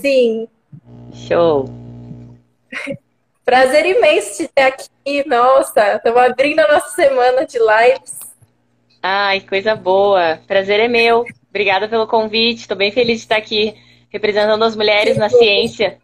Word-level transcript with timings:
Sim. 0.00 0.48
Show. 1.12 1.68
Prazer 3.44 3.84
imenso 3.84 4.36
te 4.36 4.48
ter 4.48 4.62
aqui. 4.62 4.88
Nossa, 5.26 5.96
estamos 5.96 6.22
abrindo 6.22 6.60
a 6.60 6.72
nossa 6.72 6.90
semana 6.94 7.44
de 7.44 7.58
lives. 7.58 8.18
Ai, 9.02 9.40
coisa 9.40 9.74
boa. 9.74 10.40
Prazer 10.46 10.80
é 10.80 10.88
meu. 10.88 11.24
Obrigada 11.48 11.88
pelo 11.88 12.06
convite. 12.06 12.60
Estou 12.60 12.76
bem 12.76 12.92
feliz 12.92 13.18
de 13.18 13.22
estar 13.24 13.36
aqui 13.36 13.74
representando 14.10 14.62
as 14.64 14.76
mulheres 14.76 15.16
na 15.16 15.28
ciência. 15.28 15.98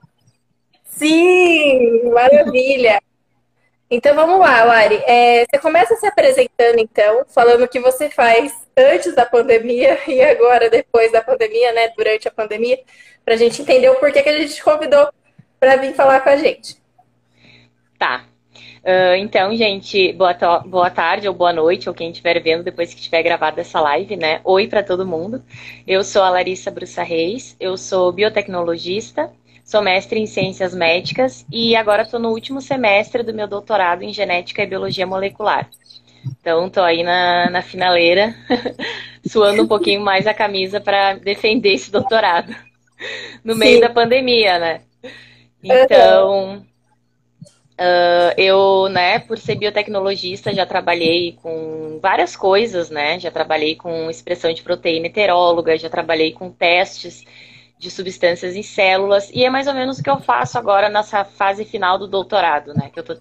Sim, 0.85 2.11
maravilha. 2.11 3.01
Então 3.91 4.15
vamos 4.15 4.41
lá, 4.41 4.65
Lari. 4.65 5.01
É, 5.07 5.45
você 5.45 5.61
começa 5.61 5.95
se 5.97 6.07
apresentando, 6.07 6.79
então, 6.79 7.25
falando 7.29 7.65
o 7.65 7.69
que 7.69 7.79
você 7.79 8.11
faz 8.11 8.66
antes 8.77 9.15
da 9.15 9.25
pandemia 9.25 9.99
e 10.07 10.21
agora 10.21 10.69
depois 10.69 11.11
da 11.11 11.23
pandemia, 11.23 11.73
né? 11.73 11.89
Durante 11.97 12.29
a 12.29 12.31
pandemia, 12.31 12.79
para 13.25 13.35
a 13.35 13.37
gente 13.37 13.63
entender 13.63 13.89
o 13.89 13.97
porquê 13.97 14.23
que 14.23 14.29
a 14.29 14.39
gente 14.39 14.55
te 14.55 14.63
convidou 14.63 15.09
para 15.59 15.77
vir 15.77 15.95
falar 15.95 16.21
com 16.21 16.29
a 16.29 16.37
gente. 16.37 16.77
Tá. 17.99 18.27
Uh, 18.85 19.17
então, 19.17 19.57
gente, 19.57 20.13
boa, 20.13 20.33
boa 20.65 20.91
tarde 20.91 21.27
ou 21.27 21.35
boa 21.35 21.53
noite, 21.53 21.89
ou 21.89 21.95
quem 21.95 22.11
estiver 22.11 22.41
vendo 22.41 22.63
depois 22.63 22.95
que 22.95 23.01
tiver 23.01 23.23
gravado 23.23 23.61
essa 23.61 23.81
live, 23.81 24.17
né? 24.17 24.41
Oi 24.45 24.69
para 24.69 24.83
todo 24.83 25.07
mundo. 25.07 25.43
Eu 25.87 26.05
sou 26.05 26.23
a 26.23 26.31
Larissa 26.31 26.71
Brussa 26.71 27.03
Reis, 27.03 27.57
eu 27.59 27.77
sou 27.77 28.13
biotecnologista, 28.13 29.33
sou 29.65 29.83
mestre 29.83 30.21
em 30.21 30.27
ciências 30.27 30.73
médicas 30.73 31.45
e 31.51 31.75
agora 31.75 32.03
estou 32.03 32.21
no 32.21 32.31
último 32.31 32.61
semestre 32.61 33.25
do 33.25 33.35
meu 33.35 33.49
doutorado 33.49 34.05
em 34.05 34.13
genética 34.13 34.63
e 34.63 34.67
biologia 34.67 35.07
molecular. 35.07 35.69
Então, 36.41 36.67
estou 36.67 36.83
aí 36.83 37.03
na, 37.03 37.51
na 37.51 37.63
finaleira, 37.63 38.35
suando 39.27 39.63
um 39.63 39.67
pouquinho 39.67 40.01
mais 40.01 40.27
a 40.27 40.35
camisa 40.35 40.81
para 40.81 41.15
defender 41.15 41.75
esse 41.75 41.91
doutorado 41.91 42.55
no 43.45 43.55
meio 43.57 43.77
Sim. 43.77 43.81
da 43.81 43.91
pandemia, 43.91 44.59
né? 44.59 44.81
Então, 45.63 46.65
uh, 47.79 48.33
eu, 48.37 48.89
né, 48.89 49.19
por 49.19 49.39
ser 49.39 49.57
biotecnologista, 49.57 50.55
já 50.55 50.65
trabalhei 50.65 51.37
com 51.43 51.99
várias 52.01 52.37
coisas, 52.37 52.91
né? 52.91 53.19
Já 53.19 53.31
trabalhei 53.31 53.75
com 53.75 54.11
expressão 54.11 54.53
de 54.53 54.63
proteína 54.63 55.07
heteróloga, 55.07 55.77
já 55.77 55.91
trabalhei 55.91 56.33
com 56.33 56.51
testes 56.51 57.25
de 57.79 57.91
substâncias 57.91 58.57
em 58.57 58.63
células, 58.63 59.31
e 59.33 59.45
é 59.45 59.51
mais 59.51 59.67
ou 59.67 59.75
menos 59.75 59.99
o 59.99 60.03
que 60.03 60.09
eu 60.09 60.19
faço 60.19 60.59
agora 60.59 60.89
nessa 60.89 61.25
fase 61.25 61.65
final 61.65 61.99
do 61.99 62.07
doutorado, 62.07 62.73
né? 62.75 62.91
Que 62.91 62.99
eu 62.99 63.03
estou 63.03 63.19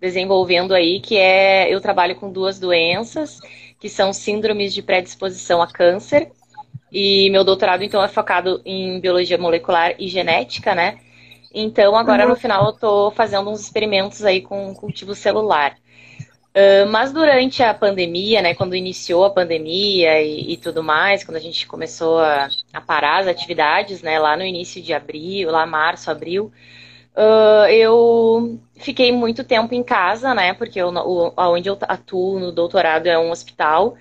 desenvolvendo 0.00 0.74
aí, 0.74 1.00
que 1.00 1.16
é 1.16 1.72
eu 1.72 1.80
trabalho 1.80 2.16
com 2.16 2.30
duas 2.30 2.58
doenças, 2.58 3.38
que 3.78 3.88
são 3.88 4.12
síndromes 4.12 4.74
de 4.74 4.82
predisposição 4.82 5.62
a 5.62 5.68
câncer, 5.68 6.30
e 6.90 7.30
meu 7.30 7.44
doutorado 7.44 7.82
então 7.84 8.02
é 8.02 8.08
focado 8.08 8.60
em 8.64 9.00
biologia 9.00 9.38
molecular 9.38 9.94
e 9.98 10.08
genética, 10.08 10.74
né? 10.74 10.98
Então 11.54 11.96
agora 11.96 12.24
uhum. 12.24 12.30
no 12.30 12.36
final 12.36 12.64
eu 12.64 12.70
estou 12.70 13.10
fazendo 13.12 13.50
uns 13.50 13.60
experimentos 13.60 14.24
aí 14.24 14.40
com 14.40 14.74
cultivo 14.74 15.14
celular. 15.14 15.76
Uh, 16.54 16.86
mas 16.90 17.12
durante 17.12 17.62
a 17.62 17.72
pandemia, 17.72 18.42
né, 18.42 18.54
quando 18.54 18.76
iniciou 18.76 19.24
a 19.24 19.30
pandemia 19.30 20.20
e, 20.20 20.52
e 20.52 20.56
tudo 20.58 20.82
mais, 20.82 21.24
quando 21.24 21.38
a 21.38 21.40
gente 21.40 21.66
começou 21.66 22.18
a, 22.18 22.50
a, 22.74 22.80
parar 22.80 23.20
as 23.20 23.26
atividades, 23.26 24.02
né, 24.02 24.18
lá 24.18 24.36
no 24.36 24.44
início 24.44 24.82
de 24.82 24.92
abril, 24.92 25.50
lá 25.50 25.64
março, 25.64 26.10
abril, 26.10 26.52
uh, 27.16 27.66
eu 27.70 28.60
fiquei 28.76 29.10
muito 29.12 29.44
tempo 29.44 29.74
em 29.74 29.82
casa, 29.82 30.34
né, 30.34 30.52
porque 30.52 30.78
eu, 30.78 30.88
o, 30.88 31.32
onde 31.38 31.70
eu 31.70 31.78
atuo 31.88 32.38
no 32.38 32.52
doutorado 32.52 33.06
é 33.06 33.18
um 33.18 33.30
hospital 33.30 33.96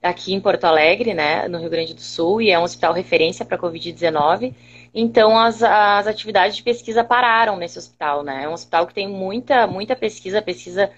aqui 0.00 0.32
em 0.32 0.40
Porto 0.40 0.64
Alegre, 0.64 1.12
né, 1.12 1.48
no 1.48 1.58
Rio 1.58 1.70
Grande 1.70 1.92
do 1.92 2.00
Sul, 2.00 2.40
e 2.40 2.52
é 2.52 2.58
um 2.58 2.62
hospital 2.62 2.92
referência 2.92 3.44
para 3.44 3.58
Covid-19. 3.58 4.54
Então 4.94 5.36
as, 5.36 5.60
as 5.60 6.06
atividades 6.06 6.56
de 6.56 6.62
pesquisa 6.62 7.02
pararam 7.02 7.56
nesse 7.56 7.78
hospital, 7.78 8.22
né? 8.22 8.44
É 8.44 8.48
um 8.48 8.52
hospital 8.52 8.86
que 8.86 8.94
tem 8.94 9.08
muita, 9.08 9.66
muita 9.66 9.94
pesquisa, 9.94 10.42
pesquisa 10.42 10.90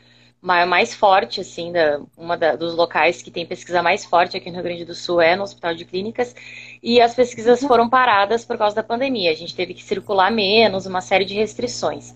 mais 0.42 0.92
forte, 0.92 1.40
assim, 1.40 1.70
da, 1.70 2.00
uma 2.16 2.36
da, 2.36 2.56
dos 2.56 2.74
locais 2.74 3.22
que 3.22 3.30
tem 3.30 3.46
pesquisa 3.46 3.80
mais 3.80 4.04
forte 4.04 4.36
aqui 4.36 4.50
no 4.50 4.56
Rio 4.56 4.64
Grande 4.64 4.84
do 4.84 4.94
Sul 4.94 5.20
é 5.20 5.36
no 5.36 5.44
Hospital 5.44 5.72
de 5.74 5.84
Clínicas, 5.84 6.34
e 6.82 7.00
as 7.00 7.14
pesquisas 7.14 7.62
uhum. 7.62 7.68
foram 7.68 7.88
paradas 7.88 8.44
por 8.44 8.58
causa 8.58 8.74
da 8.74 8.82
pandemia. 8.82 9.30
A 9.30 9.34
gente 9.34 9.54
teve 9.54 9.72
que 9.72 9.84
circular 9.84 10.32
menos, 10.32 10.84
uma 10.84 11.00
série 11.00 11.24
de 11.24 11.34
restrições. 11.34 12.12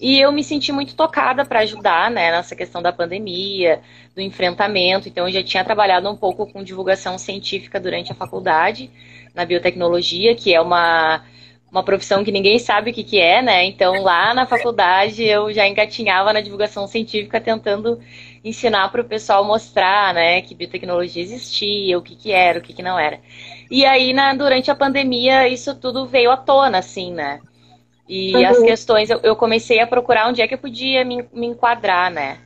E 0.00 0.18
eu 0.18 0.32
me 0.32 0.42
senti 0.42 0.72
muito 0.72 0.96
tocada 0.96 1.44
para 1.44 1.60
ajudar, 1.60 2.10
né, 2.10 2.32
nessa 2.32 2.56
questão 2.56 2.82
da 2.82 2.90
pandemia, 2.90 3.80
do 4.14 4.20
enfrentamento. 4.20 5.08
Então, 5.08 5.28
eu 5.28 5.32
já 5.32 5.42
tinha 5.42 5.62
trabalhado 5.62 6.10
um 6.10 6.16
pouco 6.16 6.50
com 6.50 6.64
divulgação 6.64 7.18
científica 7.18 7.78
durante 7.78 8.10
a 8.10 8.14
faculdade, 8.14 8.90
na 9.34 9.44
biotecnologia, 9.44 10.34
que 10.34 10.52
é 10.52 10.60
uma 10.60 11.22
uma 11.70 11.84
profissão 11.84 12.24
que 12.24 12.32
ninguém 12.32 12.58
sabe 12.58 12.90
o 12.90 12.94
que, 12.94 13.04
que 13.04 13.20
é, 13.20 13.40
né? 13.40 13.64
Então, 13.64 14.02
lá 14.02 14.34
na 14.34 14.44
faculdade, 14.44 15.22
eu 15.22 15.52
já 15.52 15.68
engatinhava 15.68 16.32
na 16.32 16.40
divulgação 16.40 16.86
científica, 16.86 17.40
tentando 17.40 18.00
ensinar 18.42 18.90
para 18.90 19.02
o 19.02 19.04
pessoal 19.04 19.44
mostrar, 19.44 20.14
né, 20.14 20.40
que 20.40 20.54
biotecnologia 20.54 21.22
existia, 21.22 21.96
o 21.98 22.02
que, 22.02 22.16
que 22.16 22.32
era, 22.32 22.58
o 22.58 22.62
que, 22.62 22.72
que 22.72 22.82
não 22.82 22.98
era. 22.98 23.20
E 23.70 23.84
aí, 23.84 24.12
na, 24.12 24.34
durante 24.34 24.70
a 24.70 24.74
pandemia, 24.74 25.46
isso 25.46 25.74
tudo 25.74 26.06
veio 26.06 26.30
à 26.30 26.36
tona, 26.36 26.78
assim, 26.78 27.12
né? 27.12 27.40
E 28.08 28.34
uhum. 28.34 28.46
as 28.46 28.58
questões, 28.58 29.08
eu, 29.08 29.20
eu, 29.22 29.36
comecei 29.36 29.78
a 29.78 29.86
procurar 29.86 30.28
onde 30.28 30.42
é 30.42 30.48
que 30.48 30.54
eu 30.54 30.58
podia 30.58 31.04
me, 31.04 31.24
me 31.32 31.46
enquadrar, 31.46 32.10
né? 32.10 32.38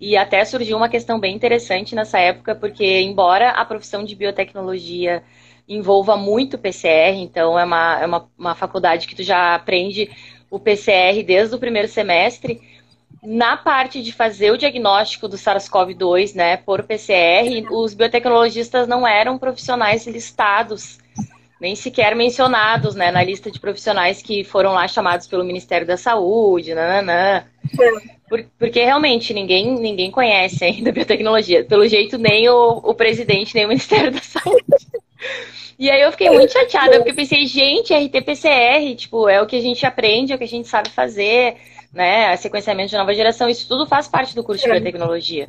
E 0.00 0.16
até 0.16 0.42
surgiu 0.44 0.78
uma 0.78 0.88
questão 0.88 1.20
bem 1.20 1.36
interessante 1.36 1.94
nessa 1.94 2.18
época, 2.18 2.54
porque, 2.54 3.00
embora 3.02 3.50
a 3.50 3.64
profissão 3.66 4.02
de 4.02 4.16
biotecnologia 4.16 5.22
envolva 5.68 6.16
muito 6.16 6.58
PCR, 6.58 7.16
então 7.16 7.58
é 7.58 7.64
uma, 7.64 7.98
é 8.00 8.06
uma, 8.06 8.28
uma 8.38 8.54
faculdade 8.54 9.06
que 9.06 9.14
tu 9.14 9.22
já 9.22 9.54
aprende 9.54 10.10
o 10.50 10.58
PCR 10.58 11.22
desde 11.24 11.54
o 11.54 11.58
primeiro 11.58 11.88
semestre. 11.88 12.60
Na 13.22 13.56
parte 13.56 14.02
de 14.02 14.12
fazer 14.12 14.50
o 14.50 14.58
diagnóstico 14.58 15.28
do 15.28 15.36
SARS-CoV-2, 15.36 16.34
né, 16.34 16.56
por 16.56 16.82
PCR, 16.82 17.64
os 17.70 17.94
biotecnologistas 17.94 18.88
não 18.88 19.06
eram 19.06 19.38
profissionais 19.38 20.06
listados, 20.06 20.98
nem 21.60 21.76
sequer 21.76 22.16
mencionados, 22.16 22.96
né, 22.96 23.12
na 23.12 23.22
lista 23.22 23.50
de 23.50 23.60
profissionais 23.60 24.20
que 24.20 24.42
foram 24.42 24.72
lá 24.72 24.88
chamados 24.88 25.28
pelo 25.28 25.44
Ministério 25.44 25.86
da 25.86 25.96
Saúde, 25.96 26.74
nananã. 26.74 27.44
Por, 28.28 28.44
porque 28.58 28.84
realmente 28.84 29.32
ninguém, 29.32 29.78
ninguém 29.78 30.10
conhece 30.10 30.64
ainda 30.64 30.90
biotecnologia. 30.90 31.64
Pelo 31.64 31.86
jeito, 31.86 32.18
nem 32.18 32.48
o, 32.48 32.80
o 32.82 32.94
presidente, 32.94 33.54
nem 33.54 33.64
o 33.64 33.68
Ministério 33.68 34.10
da 34.10 34.20
Saúde. 34.20 34.64
E 35.78 35.90
aí 35.90 36.00
eu 36.00 36.12
fiquei 36.12 36.30
muito 36.30 36.52
chateada, 36.52 36.96
porque 36.96 37.10
eu 37.10 37.14
pensei, 37.14 37.46
gente, 37.46 37.92
RT-PCR, 37.92 38.94
tipo, 38.94 39.28
é 39.28 39.40
o 39.40 39.46
que 39.46 39.56
a 39.56 39.60
gente 39.60 39.84
aprende, 39.84 40.32
é 40.32 40.36
o 40.36 40.38
que 40.38 40.44
a 40.44 40.48
gente 40.48 40.68
sabe 40.68 40.90
fazer, 40.90 41.56
né? 41.92 42.36
Sequenciamento 42.36 42.90
de 42.90 42.96
nova 42.96 43.14
geração, 43.14 43.48
isso 43.48 43.66
tudo 43.66 43.86
faz 43.86 44.06
parte 44.06 44.34
do 44.34 44.44
curso 44.44 44.64
de 44.64 44.70
biotecnologia. 44.70 45.46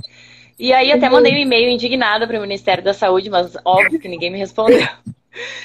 E 0.57 0.71
aí 0.71 0.91
até 0.91 1.09
mandei 1.09 1.33
um 1.33 1.37
e-mail 1.37 1.69
indignada 1.69 2.27
para 2.27 2.37
o 2.37 2.41
Ministério 2.41 2.83
da 2.83 2.93
Saúde, 2.93 3.29
mas 3.29 3.55
óbvio 3.65 3.99
que 3.99 4.07
ninguém 4.07 4.31
me 4.31 4.37
respondeu. 4.37 4.87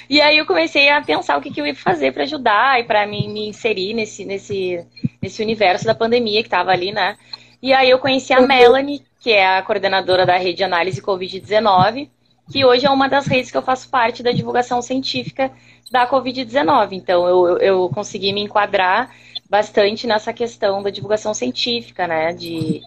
E 0.08 0.20
aí 0.20 0.38
eu 0.38 0.46
comecei 0.46 0.88
a 0.88 1.02
pensar 1.02 1.36
o 1.36 1.42
que, 1.42 1.50
que 1.50 1.60
eu 1.60 1.66
ia 1.66 1.74
fazer 1.74 2.12
para 2.12 2.22
ajudar 2.22 2.80
e 2.80 2.84
para 2.84 3.06
me, 3.06 3.28
me, 3.28 3.48
inserir 3.48 3.92
nesse, 3.92 4.24
nesse, 4.24 4.82
nesse 5.20 5.42
universo 5.42 5.84
da 5.84 5.94
pandemia 5.94 6.40
que 6.42 6.46
estava 6.46 6.70
ali, 6.70 6.90
né? 6.90 7.16
E 7.60 7.72
aí 7.72 7.90
eu 7.90 7.98
conheci 7.98 8.32
a 8.32 8.40
Melanie, 8.40 9.02
que 9.20 9.30
é 9.30 9.58
a 9.58 9.62
coordenadora 9.62 10.24
da 10.24 10.38
rede 10.38 10.58
de 10.58 10.64
análise 10.64 11.02
Covid-19, 11.02 12.08
que 12.50 12.64
hoje 12.64 12.86
é 12.86 12.90
uma 12.90 13.08
das 13.08 13.26
redes 13.26 13.50
que 13.50 13.56
eu 13.56 13.62
faço 13.62 13.88
parte 13.90 14.22
da 14.22 14.32
divulgação 14.32 14.80
científica 14.80 15.52
da 15.90 16.08
Covid-19. 16.08 16.92
Então, 16.92 17.26
eu, 17.26 17.58
eu 17.58 17.88
consegui 17.90 18.32
me 18.32 18.42
enquadrar 18.42 19.10
bastante 19.48 20.06
nessa 20.06 20.32
questão 20.32 20.82
da 20.82 20.90
divulgação 20.90 21.34
científica, 21.34 22.06
né? 22.06 22.32
De, 22.32 22.82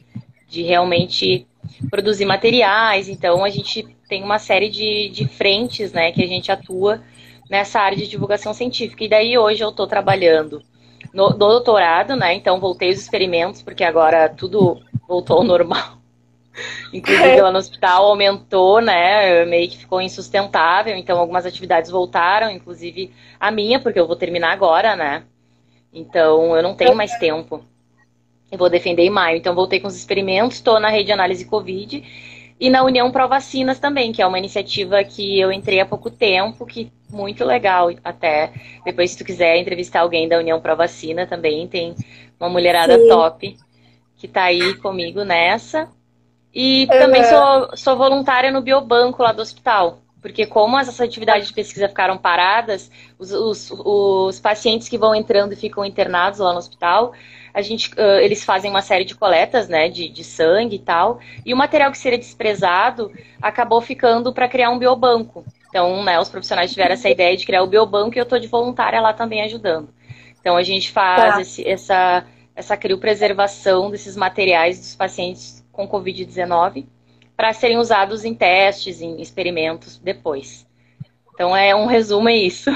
de 0.48 0.64
realmente 0.64 1.48
produzir 1.90 2.26
materiais. 2.26 3.08
Então, 3.08 3.44
a 3.44 3.50
gente 3.50 3.88
tem 4.08 4.24
uma 4.24 4.40
série 4.40 4.70
de, 4.70 5.10
de 5.10 5.28
frentes, 5.28 5.92
né? 5.92 6.12
Que 6.12 6.24
a 6.24 6.28
gente 6.28 6.52
atua 6.52 7.02
nessa 7.50 7.80
área 7.80 7.98
de 7.98 8.08
divulgação 8.08 8.54
científica. 8.54 9.04
E 9.04 9.10
daí, 9.10 9.38
hoje, 9.38 9.64
eu 9.64 9.70
estou 9.70 9.88
trabalhando 9.88 10.62
no, 11.14 11.30
no 11.30 11.38
doutorado, 11.38 12.16
né? 12.16 12.34
Então, 12.34 12.60
voltei 12.60 12.90
os 12.90 13.00
experimentos, 13.00 13.62
porque 13.62 13.84
agora 13.84 14.28
tudo 14.30 14.82
voltou 15.08 15.38
ao 15.38 15.44
normal. 15.44 16.01
Inclusive 16.94 17.42
lá 17.42 17.52
no 17.52 17.58
hospital 17.58 18.06
aumentou, 18.06 18.82
né? 18.82 19.46
Meio 19.46 19.70
que 19.70 19.78
ficou 19.78 20.02
insustentável, 20.02 20.96
então 20.96 21.20
algumas 21.20 21.46
atividades 21.46 21.90
voltaram, 21.90 22.52
inclusive 22.52 23.14
a 23.40 23.50
minha, 23.52 23.80
porque 23.80 24.00
eu 24.00 24.08
vou 24.08 24.16
terminar 24.16 24.52
agora, 24.52 24.96
né? 24.96 25.24
Então 25.94 26.56
eu 26.56 26.64
não 26.64 26.76
tenho 26.76 26.96
mais 26.96 27.18
tempo. 27.18 27.64
Eu 28.52 28.58
vou 28.58 28.70
defender 28.70 29.04
em 29.04 29.10
maio, 29.10 29.38
então 29.38 29.56
voltei 29.56 29.80
com 29.80 29.88
os 29.88 29.96
experimentos, 29.96 30.58
estou 30.58 30.80
na 30.80 30.90
rede 30.90 31.06
de 31.06 31.12
análise 31.14 31.46
Covid 31.46 32.04
e 32.60 32.70
na 32.70 32.84
União 32.84 33.10
Pro 33.12 33.28
Vacinas 33.28 33.80
também, 33.80 34.12
que 34.12 34.22
é 34.22 34.28
uma 34.28 34.38
iniciativa 34.38 35.04
que 35.04 35.40
eu 35.40 35.52
entrei 35.52 35.80
há 35.80 35.86
pouco 35.86 36.12
tempo, 36.12 36.66
que 36.66 36.92
muito 37.10 37.44
legal 37.44 37.90
até. 38.04 38.52
Depois, 38.86 39.12
se 39.12 39.18
tu 39.18 39.26
quiser 39.26 39.58
entrevistar 39.58 40.02
alguém 40.02 40.28
da 40.28 40.38
União 40.38 40.62
Pro 40.62 40.76
Vacina 40.76 41.26
também, 41.26 41.68
tem 41.68 41.96
uma 42.40 42.50
mulherada 42.50 43.00
Sim. 43.00 43.08
top 43.08 43.58
que 44.16 44.28
está 44.28 44.44
aí 44.44 44.76
comigo 44.76 45.24
nessa. 45.24 45.90
E 46.54 46.84
uhum. 46.84 47.00
também 47.00 47.24
sou, 47.24 47.78
sou 47.78 47.98
voluntária 47.98 48.52
no 48.52 48.62
biobanco 48.62 49.24
lá 49.24 49.32
do 49.32 49.42
hospital. 49.42 50.00
Porque 50.22 50.46
como 50.46 50.78
essas 50.78 51.02
atividades 51.02 51.48
de 51.48 51.54
pesquisa 51.54 51.90
ficaram 51.90 52.16
paradas, 52.16 52.92
os, 53.18 53.32
os, 53.32 53.72
os 53.72 54.40
pacientes 54.40 54.88
que 54.88 54.98
vão 54.98 55.16
entrando 55.16 55.54
e 55.54 55.56
ficam 55.56 55.84
internados 55.84 56.40
lá 56.40 56.52
no 56.52 56.60
hospital, 56.60 57.14
a 57.54 57.62
gente, 57.62 57.92
uh, 57.94 58.20
eles 58.22 58.44
fazem 58.44 58.70
uma 58.70 58.84
série 58.84 59.04
de 59.04 59.16
coletas, 59.16 59.68
né, 59.68 59.90
de, 59.90 60.08
de 60.08 60.24
sangue 60.24 60.76
e 60.76 60.80
tal, 60.80 61.20
e 61.44 61.54
o 61.54 61.58
material 61.58 61.92
que 61.92 61.98
seria 61.98 62.20
desprezado 62.20 63.12
acabou 63.42 63.82
ficando 63.82 64.32
para 64.32 64.48
criar 64.48 64.70
um 64.70 64.78
biobanco. 64.78 65.44
Então, 65.70 66.04
né, 66.04 66.20
os 66.20 66.30
profissionais 66.30 66.72
tiveram 66.72 66.94
essa 66.94 67.10
ideia 67.10 67.36
de 67.36 67.46
criar 67.46 67.64
o 67.64 67.68
biobanco 67.68 68.16
e 68.16 68.20
eu 68.20 68.24
estou 68.24 68.38
de 68.38 68.48
voluntária 68.48 69.02
lá 69.02 69.14
também 69.14 69.42
ajudando. 69.42 69.90
Então, 70.40 70.56
a 70.56 70.64
gente 70.64 70.92
faz 70.92 71.36
tá. 71.36 71.42
esse, 71.42 71.68
essa, 71.68 72.26
essa 72.56 72.78
criopreservação 72.78 73.90
desses 73.90 74.16
materiais 74.16 74.78
dos 74.78 74.96
pacientes 74.96 75.61
com 75.88 76.00
Covid-19 76.00 76.86
para 77.36 77.54
serem 77.54 77.78
usados 77.78 78.24
em 78.24 78.36
testes, 78.36 79.02
em 79.02 79.22
experimentos 79.22 79.98
depois. 79.98 80.68
Então, 81.34 81.56
é 81.56 81.76
um 81.76 81.86
resumo, 81.86 82.30
é 82.30 82.36
isso. 82.36 82.70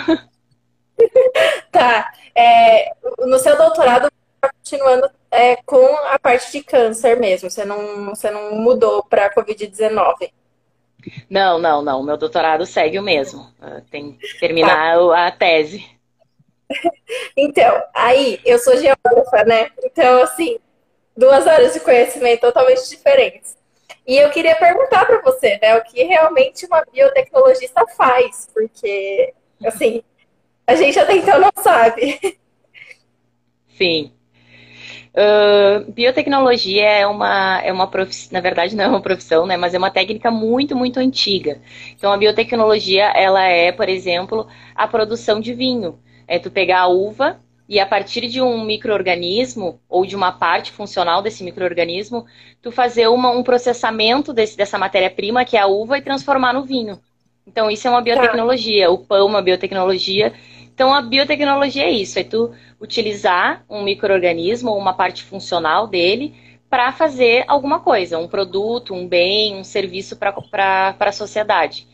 tá. 1.71 2.11
É, 2.33 2.91
no 3.19 3.37
seu 3.37 3.57
doutorado, 3.57 4.09
tá 4.41 4.49
continuando 4.51 5.09
é, 5.29 5.57
com 5.57 5.85
a 6.07 6.17
parte 6.17 6.51
de 6.51 6.63
câncer 6.63 7.19
mesmo, 7.19 7.49
você 7.49 7.63
não, 7.63 8.05
você 8.05 8.31
não 8.31 8.55
mudou 8.55 9.03
para 9.03 9.33
Covid-19. 9.33 10.31
Não, 11.29 11.59
não, 11.59 11.83
não. 11.83 12.01
Meu 12.01 12.17
doutorado 12.17 12.65
segue 12.65 12.97
o 12.97 13.03
mesmo. 13.03 13.53
Tem 13.91 14.13
que 14.13 14.39
terminar 14.39 14.97
tá. 14.97 15.27
a 15.27 15.31
tese. 15.31 15.85
Então, 17.37 17.83
aí, 17.93 18.39
eu 18.43 18.57
sou 18.57 18.75
geógrafa, 18.77 19.43
né? 19.45 19.69
Então, 19.83 20.23
assim, 20.23 20.57
duas 21.15 21.47
áreas 21.47 21.73
de 21.73 21.79
conhecimento 21.79 22.41
totalmente 22.41 22.89
diferentes. 22.89 23.57
E 24.07 24.17
eu 24.17 24.29
queria 24.29 24.55
perguntar 24.55 25.05
para 25.05 25.21
você, 25.21 25.57
né, 25.61 25.75
o 25.75 25.83
que 25.83 26.03
realmente 26.03 26.65
uma 26.65 26.83
biotecnologista 26.91 27.85
faz, 27.97 28.47
porque, 28.53 29.33
assim, 29.65 30.03
a 30.67 30.75
gente 30.75 30.99
até 30.99 31.15
então 31.15 31.39
não 31.39 31.51
sabe. 31.57 32.37
Sim. 33.77 34.11
Uh, 35.15 35.89
biotecnologia 35.91 36.83
é 36.83 37.07
uma, 37.07 37.61
é 37.63 37.71
uma 37.71 37.87
profissão, 37.87 38.33
na 38.33 38.41
verdade 38.41 38.75
não 38.75 38.83
é 38.83 38.87
uma 38.87 39.01
profissão, 39.01 39.45
né, 39.45 39.55
mas 39.55 39.73
é 39.73 39.77
uma 39.77 39.89
técnica 39.89 40.29
muito, 40.29 40.75
muito 40.75 40.99
antiga. 40.99 41.61
Então 41.91 42.11
a 42.11 42.17
biotecnologia, 42.17 43.05
ela 43.15 43.43
é, 43.43 43.71
por 43.71 43.87
exemplo, 43.87 44.47
a 44.75 44.87
produção 44.87 45.39
de 45.39 45.53
vinho. 45.53 45.97
É 46.27 46.37
tu 46.37 46.51
pegar 46.51 46.81
a 46.81 46.87
uva 46.87 47.39
e 47.67 47.79
a 47.79 47.85
partir 47.85 48.27
de 48.27 48.41
um 48.41 48.63
microorganismo 48.63 49.79
ou 49.89 50.05
de 50.05 50.15
uma 50.15 50.31
parte 50.31 50.71
funcional 50.71 51.21
desse 51.21 51.43
microorganismo, 51.43 52.25
tu 52.61 52.71
fazer 52.71 53.07
uma, 53.07 53.31
um 53.31 53.43
processamento 53.43 54.31
desse, 54.31 54.55
dessa 54.55 54.77
matéria-prima, 54.77 55.43
que 55.43 55.57
é 55.57 55.61
a 55.61 55.67
uva, 55.67 55.97
e 55.97 56.01
transformar 56.01 56.53
no 56.53 56.63
vinho. 56.63 56.99
Então, 57.47 57.69
isso 57.69 57.87
é 57.87 57.91
uma 57.91 58.01
biotecnologia. 58.01 58.85
Tá. 58.85 58.91
O 58.91 58.99
pão 58.99 59.17
é 59.17 59.23
uma 59.23 59.41
biotecnologia. 59.41 60.33
Então, 60.73 60.93
a 60.93 61.01
biotecnologia 61.01 61.83
é 61.83 61.91
isso: 61.91 62.19
é 62.19 62.23
tu 62.23 62.51
utilizar 62.79 63.63
um 63.69 63.83
microorganismo 63.83 64.71
ou 64.71 64.77
uma 64.77 64.93
parte 64.93 65.23
funcional 65.23 65.87
dele 65.87 66.35
para 66.69 66.91
fazer 66.91 67.45
alguma 67.47 67.79
coisa, 67.79 68.17
um 68.17 68.27
produto, 68.27 68.93
um 68.93 69.07
bem, 69.07 69.55
um 69.55 69.63
serviço 69.63 70.17
para 70.17 70.95
a 70.99 71.11
sociedade. 71.11 71.87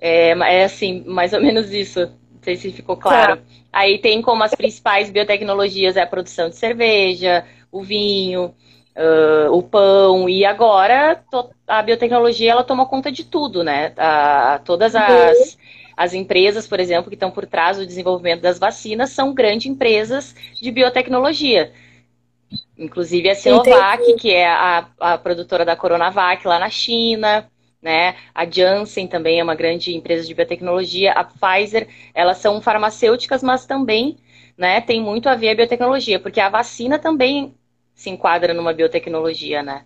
É, 0.00 0.30
é 0.30 0.64
assim, 0.64 1.04
mais 1.06 1.32
ou 1.32 1.40
menos 1.40 1.72
isso 1.72 2.10
sei 2.44 2.56
se 2.56 2.70
ficou 2.70 2.96
claro. 2.96 3.36
Tá. 3.36 3.42
Aí 3.72 3.98
tem 3.98 4.22
como 4.22 4.44
as 4.44 4.54
principais 4.54 5.10
biotecnologias 5.10 5.96
é 5.96 6.02
a 6.02 6.06
produção 6.06 6.48
de 6.48 6.56
cerveja, 6.56 7.44
o 7.72 7.82
vinho, 7.82 8.54
uh, 8.96 9.50
o 9.52 9.62
pão, 9.62 10.28
e 10.28 10.44
agora 10.44 11.22
a 11.66 11.82
biotecnologia 11.82 12.52
ela 12.52 12.62
toma 12.62 12.86
conta 12.86 13.10
de 13.10 13.24
tudo, 13.24 13.64
né? 13.64 13.92
A, 13.96 14.60
todas 14.64 14.94
as, 14.94 15.38
uhum. 15.38 15.54
as 15.96 16.14
empresas, 16.14 16.66
por 16.66 16.78
exemplo, 16.78 17.08
que 17.08 17.16
estão 17.16 17.30
por 17.30 17.46
trás 17.46 17.78
do 17.78 17.86
desenvolvimento 17.86 18.42
das 18.42 18.58
vacinas 18.58 19.10
são 19.10 19.34
grandes 19.34 19.66
empresas 19.66 20.34
de 20.60 20.70
biotecnologia. 20.70 21.72
Inclusive 22.78 23.30
a 23.30 23.34
Sinovac, 23.34 24.02
Entendi. 24.02 24.20
que 24.20 24.30
é 24.30 24.46
a, 24.46 24.86
a 25.00 25.18
produtora 25.18 25.64
da 25.64 25.74
Coronavac 25.74 26.46
lá 26.46 26.58
na 26.58 26.70
China, 26.70 27.48
né? 27.84 28.16
A 28.34 28.46
Janssen 28.50 29.06
também 29.06 29.38
é 29.38 29.44
uma 29.44 29.54
grande 29.54 29.94
empresa 29.94 30.26
de 30.26 30.34
biotecnologia, 30.34 31.12
a 31.12 31.22
Pfizer, 31.22 31.86
elas 32.14 32.38
são 32.38 32.58
farmacêuticas, 32.62 33.42
mas 33.42 33.66
também, 33.66 34.16
né, 34.56 34.80
tem 34.80 35.02
muito 35.02 35.28
a 35.28 35.34
ver 35.34 35.50
a 35.50 35.54
biotecnologia, 35.54 36.18
porque 36.18 36.40
a 36.40 36.48
vacina 36.48 36.98
também 36.98 37.54
se 37.94 38.08
enquadra 38.08 38.54
numa 38.54 38.72
biotecnologia, 38.72 39.62
né? 39.62 39.84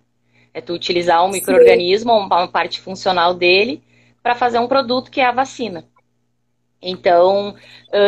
É 0.53 0.61
tu 0.61 0.73
utilizar 0.73 1.25
um 1.25 1.29
microorganismo, 1.29 2.13
uma 2.13 2.47
parte 2.47 2.79
funcional 2.79 3.33
dele, 3.33 3.83
para 4.23 4.33
fazer 4.33 4.59
um 4.59 4.67
produto 4.67 5.11
que 5.11 5.19
é 5.19 5.25
a 5.25 5.31
vacina. 5.31 5.85
Então, 6.81 7.53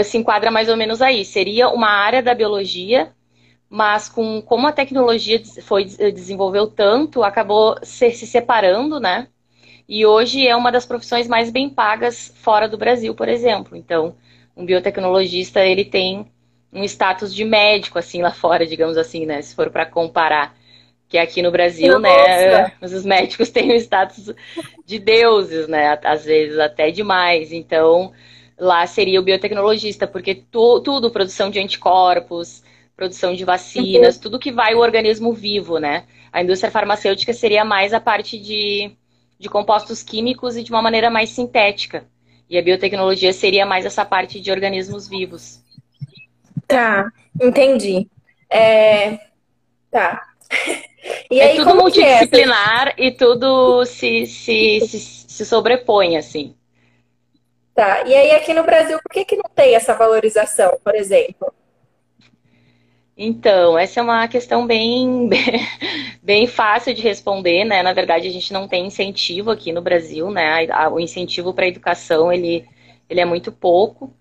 se 0.06 0.18
enquadra 0.18 0.50
mais 0.50 0.70
ou 0.70 0.78
menos 0.78 1.02
aí. 1.02 1.26
Seria 1.26 1.70
uma 1.70 1.90
área 1.90 2.24
da 2.24 2.34
biologia, 2.34 3.14
mas 3.70 4.08
com 4.08 4.42
como 4.42 4.68
a 4.68 4.72
tecnologia 4.72 5.42
foi 5.62 5.84
desenvolveu 5.84 6.68
tanto, 6.68 7.24
acabou 7.24 7.76
se, 7.84 8.12
se 8.12 8.26
separando, 8.26 9.00
né? 9.00 9.28
E 9.94 10.06
hoje 10.06 10.48
é 10.48 10.56
uma 10.56 10.72
das 10.72 10.86
profissões 10.86 11.28
mais 11.28 11.52
bem 11.52 11.70
pagas 11.70 12.34
fora 12.38 12.66
do 12.66 12.78
Brasil, 12.78 13.14
por 13.14 13.28
exemplo. 13.28 13.76
Então, 13.76 14.16
um 14.56 14.66
biotecnologista, 14.66 15.66
ele 15.66 15.84
tem 15.84 16.32
um 16.72 16.82
status 16.86 17.36
de 17.36 17.44
médico, 17.44 18.00
assim, 18.00 18.22
lá 18.22 18.32
fora, 18.32 18.66
digamos 18.66 18.96
assim, 18.96 19.26
né? 19.26 19.42
Se 19.42 19.54
for 19.54 19.70
para 19.70 19.86
comparar. 19.86 20.56
Que 21.10 21.18
aqui 21.18 21.42
no 21.42 21.52
Brasil, 21.52 22.00
né, 22.00 22.10
Nossa. 22.10 22.30
né, 22.30 22.72
os 22.98 23.04
médicos 23.04 23.50
têm 23.50 23.74
o 23.74 23.76
status 23.76 24.34
de 24.86 24.98
deuses, 24.98 25.68
né? 25.68 26.00
Às 26.06 26.24
vezes 26.24 26.58
até 26.58 26.90
demais. 26.90 27.52
Então, 27.52 28.14
lá 28.58 28.88
seria 28.88 29.20
o 29.20 29.24
biotecnologista, 29.24 30.08
porque 30.08 30.36
tu, 30.36 30.80
tudo, 30.80 31.12
produção 31.12 31.50
de 31.50 31.60
anticorpos, 31.60 32.64
produção 32.96 33.34
de 33.34 33.44
vacinas, 33.44 34.16
uhum. 34.16 34.22
tudo 34.22 34.40
que 34.40 34.54
vai 34.54 34.74
o 34.74 34.80
organismo 34.80 35.34
vivo, 35.34 35.80
né? 35.80 36.06
A 36.32 36.42
indústria 36.42 36.72
farmacêutica 36.72 37.34
seria 37.34 37.66
mais 37.66 37.94
a 37.94 38.00
parte 38.00 38.40
de 38.40 38.96
de 39.42 39.50
compostos 39.50 40.04
químicos 40.04 40.56
e 40.56 40.64
de 40.64 40.72
uma 40.72 40.84
maneira 40.84 41.10
mais 41.10 41.32
sintética. 41.32 42.06
E 42.48 42.60
a 42.60 42.62
biotecnologia 42.62 43.34
seria 43.34 43.66
mais 43.66 43.86
essa 43.86 44.06
parte 44.06 44.40
de 44.40 44.52
organismos 44.52 45.08
vivos. 45.08 45.60
Tá, 46.68 47.12
entendi. 47.42 48.08
É... 48.50 49.20
Tá. 49.90 50.28
E 51.32 51.40
é 51.40 51.46
aí, 51.46 51.56
tudo 51.56 51.72
é 51.72 51.74
multidisciplinar 51.74 52.90
é? 52.90 52.94
e 53.08 53.12
tudo 53.12 53.84
se, 53.86 54.28
se, 54.28 54.82
se, 54.82 55.00
se 55.00 55.46
sobrepõe, 55.46 56.16
assim. 56.16 56.56
Tá. 57.74 58.04
E 58.04 58.14
aí, 58.14 58.32
aqui 58.34 58.54
no 58.54 58.64
Brasil, 58.64 59.00
por 59.02 59.12
que, 59.12 59.26
que 59.26 59.36
não 59.36 59.50
tem 59.56 59.74
essa 59.74 59.96
valorização, 59.96 60.78
por 60.84 60.94
exemplo? 60.94 61.52
Então, 63.18 63.78
essa 63.78 64.00
é 64.00 64.04
uma 64.04 64.28
questão 64.28 64.66
bem, 64.68 65.30
bem, 66.24 66.48
fácil 66.48 66.94
de 66.94 67.02
responder, 67.02 67.66
né? 67.66 67.84
Na 67.84 67.94
verdade, 67.94 68.28
a 68.28 68.32
gente 68.32 68.52
não 68.54 68.68
tem 68.68 68.86
incentivo 68.86 69.52
aqui 69.52 69.72
no 69.72 69.82
Brasil, 69.82 70.30
né? 70.32 70.68
O 70.92 71.00
incentivo 71.00 71.54
para 71.54 71.66
a 71.66 71.68
educação, 71.68 72.32
ele, 72.32 72.66
ele 73.10 73.20
é 73.20 73.26
muito 73.26 73.52
pouco, 73.52 74.14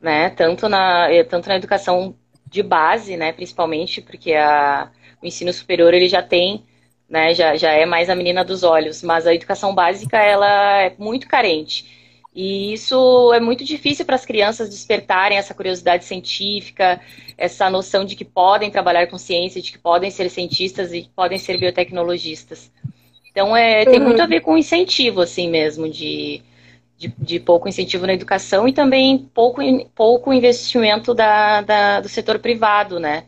né? 0.00 0.30
Tanto 0.30 0.68
na, 0.68 1.10
eh, 1.12 1.24
tanto 1.24 1.48
na 1.48 1.56
educação 1.56 2.14
de 2.46 2.62
base, 2.62 3.16
né? 3.16 3.32
Principalmente 3.32 4.00
porque 4.02 4.34
a, 4.34 4.90
o 5.22 5.26
ensino 5.26 5.52
superior, 5.52 5.94
ele 5.94 6.08
já 6.08 6.22
tem, 6.22 6.64
né? 7.08 7.34
Já, 7.34 7.56
já 7.56 7.72
é 7.72 7.86
mais 7.86 8.10
a 8.10 8.14
menina 8.14 8.44
dos 8.44 8.62
olhos, 8.62 9.02
mas 9.02 9.26
a 9.26 9.34
educação 9.34 9.74
básica, 9.74 10.18
ela 10.18 10.82
é 10.82 10.94
muito 10.98 11.28
carente. 11.28 12.03
E 12.34 12.72
isso 12.72 13.32
é 13.32 13.38
muito 13.38 13.64
difícil 13.64 14.04
para 14.04 14.16
as 14.16 14.26
crianças 14.26 14.68
despertarem 14.68 15.38
essa 15.38 15.54
curiosidade 15.54 16.04
científica, 16.04 17.00
essa 17.38 17.70
noção 17.70 18.04
de 18.04 18.16
que 18.16 18.24
podem 18.24 18.70
trabalhar 18.70 19.06
com 19.06 19.16
ciência, 19.16 19.62
de 19.62 19.70
que 19.70 19.78
podem 19.78 20.10
ser 20.10 20.28
cientistas 20.28 20.92
e 20.92 21.08
podem 21.14 21.38
ser 21.38 21.58
biotecnologistas. 21.58 22.72
Então, 23.30 23.56
é, 23.56 23.84
tem 23.84 24.00
uhum. 24.00 24.06
muito 24.06 24.20
a 24.20 24.26
ver 24.26 24.40
com 24.40 24.58
incentivo, 24.58 25.20
assim 25.20 25.48
mesmo, 25.48 25.88
de, 25.88 26.42
de, 26.98 27.14
de, 27.16 27.38
pouco 27.38 27.68
incentivo 27.68 28.06
na 28.06 28.14
educação 28.14 28.66
e 28.66 28.72
também 28.72 29.18
pouco, 29.32 29.60
pouco 29.94 30.32
investimento 30.32 31.14
da, 31.14 31.60
da, 31.60 32.00
do 32.00 32.08
setor 32.08 32.40
privado, 32.40 32.98
né? 32.98 33.24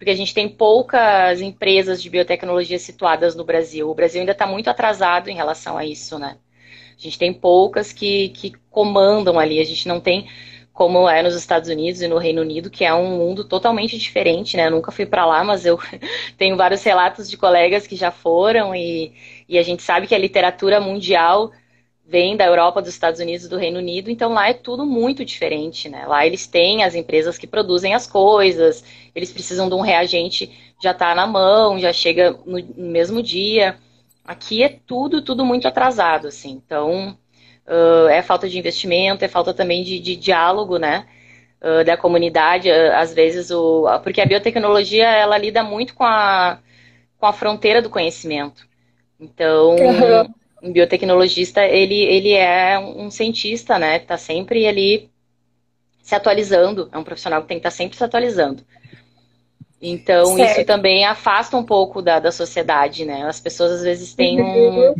porque 0.00 0.10
a 0.10 0.16
gente 0.16 0.32
tem 0.32 0.48
poucas 0.48 1.42
empresas 1.42 2.02
de 2.02 2.08
biotecnologia 2.08 2.78
situadas 2.78 3.36
no 3.36 3.44
Brasil. 3.44 3.90
O 3.90 3.94
Brasil 3.94 4.20
ainda 4.20 4.32
está 4.32 4.46
muito 4.46 4.70
atrasado 4.70 5.28
em 5.28 5.34
relação 5.34 5.76
a 5.76 5.84
isso, 5.84 6.18
né? 6.18 6.38
A 7.00 7.02
gente 7.02 7.18
tem 7.18 7.32
poucas 7.32 7.92
que, 7.92 8.28
que 8.28 8.52
comandam 8.70 9.38
ali, 9.38 9.58
a 9.58 9.64
gente 9.64 9.88
não 9.88 9.98
tem 9.98 10.28
como 10.70 11.08
é 11.08 11.22
nos 11.22 11.34
Estados 11.34 11.68
Unidos 11.68 12.00
e 12.02 12.08
no 12.08 12.18
Reino 12.18 12.42
Unido, 12.42 12.70
que 12.70 12.84
é 12.84 12.94
um 12.94 13.16
mundo 13.16 13.42
totalmente 13.44 13.98
diferente, 13.98 14.56
né? 14.56 14.66
Eu 14.66 14.70
nunca 14.70 14.92
fui 14.92 15.06
para 15.06 15.26
lá, 15.26 15.42
mas 15.42 15.64
eu 15.64 15.78
tenho 16.38 16.56
vários 16.56 16.82
relatos 16.82 17.28
de 17.28 17.36
colegas 17.36 17.86
que 17.86 17.96
já 17.96 18.10
foram 18.10 18.74
e, 18.74 19.12
e 19.48 19.58
a 19.58 19.62
gente 19.62 19.82
sabe 19.82 20.06
que 20.06 20.14
a 20.14 20.18
literatura 20.18 20.80
mundial 20.80 21.50
vem 22.06 22.36
da 22.36 22.44
Europa, 22.44 22.82
dos 22.82 22.90
Estados 22.92 23.20
Unidos, 23.20 23.48
do 23.48 23.56
Reino 23.56 23.78
Unido, 23.78 24.10
então 24.10 24.32
lá 24.32 24.48
é 24.48 24.52
tudo 24.52 24.84
muito 24.84 25.24
diferente, 25.24 25.88
né? 25.88 26.04
Lá 26.06 26.26
eles 26.26 26.46
têm 26.46 26.82
as 26.82 26.94
empresas 26.94 27.38
que 27.38 27.46
produzem 27.46 27.94
as 27.94 28.06
coisas, 28.06 28.84
eles 29.14 29.32
precisam 29.32 29.68
de 29.68 29.74
um 29.74 29.80
reagente, 29.80 30.50
já 30.82 30.90
está 30.90 31.14
na 31.14 31.26
mão, 31.26 31.78
já 31.78 31.92
chega 31.92 32.32
no, 32.44 32.58
no, 32.58 32.90
mesmo 32.90 33.22
dia. 33.22 33.78
Aqui 34.30 34.62
é 34.62 34.68
tudo, 34.86 35.22
tudo 35.22 35.44
muito 35.44 35.66
atrasado, 35.66 36.28
assim. 36.28 36.60
Então, 36.64 37.16
uh, 37.66 38.08
é 38.08 38.22
falta 38.22 38.48
de 38.48 38.58
investimento, 38.58 39.24
é 39.24 39.28
falta 39.28 39.52
também 39.52 39.82
de, 39.82 39.98
de 39.98 40.14
diálogo, 40.16 40.78
né? 40.78 41.06
Uh, 41.60 41.84
da 41.84 41.96
comunidade, 41.96 42.70
uh, 42.70 42.94
às 42.94 43.12
vezes, 43.12 43.50
o, 43.50 43.86
porque 44.02 44.20
a 44.20 44.26
biotecnologia, 44.26 45.08
ela 45.08 45.36
lida 45.36 45.62
muito 45.62 45.94
com 45.94 46.04
a, 46.04 46.60
com 47.18 47.26
a 47.26 47.32
fronteira 47.32 47.82
do 47.82 47.90
conhecimento. 47.90 48.66
Então, 49.18 49.70
uhum 49.76 50.34
um 50.62 50.72
biotecnologista, 50.72 51.64
ele, 51.64 51.94
ele 51.94 52.32
é 52.32 52.78
um 52.78 53.10
cientista, 53.10 53.78
né? 53.78 53.96
Está 53.96 54.16
sempre 54.16 54.66
ali 54.66 55.10
se 56.02 56.14
atualizando. 56.14 56.88
É 56.92 56.98
um 56.98 57.04
profissional 57.04 57.42
que 57.42 57.48
tem 57.48 57.56
que 57.56 57.60
estar 57.66 57.70
tá 57.70 57.76
sempre 57.76 57.96
se 57.96 58.04
atualizando. 58.04 58.62
Então, 59.80 60.36
certo. 60.36 60.58
isso 60.58 60.66
também 60.66 61.04
afasta 61.06 61.56
um 61.56 61.64
pouco 61.64 62.02
da, 62.02 62.18
da 62.18 62.30
sociedade, 62.30 63.04
né? 63.04 63.24
As 63.26 63.40
pessoas 63.40 63.72
às 63.72 63.82
vezes 63.82 64.14
têm 64.14 64.42
um, 64.42 64.94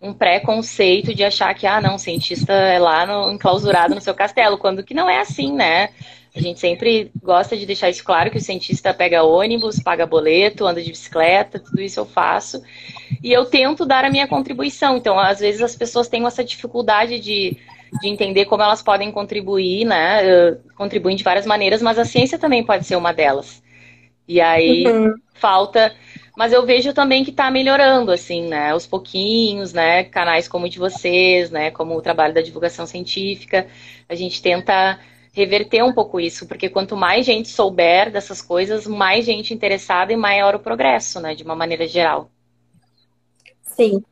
um 0.00 0.12
preconceito 0.14 1.14
de 1.14 1.22
achar 1.22 1.54
que, 1.54 1.66
ah, 1.66 1.80
não, 1.80 1.98
cientista 1.98 2.52
é 2.52 2.78
lá 2.78 3.04
no, 3.04 3.30
enclausurado 3.30 3.94
no 3.94 4.00
seu 4.00 4.14
castelo, 4.14 4.56
quando 4.56 4.82
que 4.82 4.94
não 4.94 5.08
é 5.08 5.20
assim, 5.20 5.52
né? 5.52 5.90
A 6.34 6.40
gente 6.40 6.58
sempre 6.60 7.10
gosta 7.22 7.54
de 7.58 7.66
deixar 7.66 7.90
isso 7.90 8.02
claro 8.02 8.30
que 8.30 8.38
o 8.38 8.40
cientista 8.40 8.94
pega 8.94 9.22
ônibus, 9.22 9.78
paga 9.78 10.06
boleto, 10.06 10.66
anda 10.66 10.80
de 10.82 10.90
bicicleta, 10.90 11.58
tudo 11.58 11.82
isso 11.82 12.00
eu 12.00 12.06
faço. 12.06 12.62
E 13.22 13.30
eu 13.30 13.44
tento 13.44 13.84
dar 13.84 14.02
a 14.02 14.10
minha 14.10 14.26
contribuição. 14.26 14.96
Então, 14.96 15.18
às 15.18 15.40
vezes 15.40 15.60
as 15.60 15.76
pessoas 15.76 16.08
têm 16.08 16.24
essa 16.26 16.42
dificuldade 16.42 17.20
de, 17.20 17.58
de 18.00 18.08
entender 18.08 18.46
como 18.46 18.62
elas 18.62 18.82
podem 18.82 19.12
contribuir, 19.12 19.84
né? 19.84 20.56
Contribuem 20.74 21.16
de 21.16 21.22
várias 21.22 21.44
maneiras, 21.44 21.82
mas 21.82 21.98
a 21.98 22.04
ciência 22.06 22.38
também 22.38 22.64
pode 22.64 22.86
ser 22.86 22.96
uma 22.96 23.12
delas. 23.12 23.62
E 24.32 24.40
aí 24.40 24.86
uhum. 24.86 25.14
falta. 25.34 25.94
Mas 26.34 26.52
eu 26.52 26.64
vejo 26.64 26.94
também 26.94 27.22
que 27.22 27.30
está 27.30 27.50
melhorando, 27.50 28.10
assim, 28.10 28.48
né? 28.48 28.70
Aos 28.70 28.86
pouquinhos, 28.86 29.72
né? 29.74 30.04
Canais 30.04 30.48
como 30.48 30.64
o 30.64 30.68
de 30.68 30.78
vocês, 30.78 31.50
né? 31.50 31.70
Como 31.70 31.94
o 31.94 32.00
trabalho 32.00 32.32
da 32.32 32.40
divulgação 32.40 32.86
científica. 32.86 33.66
A 34.08 34.14
gente 34.14 34.40
tenta 34.40 34.98
reverter 35.32 35.82
um 35.82 35.92
pouco 35.92 36.20
isso, 36.20 36.46
porque 36.46 36.68
quanto 36.68 36.96
mais 36.96 37.26
gente 37.26 37.48
souber 37.48 38.10
dessas 38.10 38.42
coisas, 38.42 38.86
mais 38.86 39.24
gente 39.24 39.52
interessada 39.52 40.12
e 40.12 40.16
maior 40.16 40.54
o 40.54 40.60
progresso, 40.60 41.20
né, 41.20 41.34
de 41.34 41.42
uma 41.42 41.56
maneira 41.56 41.86
geral. 41.86 42.30
Sim. 43.62 44.02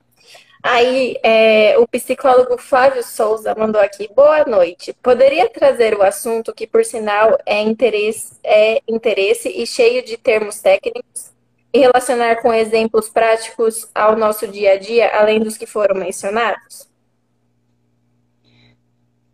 Aí, 0.62 1.16
é, 1.22 1.78
o 1.78 1.88
psicólogo 1.88 2.58
Flávio 2.58 3.02
Souza 3.02 3.54
mandou 3.54 3.80
aqui: 3.80 4.08
boa 4.14 4.44
noite. 4.44 4.92
Poderia 5.02 5.48
trazer 5.48 5.94
o 5.96 6.02
assunto 6.02 6.52
que, 6.52 6.66
por 6.66 6.84
sinal, 6.84 7.38
é 7.46 7.62
interesse, 7.62 8.38
é 8.44 8.82
interesse 8.86 9.48
e 9.48 9.66
cheio 9.66 10.04
de 10.04 10.18
termos 10.18 10.60
técnicos 10.60 11.32
e 11.72 11.78
relacionar 11.78 12.42
com 12.42 12.52
exemplos 12.52 13.08
práticos 13.08 13.88
ao 13.94 14.16
nosso 14.16 14.46
dia 14.46 14.72
a 14.72 14.76
dia, 14.76 15.10
além 15.16 15.40
dos 15.40 15.56
que 15.56 15.66
foram 15.66 15.94
mencionados? 15.94 16.88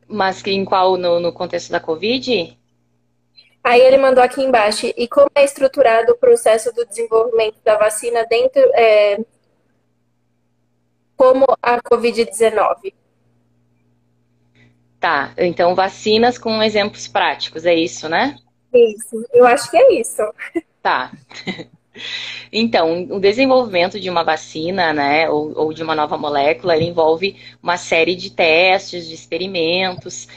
Mas 0.07 0.45
em 0.47 0.65
qual? 0.65 0.97
No, 0.97 1.19
no 1.19 1.33
contexto 1.33 1.71
da 1.71 1.81
Covid? 1.81 2.57
Aí 3.65 3.81
ele 3.81 3.99
mandou 3.99 4.23
aqui 4.23 4.41
embaixo. 4.41 4.87
E 4.97 5.09
como 5.09 5.29
é 5.35 5.43
estruturado 5.45 6.13
o 6.13 6.17
processo 6.17 6.73
do 6.73 6.87
desenvolvimento 6.87 7.57
da 7.65 7.77
vacina 7.77 8.25
dentro. 8.27 8.63
É, 8.75 9.19
como 11.17 11.47
a 11.63 11.81
Covid-19? 11.81 12.93
Tá, 15.01 15.33
então 15.37 15.75
vacinas 15.75 16.39
com 16.39 16.63
exemplos 16.63 17.07
práticos, 17.07 17.65
é 17.65 17.75
isso, 17.75 18.09
né? 18.09 18.37
Isso, 18.73 19.25
eu 19.33 19.47
acho 19.47 19.71
que 19.71 19.77
é 19.77 20.01
isso. 20.01 20.23
Tá. 20.83 21.13
Então, 22.53 23.05
o 23.11 23.19
desenvolvimento 23.19 23.99
de 23.99 24.11
uma 24.11 24.23
vacina, 24.23 24.93
né, 24.93 25.31
ou, 25.31 25.59
ou, 25.59 25.73
de 25.73 25.83
uma 25.83 25.95
nova 25.95 26.19
molécula, 26.19 26.77
ele 26.77 26.85
envolve 26.85 27.37
uma 27.63 27.79
série 27.79 28.15
de 28.15 28.31
testes, 28.31 29.09
de 29.09 29.15
experimentos. 29.15 30.29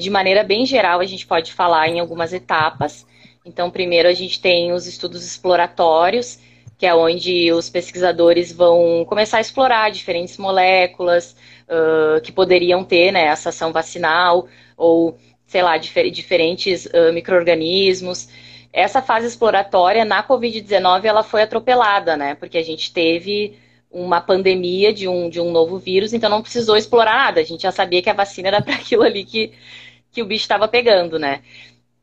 De 0.00 0.10
maneira 0.10 0.42
bem 0.42 0.66
geral, 0.66 0.98
a 0.98 1.04
gente 1.04 1.24
pode 1.24 1.52
falar 1.52 1.88
em 1.88 2.00
algumas 2.00 2.32
etapas. 2.32 3.06
Então, 3.44 3.70
primeiro 3.70 4.08
a 4.08 4.12
gente 4.12 4.40
tem 4.40 4.72
os 4.72 4.86
estudos 4.86 5.24
exploratórios, 5.24 6.40
que 6.78 6.86
é 6.86 6.94
onde 6.94 7.52
os 7.52 7.70
pesquisadores 7.70 8.52
vão 8.52 9.04
começar 9.06 9.38
a 9.38 9.40
explorar 9.40 9.90
diferentes 9.90 10.36
moléculas 10.36 11.36
uh, 11.68 12.20
que 12.20 12.32
poderiam 12.32 12.84
ter 12.84 13.12
né, 13.12 13.24
essa 13.26 13.48
ação 13.48 13.72
vacinal, 13.72 14.46
ou, 14.76 15.16
sei 15.46 15.62
lá, 15.62 15.76
difer 15.78 16.10
diferentes 16.10 16.86
uh, 16.86 17.12
micro-organismos 17.12 18.28
essa 18.76 19.00
fase 19.00 19.26
exploratória 19.26 20.04
na 20.04 20.22
Covid-19 20.22 21.06
ela 21.06 21.22
foi 21.22 21.40
atropelada, 21.40 22.14
né? 22.14 22.34
Porque 22.34 22.58
a 22.58 22.62
gente 22.62 22.92
teve 22.92 23.58
uma 23.90 24.20
pandemia 24.20 24.92
de 24.92 25.08
um, 25.08 25.30
de 25.30 25.40
um 25.40 25.50
novo 25.50 25.78
vírus, 25.78 26.12
então 26.12 26.28
não 26.28 26.42
precisou 26.42 26.76
explorar 26.76 27.14
nada. 27.14 27.40
A 27.40 27.42
gente 27.42 27.62
já 27.62 27.72
sabia 27.72 28.02
que 28.02 28.10
a 28.10 28.12
vacina 28.12 28.48
era 28.48 28.60
para 28.60 28.74
aquilo 28.76 29.02
ali 29.02 29.24
que, 29.24 29.50
que 30.12 30.20
o 30.22 30.26
bicho 30.26 30.42
estava 30.42 30.68
pegando, 30.68 31.18
né? 31.18 31.40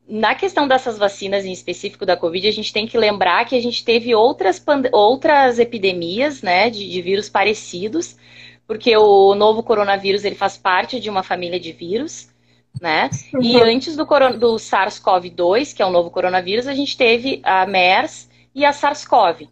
Na 0.06 0.34
questão 0.34 0.68
dessas 0.68 0.98
vacinas 0.98 1.46
em 1.46 1.52
específico 1.52 2.04
da 2.04 2.16
Covid, 2.16 2.46
a 2.46 2.52
gente 2.52 2.72
tem 2.72 2.86
que 2.86 2.98
lembrar 2.98 3.44
que 3.46 3.56
a 3.56 3.60
gente 3.60 3.82
teve 3.82 4.14
outras, 4.14 4.62
outras 4.92 5.58
epidemias, 5.58 6.42
né, 6.42 6.68
de, 6.68 6.90
de 6.90 7.00
vírus 7.00 7.30
parecidos, 7.30 8.16
porque 8.66 8.94
o 8.96 9.34
novo 9.34 9.62
coronavírus 9.62 10.24
ele 10.24 10.34
faz 10.34 10.58
parte 10.58 11.00
de 11.00 11.08
uma 11.08 11.22
família 11.22 11.58
de 11.58 11.72
vírus, 11.72 12.28
né? 12.80 13.08
Uhum. 13.32 13.42
E 13.42 13.60
antes 13.62 13.96
do, 13.96 14.04
do 14.04 14.56
SARS-CoV-2, 14.56 15.74
que 15.74 15.82
é 15.82 15.86
o 15.86 15.90
novo 15.90 16.10
coronavírus, 16.10 16.66
a 16.66 16.74
gente 16.74 16.96
teve 16.96 17.40
a 17.42 17.66
MERS 17.66 18.28
e 18.54 18.64
a 18.64 18.72
SARS-CoV, 18.72 19.48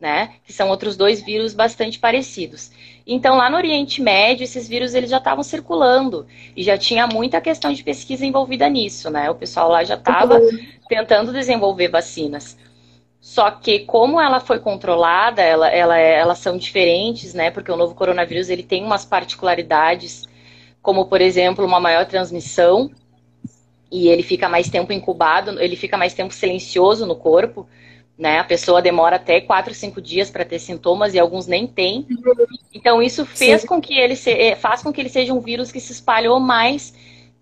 né? 0.00 0.34
Que 0.44 0.52
são 0.52 0.68
outros 0.68 0.96
dois 0.96 1.22
vírus 1.22 1.52
bastante 1.52 1.98
parecidos. 1.98 2.70
Então, 3.12 3.36
lá 3.36 3.50
no 3.50 3.56
Oriente 3.56 4.00
Médio, 4.00 4.44
esses 4.44 4.68
vírus 4.68 4.94
eles 4.94 5.10
já 5.10 5.16
estavam 5.16 5.42
circulando 5.42 6.28
e 6.56 6.62
já 6.62 6.78
tinha 6.78 7.08
muita 7.08 7.40
questão 7.40 7.72
de 7.72 7.82
pesquisa 7.82 8.24
envolvida 8.24 8.68
nisso, 8.68 9.10
né? 9.10 9.28
O 9.28 9.34
pessoal 9.34 9.68
lá 9.68 9.82
já 9.82 9.96
estava 9.96 10.38
uhum. 10.38 10.58
tentando 10.88 11.32
desenvolver 11.32 11.88
vacinas. 11.88 12.56
Só 13.20 13.50
que 13.50 13.80
como 13.80 14.20
ela 14.20 14.38
foi 14.38 14.60
controlada, 14.60 15.42
ela, 15.42 15.68
ela, 15.68 15.98
elas 15.98 16.38
são 16.38 16.56
diferentes, 16.56 17.34
né? 17.34 17.50
Porque 17.50 17.72
o 17.72 17.76
novo 17.76 17.96
coronavírus 17.96 18.48
ele 18.48 18.62
tem 18.62 18.84
umas 18.84 19.04
particularidades 19.04 20.28
como 20.80 21.06
por 21.06 21.20
exemplo 21.20 21.66
uma 21.66 21.80
maior 21.80 22.06
transmissão 22.06 22.92
e 23.90 24.06
ele 24.08 24.22
fica 24.22 24.48
mais 24.48 24.70
tempo 24.70 24.92
incubado, 24.92 25.60
ele 25.60 25.74
fica 25.74 25.98
mais 25.98 26.14
tempo 26.14 26.32
silencioso 26.32 27.04
no 27.06 27.16
corpo, 27.16 27.66
né? 28.20 28.38
A 28.38 28.44
pessoa 28.44 28.82
demora 28.82 29.16
até 29.16 29.40
4, 29.40 29.72
5 29.72 30.00
dias 30.00 30.30
para 30.30 30.44
ter 30.44 30.58
sintomas 30.58 31.14
e 31.14 31.18
alguns 31.18 31.46
nem 31.46 31.66
têm. 31.66 32.06
Então 32.72 33.02
isso 33.02 33.24
fez 33.24 33.62
Sim. 33.62 33.66
com 33.66 33.80
que 33.80 33.98
ele 33.98 34.14
se, 34.14 34.30
eh, 34.30 34.54
faz 34.54 34.82
com 34.82 34.92
que 34.92 35.00
ele 35.00 35.08
seja 35.08 35.32
um 35.32 35.40
vírus 35.40 35.72
que 35.72 35.80
se 35.80 35.92
espalhou 35.92 36.38
mais 36.38 36.94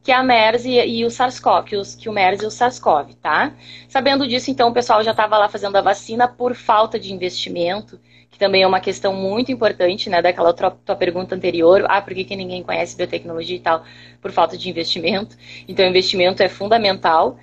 que 0.04 0.12
a 0.12 0.22
MERS 0.22 0.64
e, 0.64 0.78
e 0.78 1.04
o 1.04 1.10
SARS-CoV, 1.10 1.64
que, 1.64 1.96
que 1.98 2.08
o 2.08 2.12
MERS 2.12 2.42
e 2.42 2.46
o 2.46 2.50
SARS-CoV, 2.50 3.16
tá? 3.20 3.52
Sabendo 3.88 4.26
disso, 4.26 4.50
então, 4.50 4.70
o 4.70 4.72
pessoal 4.72 5.02
já 5.02 5.10
estava 5.10 5.36
lá 5.36 5.48
fazendo 5.48 5.76
a 5.76 5.82
vacina 5.82 6.28
por 6.28 6.54
falta 6.54 6.98
de 6.98 7.12
investimento 7.12 8.00
que 8.30 8.38
também 8.38 8.62
é 8.62 8.66
uma 8.66 8.78
questão 8.78 9.12
muito 9.12 9.50
importante, 9.50 10.08
né, 10.08 10.22
daquela 10.22 10.52
tua, 10.52 10.70
tua 10.70 10.94
pergunta 10.94 11.34
anterior, 11.34 11.84
ah, 11.88 12.00
por 12.00 12.14
que, 12.14 12.24
que 12.24 12.36
ninguém 12.36 12.62
conhece 12.62 12.96
biotecnologia 12.96 13.56
e 13.56 13.60
tal? 13.60 13.82
Por 14.22 14.30
falta 14.30 14.56
de 14.56 14.70
investimento. 14.70 15.36
Então, 15.66 15.84
investimento 15.84 16.40
é 16.40 16.48
fundamental. 16.48 17.36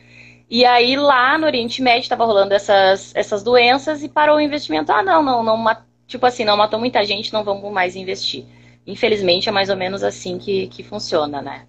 E 0.49 0.63
aí, 0.63 0.95
lá 0.95 1.37
no 1.37 1.47
Oriente 1.47 1.81
Médio, 1.81 2.01
estava 2.01 2.25
rolando 2.25 2.53
essas, 2.53 3.13
essas 3.15 3.43
doenças 3.43 4.03
e 4.03 4.09
parou 4.09 4.37
o 4.37 4.41
investimento. 4.41 4.91
Ah, 4.91 5.01
não, 5.01 5.23
não, 5.23 5.43
não, 5.43 5.77
tipo 6.05 6.25
assim, 6.25 6.45
não 6.45 6.55
matou 6.55 6.79
muita 6.79 7.03
gente, 7.03 7.33
não 7.33 7.43
vamos 7.43 7.71
mais 7.71 7.95
investir. 7.95 8.45
Infelizmente, 8.85 9.49
é 9.49 9.51
mais 9.51 9.69
ou 9.69 9.75
menos 9.75 10.03
assim 10.03 10.37
que, 10.37 10.67
que 10.67 10.83
funciona, 10.83 11.41
né? 11.41 11.65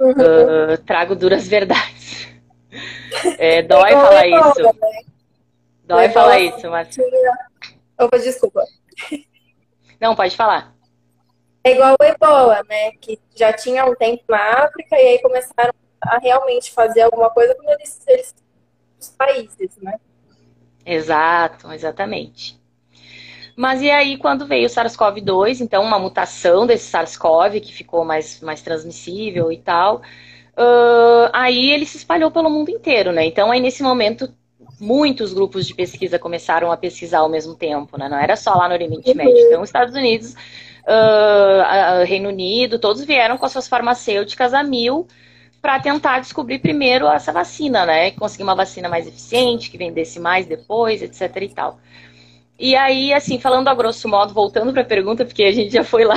Uhum. 0.00 0.10
Uh, 0.10 0.78
trago 0.84 1.14
duras 1.14 1.46
verdades. 1.48 2.28
É, 3.38 3.62
dói 3.62 3.92
falar 3.92 4.26
isso. 4.26 4.62
Né? 4.62 5.02
Dói 5.84 6.08
falar 6.08 6.40
isso, 6.40 6.70
mas... 6.70 6.96
Opa, 8.00 8.18
desculpa. 8.18 8.64
Não, 10.00 10.16
pode 10.16 10.36
falar. 10.36 10.74
É 11.62 11.72
igual 11.72 11.94
o 12.00 12.04
ebola, 12.04 12.60
né? 12.68 12.90
Que 13.00 13.20
já 13.36 13.52
tinha 13.52 13.84
um 13.84 13.94
tempo 13.94 14.24
na 14.28 14.64
África 14.64 14.96
e 14.96 15.08
aí 15.08 15.18
começaram 15.22 15.72
a 16.02 16.18
realmente 16.18 16.72
fazer 16.72 17.02
alguma 17.02 17.30
coisa 17.30 17.54
quando 17.54 17.70
eles, 17.78 18.00
eles 18.06 18.34
os 19.00 19.10
países, 19.10 19.76
né? 19.80 19.98
Exato, 20.84 21.72
exatamente. 21.72 22.60
Mas 23.56 23.82
e 23.82 23.90
aí, 23.90 24.16
quando 24.16 24.46
veio 24.46 24.66
o 24.66 24.70
SARS-CoV-2, 24.70 25.60
então 25.60 25.82
uma 25.82 25.98
mutação 25.98 26.66
desse 26.66 26.90
SARS-CoV 26.90 27.60
que 27.60 27.72
ficou 27.72 28.04
mais, 28.04 28.40
mais 28.40 28.62
transmissível 28.62 29.52
e 29.52 29.58
tal, 29.58 29.96
uh, 30.56 31.28
aí 31.32 31.70
ele 31.70 31.84
se 31.84 31.98
espalhou 31.98 32.30
pelo 32.30 32.48
mundo 32.48 32.70
inteiro, 32.70 33.12
né? 33.12 33.24
Então 33.26 33.50
aí 33.50 33.60
nesse 33.60 33.82
momento 33.82 34.32
muitos 34.80 35.32
grupos 35.32 35.66
de 35.66 35.74
pesquisa 35.74 36.18
começaram 36.18 36.72
a 36.72 36.76
pesquisar 36.76 37.18
ao 37.18 37.28
mesmo 37.28 37.54
tempo, 37.54 37.96
né? 37.98 38.08
Não 38.08 38.18
era 38.18 38.34
só 38.36 38.54
lá 38.54 38.68
no 38.68 38.74
Oriente 38.74 39.10
uhum. 39.10 39.16
Médio. 39.16 39.38
Então, 39.46 39.62
os 39.62 39.68
Estados 39.68 39.94
Unidos, 39.94 40.34
uh, 40.84 42.04
Reino 42.04 42.30
Unido, 42.30 42.78
todos 42.78 43.04
vieram 43.04 43.38
com 43.38 43.46
as 43.46 43.52
suas 43.52 43.68
farmacêuticas 43.68 44.52
a 44.52 44.62
mil 44.64 45.06
para 45.62 45.78
tentar 45.78 46.18
descobrir 46.18 46.58
primeiro 46.58 47.06
essa 47.06 47.32
vacina, 47.32 47.86
né? 47.86 48.10
Conseguir 48.10 48.42
uma 48.42 48.56
vacina 48.56 48.88
mais 48.88 49.06
eficiente, 49.06 49.70
que 49.70 49.78
vendesse 49.78 50.18
mais 50.18 50.44
depois, 50.44 51.00
etc 51.00 51.36
e 51.40 51.48
tal. 51.48 51.78
E 52.58 52.74
aí, 52.74 53.14
assim, 53.14 53.38
falando 53.38 53.68
a 53.68 53.74
grosso 53.74 54.08
modo, 54.08 54.34
voltando 54.34 54.72
para 54.72 54.82
a 54.82 54.84
pergunta, 54.84 55.24
porque 55.24 55.44
a 55.44 55.52
gente 55.52 55.72
já 55.72 55.84
foi 55.84 56.04
lá. 56.04 56.16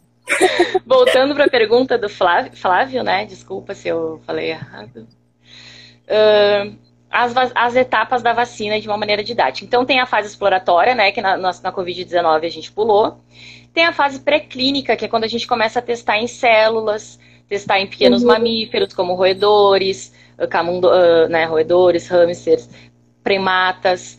voltando 0.84 1.34
para 1.34 1.44
a 1.44 1.50
pergunta 1.50 1.98
do 1.98 2.08
Flávio, 2.08 2.56
Flávio, 2.56 3.02
né? 3.02 3.26
Desculpa 3.26 3.74
se 3.74 3.88
eu 3.88 4.22
falei 4.26 4.50
errado. 4.50 5.06
Uh, 6.06 6.76
as, 7.10 7.34
as 7.54 7.76
etapas 7.76 8.22
da 8.22 8.32
vacina 8.32 8.80
de 8.80 8.88
uma 8.88 8.96
maneira 8.96 9.22
didática. 9.22 9.66
Então, 9.66 9.84
tem 9.84 10.00
a 10.00 10.06
fase 10.06 10.28
exploratória, 10.28 10.94
né, 10.94 11.12
que 11.12 11.20
na, 11.20 11.36
na, 11.36 11.50
na 11.62 11.72
Covid-19 11.72 12.44
a 12.44 12.48
gente 12.48 12.72
pulou. 12.72 13.20
Tem 13.72 13.84
a 13.84 13.92
fase 13.92 14.20
pré-clínica, 14.20 14.96
que 14.96 15.04
é 15.04 15.08
quando 15.08 15.24
a 15.24 15.28
gente 15.28 15.46
começa 15.46 15.78
a 15.78 15.82
testar 15.82 16.18
em 16.18 16.26
células, 16.26 17.18
testar 17.54 17.78
em 17.78 17.86
pequenos 17.86 18.22
uhum. 18.22 18.28
mamíferos, 18.30 18.92
como 18.92 19.14
roedores, 19.14 20.12
camundo, 20.50 20.88
uh, 20.88 21.28
né, 21.28 21.44
roedores, 21.44 22.08
hamsters, 22.08 22.68
primatas. 23.22 24.18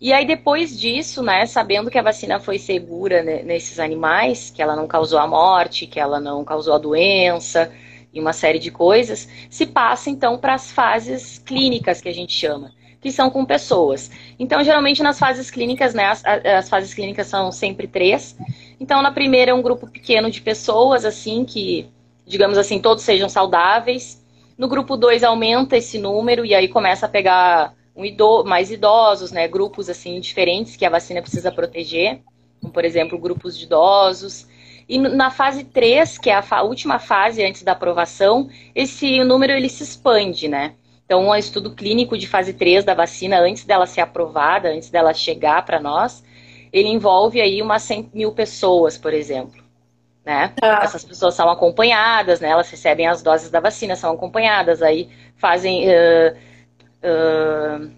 E 0.00 0.12
aí, 0.12 0.26
depois 0.26 0.76
disso, 0.78 1.22
né, 1.22 1.46
sabendo 1.46 1.88
que 1.88 1.96
a 1.96 2.02
vacina 2.02 2.40
foi 2.40 2.58
segura 2.58 3.22
né, 3.22 3.44
nesses 3.44 3.78
animais, 3.78 4.50
que 4.50 4.60
ela 4.60 4.74
não 4.74 4.88
causou 4.88 5.20
a 5.20 5.28
morte, 5.28 5.86
que 5.86 6.00
ela 6.00 6.18
não 6.18 6.44
causou 6.44 6.74
a 6.74 6.78
doença, 6.78 7.70
e 8.12 8.18
uma 8.18 8.32
série 8.32 8.58
de 8.58 8.72
coisas, 8.72 9.28
se 9.48 9.64
passa 9.64 10.10
então 10.10 10.36
para 10.36 10.54
as 10.54 10.72
fases 10.72 11.38
clínicas 11.38 12.00
que 12.00 12.08
a 12.08 12.12
gente 12.12 12.32
chama, 12.32 12.72
que 13.00 13.12
são 13.12 13.30
com 13.30 13.44
pessoas. 13.44 14.10
Então, 14.40 14.64
geralmente 14.64 15.04
nas 15.04 15.20
fases 15.20 15.52
clínicas, 15.52 15.94
né, 15.94 16.06
as, 16.06 16.24
as 16.24 16.68
fases 16.68 16.92
clínicas 16.92 17.28
são 17.28 17.52
sempre 17.52 17.86
três. 17.86 18.36
Então, 18.80 19.00
na 19.02 19.12
primeira 19.12 19.52
é 19.52 19.54
um 19.54 19.62
grupo 19.62 19.86
pequeno 19.86 20.28
de 20.32 20.40
pessoas, 20.40 21.04
assim, 21.04 21.44
que, 21.44 21.88
digamos 22.32 22.56
assim, 22.56 22.80
todos 22.80 23.04
sejam 23.04 23.28
saudáveis. 23.28 24.24
No 24.56 24.66
grupo 24.66 24.96
2 24.96 25.22
aumenta 25.22 25.76
esse 25.76 25.98
número 25.98 26.46
e 26.46 26.54
aí 26.54 26.66
começa 26.66 27.04
a 27.04 27.08
pegar 27.08 27.74
um 27.94 28.04
mais 28.44 28.70
idosos, 28.70 29.30
né, 29.30 29.46
grupos 29.46 29.90
assim 29.90 30.18
diferentes 30.18 30.74
que 30.74 30.86
a 30.86 30.88
vacina 30.88 31.20
precisa 31.20 31.52
proteger, 31.52 32.22
como 32.58 32.72
por 32.72 32.86
exemplo 32.86 33.18
grupos 33.18 33.56
de 33.56 33.66
idosos. 33.66 34.46
E 34.88 34.98
na 34.98 35.30
fase 35.30 35.62
3, 35.62 36.16
que 36.16 36.30
é 36.30 36.42
a 36.50 36.62
última 36.62 36.98
fase 36.98 37.44
antes 37.44 37.62
da 37.62 37.72
aprovação, 37.72 38.48
esse 38.74 39.22
número 39.22 39.52
ele 39.52 39.68
se 39.68 39.82
expande, 39.82 40.48
né? 40.48 40.74
Então, 41.04 41.28
um 41.28 41.34
estudo 41.34 41.74
clínico 41.74 42.16
de 42.16 42.26
fase 42.26 42.54
3 42.54 42.82
da 42.82 42.94
vacina, 42.94 43.38
antes 43.40 43.64
dela 43.64 43.84
ser 43.84 44.00
aprovada, 44.00 44.70
antes 44.70 44.88
dela 44.88 45.12
chegar 45.12 45.64
para 45.66 45.78
nós, 45.78 46.24
ele 46.72 46.88
envolve 46.88 47.42
aí 47.42 47.60
umas 47.60 47.82
100 47.82 48.10
mil 48.14 48.32
pessoas, 48.32 48.96
por 48.96 49.12
exemplo. 49.12 49.61
Né? 50.24 50.52
Ah. 50.62 50.80
Essas 50.82 51.04
pessoas 51.04 51.34
são 51.34 51.50
acompanhadas, 51.50 52.40
né? 52.40 52.48
Elas 52.48 52.70
recebem 52.70 53.06
as 53.06 53.22
doses 53.22 53.50
da 53.50 53.60
vacina, 53.60 53.96
são 53.96 54.12
acompanhadas, 54.12 54.80
aí 54.80 55.10
fazem 55.36 55.88
uh, 55.88 56.36
uh, 57.02 57.90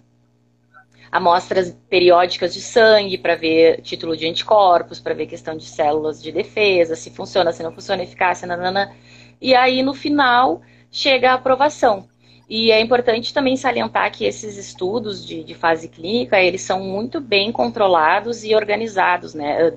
amostras 1.13 1.77
periódicas 1.89 2.55
de 2.55 2.61
sangue 2.61 3.19
para 3.19 3.37
ver 3.37 3.83
título 3.83 4.17
de 4.17 4.27
anticorpos, 4.27 4.99
para 4.99 5.15
ver 5.15 5.27
questão 5.27 5.57
de 5.57 5.67
células 5.67 6.23
de 6.23 6.33
defesa, 6.33 6.97
se 6.97 7.11
funciona, 7.11 7.53
se 7.53 7.63
não 7.63 7.73
funciona, 7.73 8.03
eficácia, 8.03 8.49
nanana. 8.49 8.95
E 9.41 9.55
aí, 9.55 9.83
no 9.83 9.93
final, 9.93 10.63
chega 10.91 11.31
a 11.33 11.35
aprovação. 11.35 12.09
E 12.49 12.71
é 12.71 12.81
importante 12.81 13.33
também 13.33 13.57
salientar 13.57 14.11
que 14.13 14.25
esses 14.25 14.57
estudos 14.57 15.27
de, 15.27 15.43
de 15.45 15.55
fase 15.55 15.89
clínica, 15.89 16.41
eles 16.41 16.63
são 16.63 16.81
muito 16.81 17.21
bem 17.21 17.51
controlados 17.51 18.45
e 18.45 18.55
organizados, 18.55 19.35
né, 19.35 19.71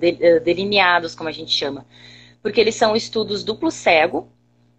delineados, 0.44 1.16
como 1.16 1.30
a 1.30 1.32
gente 1.32 1.52
chama. 1.52 1.86
Porque 2.42 2.62
eles 2.62 2.76
são 2.76 2.96
estudos 2.96 3.44
duplo 3.44 3.72
cego, 3.72 4.30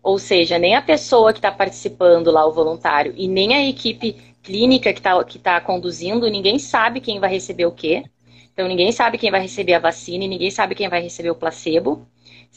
ou 0.03 0.18
seja, 0.18 0.59
nem 0.59 0.75
a 0.75 0.83
pessoa 0.83 1.33
que 1.33 1.38
está 1.38 1.51
participando 1.51 2.31
lá, 2.31 2.47
o 2.47 2.53
voluntário, 2.53 3.12
e 3.16 3.29
nem 3.29 3.55
a 3.55 3.66
equipe 3.66 4.16
clínica 4.42 4.92
que 4.92 5.01
está 5.01 5.23
que 5.25 5.38
tá 5.38 5.61
conduzindo, 5.61 6.31
ninguém 6.31 6.59
sabe 6.59 7.01
quem 7.01 7.21
vai 7.21 7.31
receber 7.31 7.66
o 7.66 7.73
quê. 7.73 8.05
Então, 8.53 8.66
ninguém 8.66 8.90
sabe 8.90 9.18
quem 9.18 9.31
vai 9.31 9.40
receber 9.40 9.75
a 9.75 9.79
vacina 9.79 10.25
e 10.25 10.29
ninguém 10.29 10.51
sabe 10.51 10.75
quem 10.75 10.88
vai 10.88 11.01
receber 11.01 11.31
o 11.31 11.35
placebo. 11.35 12.07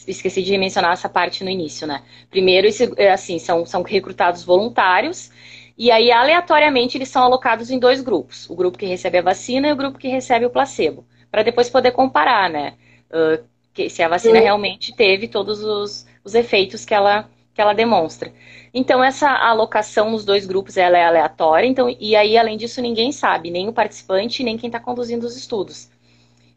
Esqueci 0.08 0.42
de 0.42 0.58
mencionar 0.58 0.94
essa 0.94 1.10
parte 1.10 1.44
no 1.44 1.50
início, 1.50 1.86
né? 1.86 2.02
Primeiro, 2.30 2.68
é, 2.98 3.12
assim, 3.12 3.38
são, 3.38 3.66
são 3.66 3.84
recrutados 3.84 4.44
voluntários 4.44 5.30
e 5.78 5.90
aí, 5.90 6.12
aleatoriamente, 6.12 6.98
eles 6.98 7.10
são 7.10 7.24
alocados 7.24 7.72
em 7.72 7.80
dois 7.80 8.02
grupos. 8.02 8.50
O 8.50 8.56
grupo 8.56 8.78
que 8.78 8.86
recebe 8.86 9.18
a 9.18 9.22
vacina 9.24 9.68
e 9.68 9.72
o 9.72 9.76
grupo 9.76 9.98
que 9.98 10.08
recebe 10.08 10.46
o 10.46 10.50
placebo. 10.50 11.06
Para 11.32 11.44
depois 11.44 11.70
poder 11.70 11.92
comparar, 11.92 12.50
né? 12.50 12.76
Uh, 13.10 13.44
se 13.90 14.04
a 14.04 14.08
vacina 14.08 14.40
realmente 14.40 14.96
teve 14.96 15.28
todos 15.28 15.64
os, 15.64 16.06
os 16.24 16.36
efeitos 16.36 16.86
que 16.86 16.94
ela, 16.94 17.30
que 17.54 17.62
ela 17.62 17.74
demonstra. 17.74 18.32
Então, 18.74 19.04
essa 19.04 19.30
alocação 19.30 20.12
nos 20.12 20.24
dois 20.24 20.46
grupos 20.46 20.78
ela 20.78 20.98
é 20.98 21.06
aleatória, 21.06 21.68
então, 21.68 21.94
e 22.00 22.16
aí, 22.16 22.38
além 22.38 22.58
disso, 22.58 22.82
ninguém 22.82 23.12
sabe, 23.12 23.52
nem 23.52 23.68
o 23.68 23.74
participante, 23.74 24.44
nem 24.44 24.58
quem 24.58 24.68
está 24.68 24.80
conduzindo 24.80 25.26
os 25.26 25.36
estudos. 25.36 25.90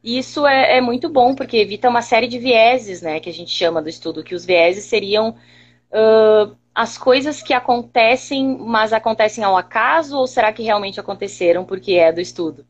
E 0.03 0.19
isso 0.19 0.47
é, 0.47 0.77
é, 0.77 0.81
muito 0.81 1.09
bom, 1.09 1.35
porque 1.35 1.57
evita 1.57 1.89
uma 1.89 2.03
série 2.03 2.29
de 2.29 2.39
vieses, 2.39 3.03
né, 3.03 3.19
que 3.21 3.31
a 3.31 3.33
gente 3.33 3.51
chama 3.51 3.83
do 3.83 3.89
estudo, 3.89 4.23
que 4.23 4.35
os 4.35 4.45
vieses 4.45 4.85
seriam 4.85 5.31
uh, 5.31 6.55
as 6.75 6.99
coisas 6.99 7.43
que 7.43 7.55
acontecem, 7.55 8.59
mas 8.59 8.93
acontecem 8.93 9.43
ao 9.43 9.57
acaso, 9.57 10.19
ou 10.19 10.27
será 10.27 10.53
que 10.53 10.63
realmente 10.63 11.01
aconteceram 11.01 11.65
porque 11.65 11.93
é 11.95 12.13
do 12.13 12.21
estudo? 12.21 12.67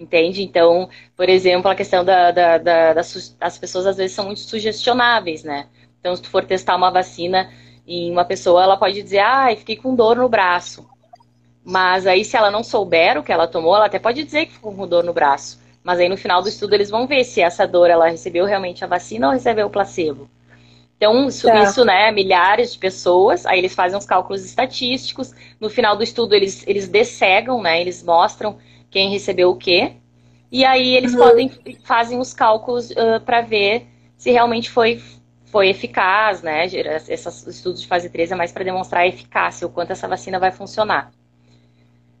Entende? 0.00 0.42
Então, 0.42 0.88
por 1.14 1.28
exemplo, 1.28 1.70
a 1.70 1.74
questão 1.74 2.02
da, 2.02 2.30
da, 2.30 2.56
da, 2.56 2.94
das, 2.94 3.36
das 3.38 3.58
pessoas 3.58 3.86
às 3.86 3.98
vezes 3.98 4.16
são 4.16 4.24
muito 4.24 4.40
sugestionáveis, 4.40 5.44
né? 5.44 5.66
Então, 6.00 6.16
se 6.16 6.22
tu 6.22 6.30
for 6.30 6.42
testar 6.42 6.74
uma 6.74 6.90
vacina 6.90 7.52
em 7.86 8.10
uma 8.10 8.24
pessoa, 8.24 8.62
ela 8.62 8.78
pode 8.78 9.02
dizer, 9.02 9.18
ah, 9.18 9.54
fiquei 9.54 9.76
com 9.76 9.94
dor 9.94 10.16
no 10.16 10.26
braço. 10.26 10.88
Mas 11.62 12.06
aí, 12.06 12.24
se 12.24 12.34
ela 12.34 12.50
não 12.50 12.64
souber 12.64 13.18
o 13.18 13.22
que 13.22 13.30
ela 13.30 13.46
tomou, 13.46 13.76
ela 13.76 13.84
até 13.84 13.98
pode 13.98 14.24
dizer 14.24 14.46
que 14.46 14.54
ficou 14.54 14.72
com 14.74 14.88
dor 14.88 15.04
no 15.04 15.12
braço. 15.12 15.60
Mas 15.84 16.00
aí, 16.00 16.08
no 16.08 16.16
final 16.16 16.40
do 16.40 16.48
estudo, 16.48 16.72
eles 16.72 16.88
vão 16.88 17.06
ver 17.06 17.22
se 17.22 17.42
essa 17.42 17.66
dor 17.66 17.90
ela 17.90 18.08
recebeu 18.08 18.46
realmente 18.46 18.82
a 18.82 18.88
vacina 18.88 19.26
ou 19.26 19.34
recebeu 19.34 19.66
o 19.66 19.70
placebo. 19.70 20.30
Então, 20.96 21.28
isso, 21.28 21.46
tá. 21.46 21.62
isso, 21.62 21.84
né, 21.84 22.10
milhares 22.10 22.72
de 22.72 22.78
pessoas, 22.78 23.44
aí 23.44 23.58
eles 23.58 23.74
fazem 23.74 23.98
os 23.98 24.06
cálculos 24.06 24.46
estatísticos. 24.46 25.34
No 25.60 25.68
final 25.68 25.94
do 25.94 26.02
estudo, 26.02 26.34
eles, 26.34 26.66
eles 26.66 26.88
dessegam, 26.88 27.60
né, 27.60 27.82
eles 27.82 28.02
mostram 28.02 28.58
quem 28.90 29.10
recebeu 29.10 29.50
o 29.50 29.56
quê. 29.56 29.94
E 30.50 30.64
aí, 30.64 30.96
eles 30.96 31.14
uhum. 31.14 31.18
podem, 31.18 31.50
fazem 31.84 32.18
os 32.18 32.34
cálculos 32.34 32.90
uh, 32.90 33.20
para 33.24 33.40
ver 33.40 33.86
se 34.16 34.30
realmente 34.30 34.70
foi 34.70 35.00
foi 35.50 35.68
eficaz, 35.68 36.42
né? 36.42 36.64
Esses 36.64 37.46
estudos 37.46 37.82
de 37.82 37.88
fase 37.88 38.08
3 38.08 38.30
é 38.30 38.34
mais 38.36 38.52
para 38.52 38.62
demonstrar 38.62 39.02
a 39.02 39.08
eficácia, 39.08 39.66
o 39.66 39.70
quanto 39.70 39.90
essa 39.90 40.06
vacina 40.06 40.38
vai 40.38 40.52
funcionar. 40.52 41.10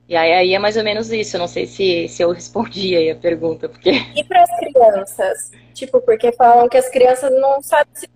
E 0.08 0.16
aí, 0.16 0.32
aí, 0.32 0.54
é 0.54 0.58
mais 0.58 0.76
ou 0.76 0.82
menos 0.82 1.12
isso. 1.12 1.36
Eu 1.36 1.40
não 1.40 1.46
sei 1.46 1.66
se, 1.66 2.08
se 2.08 2.22
eu 2.22 2.32
respondi 2.34 2.96
aí 2.96 3.10
a 3.10 3.14
pergunta, 3.14 3.68
porque. 3.68 3.92
E 4.16 4.24
para 4.24 4.42
as 4.42 4.50
crianças? 4.58 5.52
Tipo, 5.72 6.00
porque 6.00 6.32
falam 6.32 6.68
que 6.68 6.76
as 6.76 6.88
crianças 6.88 7.30
não 7.40 7.62
sabem 7.62 7.94
se 7.94 8.08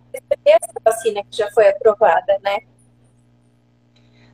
essa 0.45 0.73
vacina 0.85 1.23
que 1.31 1.37
já 1.37 1.49
foi 1.53 1.69
aprovada, 1.69 2.37
né? 2.43 2.59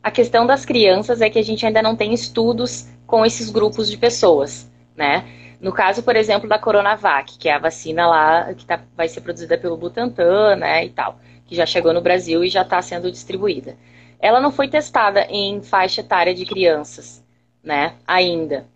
A 0.03 0.11
questão 0.11 0.47
das 0.47 0.65
crianças 0.65 1.21
é 1.21 1.29
que 1.29 1.39
a 1.39 1.43
gente 1.43 1.67
ainda 1.67 1.83
não 1.83 1.95
tem 1.95 2.15
estudos 2.15 2.89
com 3.07 3.25
esses 3.25 3.51
grupos 3.51 3.91
de 3.91 3.99
pessoas, 3.99 4.71
né? 4.97 5.25
No 5.61 5.73
caso, 5.73 6.03
por 6.03 6.17
exemplo, 6.17 6.49
da 6.49 6.59
Coronavac, 6.59 7.37
que 7.37 7.49
é 7.49 7.53
a 7.53 7.59
vacina 7.59 8.07
lá 8.07 8.55
que 8.55 8.65
tá, 8.65 8.81
vai 8.97 9.09
ser 9.09 9.21
produzida 9.21 9.59
pelo 9.59 9.77
Butantan, 9.77 10.57
né, 10.57 10.87
e 10.87 10.89
tal, 10.89 11.21
que 11.45 11.55
já 11.55 11.67
chegou 11.67 11.93
no 11.93 12.01
Brasil 12.01 12.43
e 12.43 12.49
já 12.49 12.63
está 12.63 12.81
sendo 12.81 13.11
distribuída. 13.11 13.77
Ela 14.19 14.41
não 14.41 14.51
foi 14.51 14.69
testada 14.69 15.27
em 15.29 15.61
faixa 15.61 16.01
etária 16.01 16.35
de 16.35 16.47
crianças, 16.47 17.23
né, 17.63 17.95
ainda. 18.07 18.67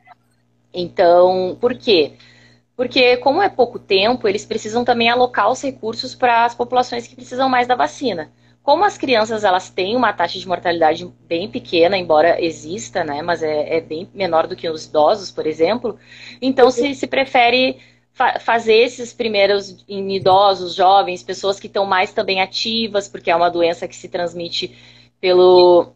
Então, 0.74 1.56
por 1.58 1.74
quê? 1.74 2.12
Porque, 2.76 3.16
como 3.18 3.40
é 3.40 3.48
pouco 3.48 3.78
tempo, 3.78 4.28
eles 4.28 4.44
precisam 4.44 4.84
também 4.84 5.08
alocar 5.08 5.50
os 5.50 5.62
recursos 5.62 6.14
para 6.14 6.44
as 6.44 6.54
populações 6.54 7.06
que 7.06 7.14
precisam 7.16 7.48
mais 7.48 7.66
da 7.66 7.76
vacina. 7.76 8.30
Como 8.64 8.82
as 8.82 8.96
crianças 8.96 9.44
elas 9.44 9.68
têm 9.68 9.94
uma 9.94 10.10
taxa 10.14 10.38
de 10.38 10.48
mortalidade 10.48 11.06
bem 11.28 11.50
pequena, 11.50 11.98
embora 11.98 12.42
exista, 12.42 13.04
né, 13.04 13.20
mas 13.20 13.42
é, 13.42 13.76
é 13.76 13.80
bem 13.82 14.08
menor 14.14 14.46
do 14.46 14.56
que 14.56 14.68
os 14.70 14.86
idosos, 14.86 15.30
por 15.30 15.46
exemplo, 15.46 15.98
então 16.40 16.70
se, 16.70 16.94
se 16.94 17.06
prefere 17.06 17.78
fa 18.14 18.40
fazer 18.40 18.76
esses 18.76 19.12
primeiros 19.12 19.84
em 19.86 20.16
idosos, 20.16 20.74
jovens, 20.74 21.22
pessoas 21.22 21.60
que 21.60 21.66
estão 21.66 21.84
mais 21.84 22.14
também 22.14 22.40
ativas, 22.40 23.06
porque 23.06 23.30
é 23.30 23.36
uma 23.36 23.50
doença 23.50 23.86
que 23.86 23.94
se 23.94 24.08
transmite 24.08 24.74
pelo, 25.20 25.92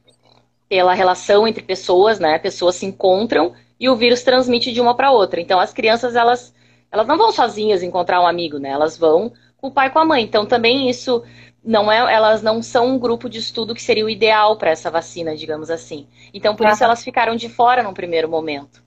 pela 0.69 0.93
relação 0.93 1.49
entre 1.49 1.63
pessoas, 1.63 2.19
né? 2.21 2.39
Pessoas 2.39 2.75
se 2.75 2.85
encontram 2.85 3.55
e 3.81 3.89
o 3.89 3.97
vírus 3.97 4.23
transmite 4.23 4.73
de 4.73 4.81
uma 4.81 4.95
para 4.95 5.11
outra. 5.11 5.41
Então 5.41 5.59
as 5.59 5.73
crianças 5.73 6.15
elas 6.15 6.55
elas 6.91 7.07
não 7.07 7.17
vão 7.17 7.33
sozinhas 7.33 7.83
encontrar 7.83 8.21
um 8.21 8.27
amigo, 8.27 8.59
né? 8.59 8.71
Elas 8.71 8.99
vão 8.99 9.33
com 9.57 9.69
o 9.69 9.71
pai 9.71 9.89
e 9.89 9.91
com 9.91 9.99
a 9.99 10.05
mãe. 10.05 10.23
Então 10.23 10.45
também 10.47 10.89
isso 10.91 11.23
não 11.65 11.91
é, 11.91 11.99
elas 12.13 12.43
não 12.43 12.63
são 12.63 12.95
um 12.95 12.99
grupo 12.99 13.29
de 13.29 13.39
estudo 13.39 13.75
que 13.75 13.83
seria 13.83 14.05
o 14.05 14.11
ideal 14.11 14.57
para 14.57 14.71
essa 14.71 14.91
vacina, 14.91 15.37
digamos 15.37 15.71
assim. 15.71 16.07
Então 16.33 16.55
por 16.55 16.67
isso 16.67 16.83
elas 16.83 17.03
ficaram 17.03 17.37
de 17.37 17.49
fora 17.49 17.83
num 17.83 17.93
primeiro 17.93 18.29
momento. 18.29 18.83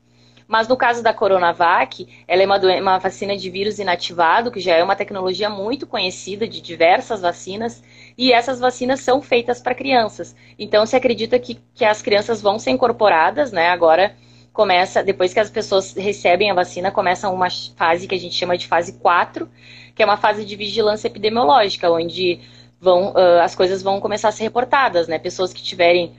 Mas 0.51 0.67
no 0.67 0.75
caso 0.75 1.01
da 1.01 1.13
Coronavac, 1.13 2.05
ela 2.27 2.43
é 2.43 2.45
uma, 2.45 2.57
uma, 2.57 2.97
vacina 2.97 3.37
de 3.37 3.49
vírus 3.49 3.79
inativado, 3.79 4.51
que 4.51 4.59
já 4.59 4.75
é 4.75 4.83
uma 4.83 4.97
tecnologia 4.97 5.49
muito 5.49 5.87
conhecida 5.87 6.45
de 6.45 6.59
diversas 6.59 7.21
vacinas, 7.21 7.81
e 8.17 8.33
essas 8.33 8.59
vacinas 8.59 8.99
são 8.99 9.21
feitas 9.21 9.61
para 9.61 9.73
crianças. 9.73 10.35
Então 10.59 10.85
se 10.85 10.93
acredita 10.93 11.39
que, 11.39 11.57
que 11.73 11.85
as 11.85 12.01
crianças 12.01 12.41
vão 12.41 12.59
ser 12.59 12.71
incorporadas, 12.71 13.53
né? 13.53 13.69
Agora 13.69 14.13
começa, 14.51 15.01
depois 15.01 15.33
que 15.33 15.39
as 15.39 15.49
pessoas 15.49 15.93
recebem 15.93 16.51
a 16.51 16.53
vacina, 16.53 16.91
começa 16.91 17.29
uma 17.29 17.47
fase 17.77 18.05
que 18.05 18.15
a 18.15 18.19
gente 18.19 18.35
chama 18.35 18.57
de 18.57 18.67
fase 18.67 18.99
4, 18.99 19.49
que 19.95 20.03
é 20.03 20.05
uma 20.05 20.17
fase 20.17 20.43
de 20.43 20.57
vigilância 20.57 21.07
epidemiológica, 21.07 21.89
onde 21.89 22.41
vão, 22.81 23.11
uh, 23.11 23.39
as 23.41 23.55
coisas 23.55 23.83
vão 23.83 24.01
começar 24.01 24.29
a 24.29 24.31
ser 24.31 24.43
reportadas, 24.43 25.07
né? 25.07 25.19
Pessoas 25.19 25.53
que 25.53 25.61
tiverem 25.61 26.15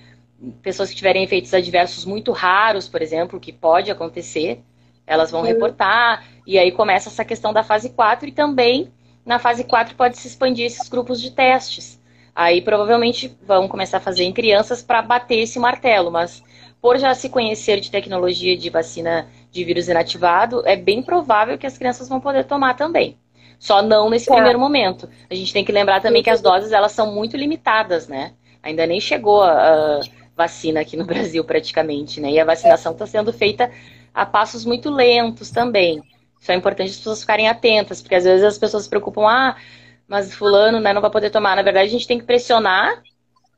pessoas 0.61 0.91
que 0.91 0.97
tiverem 0.97 1.23
efeitos 1.23 1.55
adversos 1.55 2.05
muito 2.05 2.33
raros, 2.33 2.89
por 2.89 3.01
exemplo, 3.01 3.39
que 3.39 3.53
pode 3.53 3.93
acontecer, 3.93 4.61
elas 5.07 5.31
vão 5.31 5.43
reportar, 5.43 6.25
e 6.45 6.59
aí 6.59 6.73
começa 6.73 7.09
essa 7.09 7.25
questão 7.25 7.53
da 7.53 7.63
fase 7.63 7.91
4 7.91 8.29
e 8.29 8.33
também 8.33 8.91
na 9.25 9.39
fase 9.39 9.63
4 9.63 9.95
pode 9.95 10.19
se 10.19 10.27
expandir 10.27 10.67
esses 10.67 10.89
grupos 10.89 11.21
de 11.21 11.31
testes. 11.31 12.01
Aí 12.35 12.61
provavelmente 12.61 13.37
vão 13.47 13.69
começar 13.69 13.99
a 13.99 14.01
fazer 14.01 14.25
em 14.25 14.33
crianças 14.33 14.83
para 14.83 15.01
bater 15.01 15.39
esse 15.39 15.61
martelo, 15.61 16.11
mas 16.11 16.43
por 16.81 16.99
já 16.99 17.15
se 17.15 17.29
conhecer 17.29 17.79
de 17.79 17.91
tecnologia 17.91 18.57
de 18.57 18.69
vacina 18.69 19.29
de 19.53 19.63
vírus 19.63 19.89
inativado, 19.89 20.67
é 20.67 20.75
bem 20.75 21.03
provável 21.03 21.57
que 21.57 21.67
as 21.67 21.79
crianças 21.79 22.09
vão 22.09 22.21
poder 22.21 22.45
tomar 22.47 22.75
também. 22.75 23.17
Só 23.63 23.81
não 23.81 24.11
nesse 24.11 24.29
é. 24.29 24.35
primeiro 24.35 24.59
momento. 24.59 25.09
A 25.31 25.37
gente 25.37 25.53
tem 25.53 25.65
que 25.65 25.71
lembrar 25.71 26.03
também 26.03 26.21
que 26.21 26.29
as 26.29 26.41
doses 26.41 26.73
elas 26.73 26.91
são 26.91 27.15
muito 27.15 27.37
limitadas, 27.37 28.09
né? 28.09 28.33
Ainda 28.61 28.85
nem 28.89 29.01
chegou 29.01 29.41
a, 29.41 29.53
a 29.53 30.01
vacina 30.37 30.81
aqui 30.81 30.97
no 30.97 31.05
Brasil 31.07 31.45
praticamente, 31.45 32.21
né? 32.21 32.33
E 32.33 32.41
a 32.41 32.45
vacinação 32.45 32.91
está 32.91 33.07
sendo 33.07 33.33
feita 33.33 33.71
a 34.13 34.27
passos 34.27 34.65
muito 34.65 34.91
lentos 34.91 35.53
também. 35.53 36.03
Isso 36.41 36.51
é 36.51 36.57
importante 36.57 36.91
as 36.91 36.97
pessoas 36.97 37.21
ficarem 37.21 37.47
atentas, 37.47 38.03
porque 38.03 38.17
às 38.17 38.25
vezes 38.25 38.45
as 38.45 38.59
pessoas 38.59 38.83
se 38.83 38.91
preocupam, 38.91 39.29
ah, 39.29 39.55
mas 40.09 40.35
fulano 40.35 40.81
né, 40.81 40.93
não 40.93 41.01
vai 41.01 41.11
poder 41.13 41.31
tomar. 41.31 41.55
Na 41.55 41.63
verdade, 41.63 41.87
a 41.87 41.93
gente 41.93 42.09
tem 42.09 42.19
que 42.19 42.25
pressionar 42.25 43.01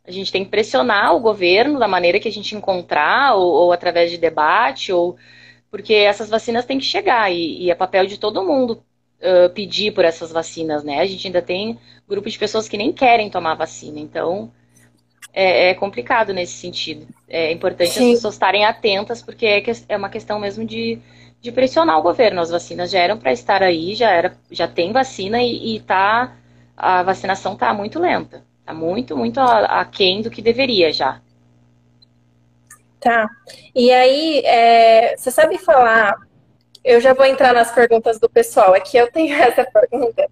a 0.06 0.10
gente 0.10 0.30
tem 0.30 0.44
que 0.44 0.50
pressionar 0.50 1.16
o 1.16 1.20
governo 1.20 1.78
da 1.78 1.88
maneira 1.88 2.20
que 2.20 2.28
a 2.28 2.30
gente 2.30 2.54
encontrar, 2.54 3.36
ou, 3.36 3.50
ou 3.50 3.72
através 3.72 4.10
de 4.10 4.18
debate, 4.18 4.92
ou 4.92 5.16
porque 5.70 5.94
essas 5.94 6.28
vacinas 6.28 6.66
têm 6.66 6.78
que 6.78 6.84
chegar 6.84 7.32
e, 7.32 7.62
e 7.62 7.70
é 7.70 7.74
papel 7.74 8.04
de 8.04 8.18
todo 8.18 8.44
mundo 8.44 8.84
uh, 9.20 9.50
pedir 9.50 9.92
por 9.92 10.04
essas 10.04 10.32
vacinas, 10.32 10.84
né? 10.84 11.00
A 11.00 11.06
gente 11.06 11.26
ainda 11.26 11.42
tem 11.42 11.78
grupo 12.08 12.28
de 12.28 12.38
pessoas 12.38 12.68
que 12.68 12.76
nem 12.76 12.92
querem 12.92 13.30
tomar 13.30 13.54
vacina, 13.54 13.98
então 13.98 14.50
é, 15.32 15.70
é 15.70 15.74
complicado 15.74 16.32
nesse 16.32 16.52
sentido. 16.52 17.06
É 17.28 17.50
importante 17.50 17.90
Sim. 17.90 18.10
as 18.10 18.16
pessoas 18.16 18.34
estarem 18.34 18.64
atentas, 18.64 19.20
porque 19.20 19.46
é, 19.46 19.60
que, 19.60 19.72
é 19.88 19.96
uma 19.96 20.08
questão 20.08 20.38
mesmo 20.38 20.64
de, 20.64 20.98
de 21.40 21.50
pressionar 21.50 21.98
o 21.98 22.02
governo. 22.02 22.40
As 22.40 22.50
vacinas 22.50 22.90
já 22.90 23.00
eram 23.00 23.18
para 23.18 23.32
estar 23.32 23.62
aí, 23.62 23.94
já 23.94 24.10
era, 24.10 24.36
já 24.50 24.68
tem 24.68 24.92
vacina 24.92 25.42
e, 25.42 25.76
e 25.76 25.80
tá, 25.80 26.36
a 26.76 27.02
vacinação 27.02 27.54
está 27.54 27.74
muito 27.74 27.98
lenta. 27.98 28.44
Tá 28.64 28.72
muito, 28.72 29.16
muito 29.16 29.40
aquém 29.40 30.22
do 30.22 30.30
que 30.30 30.40
deveria 30.40 30.90
já. 30.92 31.20
Tá. 32.98 33.28
E 33.74 33.90
aí, 33.92 34.40
é, 34.46 35.16
você 35.16 35.30
sabe 35.30 35.58
falar. 35.58 36.16
Eu 36.84 37.00
já 37.00 37.14
vou 37.14 37.24
entrar 37.24 37.54
nas 37.54 37.72
perguntas 37.72 38.20
do 38.20 38.28
pessoal. 38.28 38.74
Aqui 38.74 38.96
eu 38.96 39.10
tenho 39.10 39.34
essa 39.40 39.64
pergunta. 39.64 40.28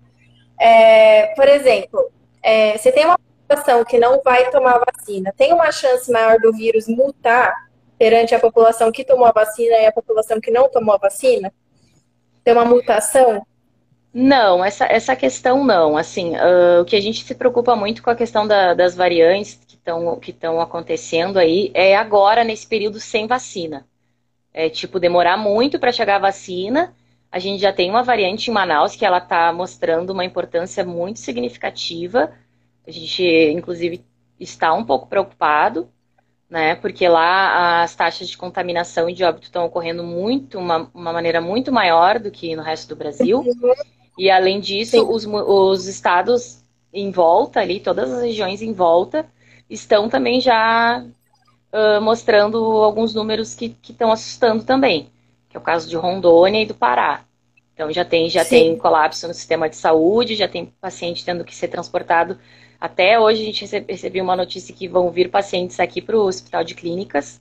É, 0.61 1.35
por 1.35 1.49
exemplo, 1.49 2.13
é, 2.43 2.77
você 2.77 2.93
tem 2.93 3.07
uma 3.07 3.19
população 3.19 3.85
que 3.85 3.99
não 3.99 4.21
vai 4.23 4.51
tomar 4.51 4.81
vacina, 4.85 5.33
tem 5.37 5.53
uma 5.53 5.73
chance 5.73 6.11
maior 6.11 6.39
do 6.39 6.53
vírus 6.53 6.87
mutar 6.87 7.53
perante 7.99 8.35
a 8.35 8.41
população 8.41 8.93
que 8.93 9.05
tomou 9.05 9.27
a 9.27 9.33
vacina 9.33 9.77
e 9.77 9.87
a 9.87 9.93
população 9.93 10.41
que 10.41 10.51
não 10.51 10.69
tomou 10.69 10.95
a 10.95 10.99
vacina? 10.99 11.53
Tem 12.45 12.53
uma 12.53 12.65
mutação? 12.65 13.47
Não, 14.13 14.65
essa, 14.65 14.85
essa 14.85 15.17
questão 15.17 15.65
não. 15.65 15.97
Assim, 15.97 16.37
uh, 16.37 16.83
o 16.83 16.85
que 16.85 16.97
a 16.97 17.01
gente 17.01 17.25
se 17.25 17.35
preocupa 17.35 17.75
muito 17.75 18.03
com 18.03 18.11
a 18.11 18.17
questão 18.17 18.47
da, 18.47 18.75
das 18.75 18.95
variantes 18.95 19.59
que 19.67 19.75
estão 19.75 20.19
que 20.19 20.37
acontecendo 20.61 21.39
aí 21.39 21.71
é 21.75 21.97
agora, 21.97 22.45
nesse 22.45 22.67
período 22.67 23.01
sem 23.01 23.27
vacina. 23.27 23.87
É 24.53 24.69
tipo, 24.69 25.01
demorar 25.01 25.37
muito 25.37 25.79
para 25.79 25.93
chegar 25.93 26.17
a 26.17 26.21
vacina. 26.21 26.95
A 27.31 27.39
gente 27.39 27.61
já 27.61 27.73
tem 27.73 27.89
uma 27.89 28.03
variante 28.03 28.51
em 28.51 28.55
Manaus 28.55 28.95
que 28.95 29.05
ela 29.05 29.19
está 29.19 29.53
mostrando 29.53 30.11
uma 30.11 30.25
importância 30.25 30.85
muito 30.85 31.19
significativa. 31.19 32.33
A 32.87 32.91
gente, 32.91 33.25
inclusive, 33.51 34.05
está 34.39 34.75
um 34.75 34.85
pouco 34.85 35.07
preocupado, 35.07 35.89
né? 36.51 36.75
Porque 36.75 37.09
lá 37.09 37.83
as 37.83 37.95
taxas 37.95 38.29
de 38.29 38.37
contaminação 38.37 39.09
e 39.09 39.15
de 39.15 39.25
óbito 39.25 39.47
estão 39.47 39.65
ocorrendo 39.65 40.05
muito, 40.05 40.59
uma, 40.59 40.91
uma 40.93 41.13
maneira 41.13 41.41
muito 41.41 41.73
maior 41.73 42.19
do 42.19 42.31
que 42.31 42.55
no 42.55 42.63
resto 42.63 42.89
do 42.91 42.97
Brasil. 42.97 43.43
E 44.19 44.31
além 44.31 44.61
disso, 44.61 45.03
os, 45.09 45.25
os 45.25 45.87
estados 45.87 46.63
em 46.93 47.11
volta 47.11 47.61
ali, 47.61 47.81
todas 47.81 48.13
as 48.13 48.23
regiões 48.23 48.61
em 48.61 48.75
volta, 48.75 49.27
estão 49.71 50.09
também 50.11 50.41
já 50.41 51.03
uh, 51.73 52.01
mostrando 52.01 52.59
alguns 52.59 53.15
números 53.15 53.55
que 53.55 53.77
estão 53.89 54.13
assustando 54.13 54.65
também, 54.65 55.09
que 55.49 55.57
é 55.57 55.61
o 55.61 55.63
caso 55.63 55.89
de 55.89 55.97
Rondônia 55.97 56.63
e 56.63 56.67
do 56.67 56.75
Pará. 56.75 57.25
Então 57.75 57.91
já 57.91 58.05
tem, 58.05 58.29
já 58.29 58.45
tem 58.45 58.77
colapso 58.77 59.27
no 59.27 59.35
sistema 59.35 59.69
de 59.69 59.77
saúde, 59.77 60.37
já 60.37 60.47
tem 60.47 60.67
paciente 60.81 61.25
tendo 61.25 61.45
que 61.45 61.55
ser 61.55 61.69
transportado. 61.69 62.39
Até 62.79 63.19
hoje 63.19 63.43
a 63.43 63.45
gente 63.45 63.65
recebeu 63.89 64.23
uma 64.23 64.37
notícia 64.37 64.75
que 64.75 64.89
vão 64.89 65.11
vir 65.11 65.31
pacientes 65.31 65.81
aqui 65.81 66.03
para 66.03 66.17
o 66.17 66.27
hospital 66.27 66.63
de 66.65 66.75
clínicas, 66.75 67.41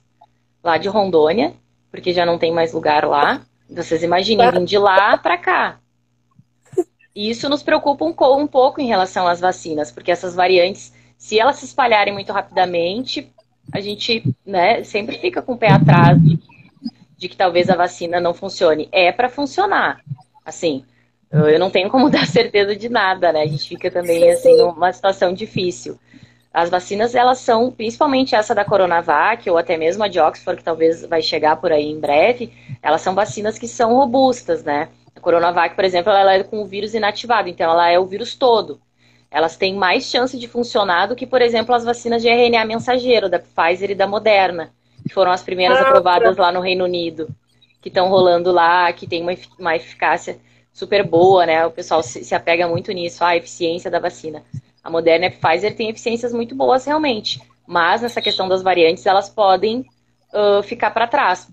lá 0.62 0.78
de 0.78 0.88
Rondônia, 0.88 1.52
porque 1.90 2.12
já 2.12 2.24
não 2.24 2.38
tem 2.38 2.52
mais 2.52 2.72
lugar 2.72 3.04
lá. 3.04 3.42
Vocês 3.68 4.02
imaginem, 4.02 4.50
vir 4.50 4.64
de 4.64 4.78
lá 4.78 5.16
para 5.18 5.36
cá. 5.36 5.78
E 7.14 7.28
isso 7.28 7.48
nos 7.48 7.62
preocupa 7.62 8.04
um, 8.04 8.14
um 8.40 8.46
pouco 8.46 8.80
em 8.80 8.86
relação 8.86 9.26
às 9.26 9.40
vacinas, 9.40 9.90
porque 9.90 10.10
essas 10.10 10.34
variantes, 10.34 10.92
se 11.18 11.38
elas 11.38 11.56
se 11.56 11.66
espalharem 11.66 12.12
muito 12.12 12.32
rapidamente, 12.32 13.30
a 13.70 13.80
gente 13.80 14.24
né, 14.44 14.82
sempre 14.84 15.18
fica 15.18 15.42
com 15.42 15.52
o 15.52 15.58
pé 15.58 15.70
atrás 15.70 16.20
de, 16.22 16.38
de 17.16 17.28
que 17.28 17.36
talvez 17.36 17.68
a 17.68 17.76
vacina 17.76 18.20
não 18.20 18.34
funcione. 18.34 18.88
É 18.90 19.12
para 19.12 19.28
funcionar. 19.28 20.00
Assim, 20.44 20.84
eu 21.30 21.58
não 21.58 21.70
tenho 21.70 21.88
como 21.90 22.08
dar 22.10 22.26
certeza 22.26 22.74
de 22.76 22.88
nada, 22.88 23.32
né? 23.32 23.42
A 23.42 23.46
gente 23.46 23.68
fica 23.68 23.90
também 23.90 24.30
assim 24.30 24.56
numa 24.56 24.92
situação 24.92 25.32
difícil. 25.32 25.98
As 26.52 26.68
vacinas, 26.68 27.14
elas 27.14 27.38
são, 27.38 27.70
principalmente 27.70 28.34
essa 28.34 28.54
da 28.54 28.64
Coronavac, 28.64 29.48
ou 29.48 29.56
até 29.56 29.78
mesmo 29.78 30.04
a 30.04 30.08
de 30.08 30.20
Oxford, 30.20 30.58
que 30.58 30.64
talvez 30.64 31.02
vai 31.06 31.22
chegar 31.22 31.56
por 31.56 31.72
aí 31.72 31.90
em 31.90 31.98
breve, 31.98 32.52
elas 32.82 33.00
são 33.00 33.14
vacinas 33.14 33.58
que 33.58 33.66
são 33.66 33.94
robustas, 33.94 34.62
né? 34.62 34.90
A 35.16 35.20
Coronavac, 35.20 35.74
por 35.74 35.84
exemplo, 35.84 36.12
ela 36.12 36.34
é 36.34 36.42
com 36.42 36.60
o 36.60 36.66
vírus 36.66 36.92
inativado, 36.92 37.48
então 37.48 37.70
ela 37.70 37.88
é 37.88 37.98
o 37.98 38.04
vírus 38.04 38.34
todo. 38.34 38.78
Elas 39.32 39.56
têm 39.56 39.74
mais 39.74 40.04
chance 40.04 40.38
de 40.38 40.46
funcionar 40.46 41.06
do 41.06 41.16
que, 41.16 41.26
por 41.26 41.40
exemplo, 41.40 41.74
as 41.74 41.84
vacinas 41.84 42.20
de 42.20 42.28
RNA 42.28 42.66
mensageiro, 42.66 43.30
da 43.30 43.38
Pfizer 43.38 43.90
e 43.90 43.94
da 43.94 44.06
Moderna, 44.06 44.70
que 45.06 45.14
foram 45.14 45.32
as 45.32 45.42
primeiras 45.42 45.78
ah, 45.78 45.82
aprovadas 45.82 46.36
lá 46.36 46.52
no 46.52 46.60
Reino 46.60 46.84
Unido, 46.84 47.28
que 47.80 47.88
estão 47.88 48.08
rolando 48.08 48.52
lá, 48.52 48.92
que 48.92 49.06
tem 49.06 49.22
uma, 49.22 49.32
uma 49.58 49.74
eficácia 49.74 50.38
super 50.72 51.02
boa, 51.02 51.46
né? 51.46 51.64
O 51.64 51.70
pessoal 51.70 52.02
se, 52.02 52.22
se 52.22 52.34
apega 52.34 52.68
muito 52.68 52.92
nisso, 52.92 53.24
a 53.24 53.34
eficiência 53.34 53.90
da 53.90 53.98
vacina. 53.98 54.42
A 54.84 54.90
Moderna 54.90 55.26
e 55.26 55.28
a 55.28 55.32
Pfizer 55.32 55.74
têm 55.74 55.88
eficiências 55.88 56.32
muito 56.32 56.54
boas 56.54 56.84
realmente, 56.84 57.40
mas 57.66 58.02
nessa 58.02 58.20
questão 58.20 58.48
das 58.48 58.62
variantes, 58.62 59.06
elas 59.06 59.30
podem 59.30 59.86
uh, 60.32 60.62
ficar 60.62 60.90
para 60.90 61.06
trás 61.06 61.48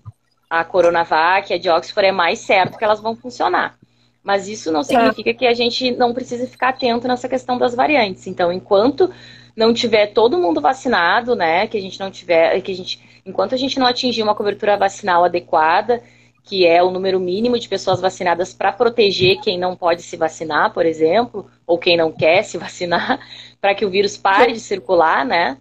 a 0.50 0.64
Coronavac, 0.64 1.54
a 1.54 1.58
de 1.58 1.70
Oxford, 1.70 2.08
é 2.08 2.12
mais 2.12 2.40
certo 2.40 2.76
que 2.76 2.84
elas 2.84 3.00
vão 3.00 3.14
funcionar. 3.14 3.78
Mas 4.22 4.48
isso 4.48 4.70
não 4.70 4.82
significa 4.82 5.32
que 5.32 5.46
a 5.46 5.54
gente 5.54 5.90
não 5.92 6.12
precise 6.12 6.46
ficar 6.46 6.70
atento 6.70 7.08
nessa 7.08 7.28
questão 7.28 7.56
das 7.56 7.74
variantes. 7.74 8.26
Então, 8.26 8.52
enquanto 8.52 9.10
não 9.56 9.72
tiver 9.72 10.08
todo 10.08 10.38
mundo 10.38 10.60
vacinado, 10.60 11.34
né, 11.34 11.66
que 11.66 11.76
a 11.76 11.80
gente 11.80 11.98
não 11.98 12.10
tiver, 12.10 12.60
que 12.60 12.72
a 12.72 12.74
gente, 12.74 13.00
enquanto 13.24 13.54
a 13.54 13.58
gente 13.58 13.78
não 13.78 13.86
atingir 13.86 14.22
uma 14.22 14.34
cobertura 14.34 14.76
vacinal 14.76 15.24
adequada, 15.24 16.02
que 16.44 16.66
é 16.66 16.82
o 16.82 16.90
número 16.90 17.18
mínimo 17.18 17.58
de 17.58 17.68
pessoas 17.68 18.00
vacinadas 18.00 18.52
para 18.52 18.72
proteger 18.72 19.40
quem 19.40 19.58
não 19.58 19.76
pode 19.76 20.02
se 20.02 20.16
vacinar, 20.16 20.72
por 20.72 20.84
exemplo, 20.84 21.50
ou 21.66 21.78
quem 21.78 21.96
não 21.96 22.12
quer 22.12 22.42
se 22.42 22.56
vacinar, 22.58 23.20
para 23.60 23.74
que 23.74 23.84
o 23.84 23.90
vírus 23.90 24.16
pare 24.16 24.52
de 24.52 24.60
circular, 24.60 25.24
né? 25.24 25.58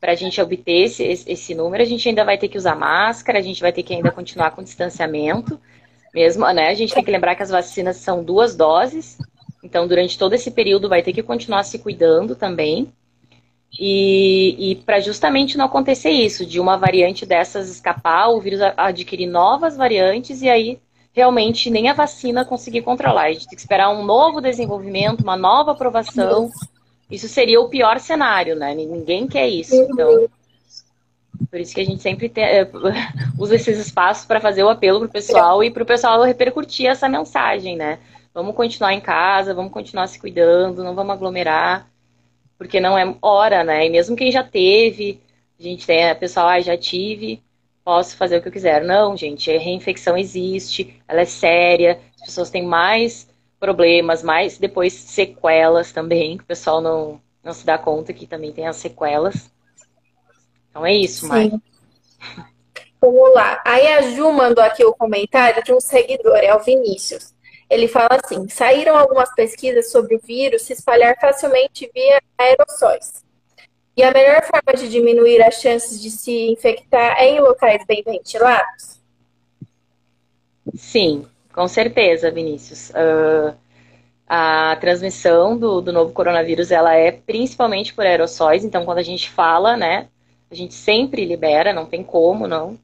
para 0.00 0.12
a 0.12 0.14
gente 0.14 0.40
obter 0.40 0.84
esse, 0.84 1.02
esse 1.04 1.54
número, 1.54 1.82
a 1.82 1.86
gente 1.86 2.08
ainda 2.08 2.24
vai 2.24 2.38
ter 2.38 2.48
que 2.48 2.56
usar 2.56 2.74
máscara, 2.74 3.38
a 3.38 3.42
gente 3.42 3.60
vai 3.60 3.70
ter 3.70 3.82
que 3.82 3.92
ainda 3.92 4.10
continuar 4.10 4.52
com 4.52 4.62
distanciamento, 4.62 5.60
mesmo, 6.12 6.46
né? 6.52 6.68
A 6.68 6.74
gente 6.74 6.94
tem 6.94 7.04
que 7.04 7.10
lembrar 7.10 7.34
que 7.34 7.42
as 7.42 7.50
vacinas 7.50 7.96
são 7.96 8.22
duas 8.22 8.54
doses, 8.54 9.18
então 9.62 9.86
durante 9.86 10.18
todo 10.18 10.34
esse 10.34 10.50
período 10.50 10.88
vai 10.88 11.02
ter 11.02 11.12
que 11.12 11.22
continuar 11.22 11.62
se 11.64 11.78
cuidando 11.78 12.34
também. 12.34 12.92
E, 13.78 14.72
e 14.72 14.74
para 14.76 15.00
justamente 15.00 15.56
não 15.56 15.66
acontecer 15.66 16.10
isso, 16.10 16.44
de 16.44 16.58
uma 16.58 16.76
variante 16.76 17.24
dessas 17.24 17.68
escapar, 17.68 18.28
o 18.28 18.40
vírus 18.40 18.60
adquirir 18.76 19.26
novas 19.26 19.76
variantes 19.76 20.42
e 20.42 20.48
aí 20.48 20.80
realmente 21.12 21.70
nem 21.70 21.88
a 21.88 21.94
vacina 21.94 22.44
conseguir 22.44 22.82
controlar. 22.82 23.24
A 23.24 23.32
gente 23.32 23.46
tem 23.46 23.54
que 23.54 23.60
esperar 23.60 23.90
um 23.90 24.04
novo 24.04 24.40
desenvolvimento, 24.40 25.20
uma 25.20 25.36
nova 25.36 25.72
aprovação. 25.72 26.50
Isso 27.10 27.28
seria 27.28 27.60
o 27.60 27.68
pior 27.68 27.98
cenário, 28.00 28.56
né? 28.56 28.74
Ninguém 28.74 29.26
quer 29.26 29.48
isso. 29.48 29.74
Então, 29.74 30.28
por 31.48 31.58
isso 31.58 31.74
que 31.74 31.80
a 31.80 31.84
gente 31.84 32.02
sempre 32.02 32.28
tem, 32.28 32.44
é, 32.44 32.70
usa 33.38 33.54
esses 33.54 33.78
espaços 33.78 34.26
para 34.26 34.40
fazer 34.40 34.62
o 34.62 34.68
apelo 34.68 35.00
para 35.00 35.08
o 35.08 35.12
pessoal 35.12 35.62
e 35.64 35.70
para 35.70 35.82
o 35.82 35.86
pessoal 35.86 36.22
repercutir 36.22 36.86
essa 36.86 37.08
mensagem, 37.08 37.76
né? 37.76 37.98
Vamos 38.34 38.54
continuar 38.54 38.92
em 38.92 39.00
casa, 39.00 39.54
vamos 39.54 39.72
continuar 39.72 40.06
se 40.06 40.18
cuidando, 40.18 40.84
não 40.84 40.94
vamos 40.94 41.14
aglomerar, 41.14 41.88
porque 42.56 42.78
não 42.78 42.96
é 42.96 43.16
hora, 43.22 43.64
né? 43.64 43.86
E 43.86 43.90
mesmo 43.90 44.16
quem 44.16 44.30
já 44.30 44.44
teve, 44.44 45.20
a 45.58 45.62
gente 45.62 45.86
tem, 45.86 46.08
a 46.10 46.14
pessoal, 46.14 46.48
ah, 46.48 46.60
já 46.60 46.76
tive, 46.76 47.42
posso 47.84 48.16
fazer 48.16 48.38
o 48.38 48.42
que 48.42 48.48
eu 48.48 48.52
quiser. 48.52 48.84
Não, 48.84 49.16
gente, 49.16 49.50
a 49.50 49.58
reinfecção 49.58 50.16
existe, 50.16 51.02
ela 51.08 51.22
é 51.22 51.24
séria, 51.24 52.00
as 52.16 52.26
pessoas 52.26 52.50
têm 52.50 52.64
mais 52.64 53.28
problemas, 53.58 54.22
mais 54.22 54.58
depois 54.58 54.92
sequelas 54.92 55.92
também, 55.92 56.36
que 56.36 56.44
o 56.44 56.46
pessoal 56.46 56.80
não, 56.80 57.20
não 57.42 57.52
se 57.52 57.66
dá 57.66 57.76
conta 57.76 58.12
que 58.12 58.26
também 58.26 58.52
tem 58.52 58.66
as 58.66 58.76
sequelas. 58.76 59.50
Então 60.70 60.86
é 60.86 60.94
isso, 60.94 61.26
Mai. 61.28 61.50
Vamos 63.00 63.34
lá. 63.34 63.60
Aí 63.64 63.86
a 63.86 64.02
Ju 64.02 64.30
mandou 64.32 64.62
aqui 64.62 64.84
o 64.84 64.94
comentário 64.94 65.62
de 65.64 65.72
um 65.72 65.80
seguidor, 65.80 66.36
é 66.36 66.54
o 66.54 66.60
Vinícius. 66.60 67.34
Ele 67.68 67.88
fala 67.88 68.18
assim: 68.22 68.48
saíram 68.48 68.96
algumas 68.96 69.32
pesquisas 69.34 69.90
sobre 69.90 70.16
o 70.16 70.20
vírus 70.20 70.62
se 70.62 70.72
espalhar 70.72 71.16
facilmente 71.20 71.90
via 71.94 72.20
aerossóis. 72.36 73.24
E 73.96 74.02
a 74.02 74.12
melhor 74.12 74.42
forma 74.42 74.78
de 74.78 74.88
diminuir 74.88 75.42
as 75.42 75.54
chances 75.60 76.00
de 76.00 76.10
se 76.10 76.50
infectar 76.50 77.16
é 77.18 77.28
em 77.28 77.40
locais 77.40 77.84
bem 77.86 78.02
ventilados? 78.04 79.00
Sim, 80.74 81.26
com 81.52 81.66
certeza, 81.68 82.30
Vinícius. 82.30 82.90
Uh, 82.90 83.54
a 84.26 84.76
transmissão 84.80 85.58
do, 85.58 85.80
do 85.80 85.92
novo 85.92 86.12
coronavírus 86.12 86.70
ela 86.70 86.94
é 86.94 87.10
principalmente 87.10 87.92
por 87.92 88.06
aerossóis, 88.06 88.64
então 88.64 88.84
quando 88.84 88.98
a 88.98 89.02
gente 89.02 89.28
fala, 89.28 89.76
né, 89.76 90.08
a 90.50 90.54
gente 90.54 90.74
sempre 90.74 91.24
libera, 91.24 91.72
não 91.72 91.86
tem 91.86 92.02
como, 92.02 92.46
não. 92.46 92.78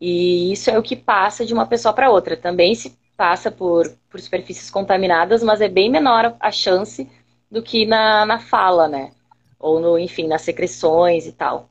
E 0.00 0.52
isso 0.52 0.70
é 0.70 0.78
o 0.78 0.82
que 0.82 0.94
passa 0.94 1.44
de 1.44 1.54
uma 1.54 1.66
pessoa 1.66 1.94
para 1.94 2.10
outra. 2.10 2.36
Também 2.36 2.74
se 2.74 2.96
passa 3.16 3.50
por, 3.50 3.90
por 4.10 4.20
superfícies 4.20 4.70
contaminadas, 4.70 5.42
mas 5.42 5.60
é 5.60 5.68
bem 5.68 5.90
menor 5.90 6.36
a 6.38 6.50
chance 6.50 7.08
do 7.50 7.62
que 7.62 7.86
na, 7.86 8.26
na 8.26 8.38
fala, 8.38 8.88
né? 8.88 9.12
Ou 9.58 9.80
no, 9.80 9.98
enfim, 9.98 10.28
nas 10.28 10.42
secreções 10.42 11.26
e 11.26 11.32
tal. 11.32 11.70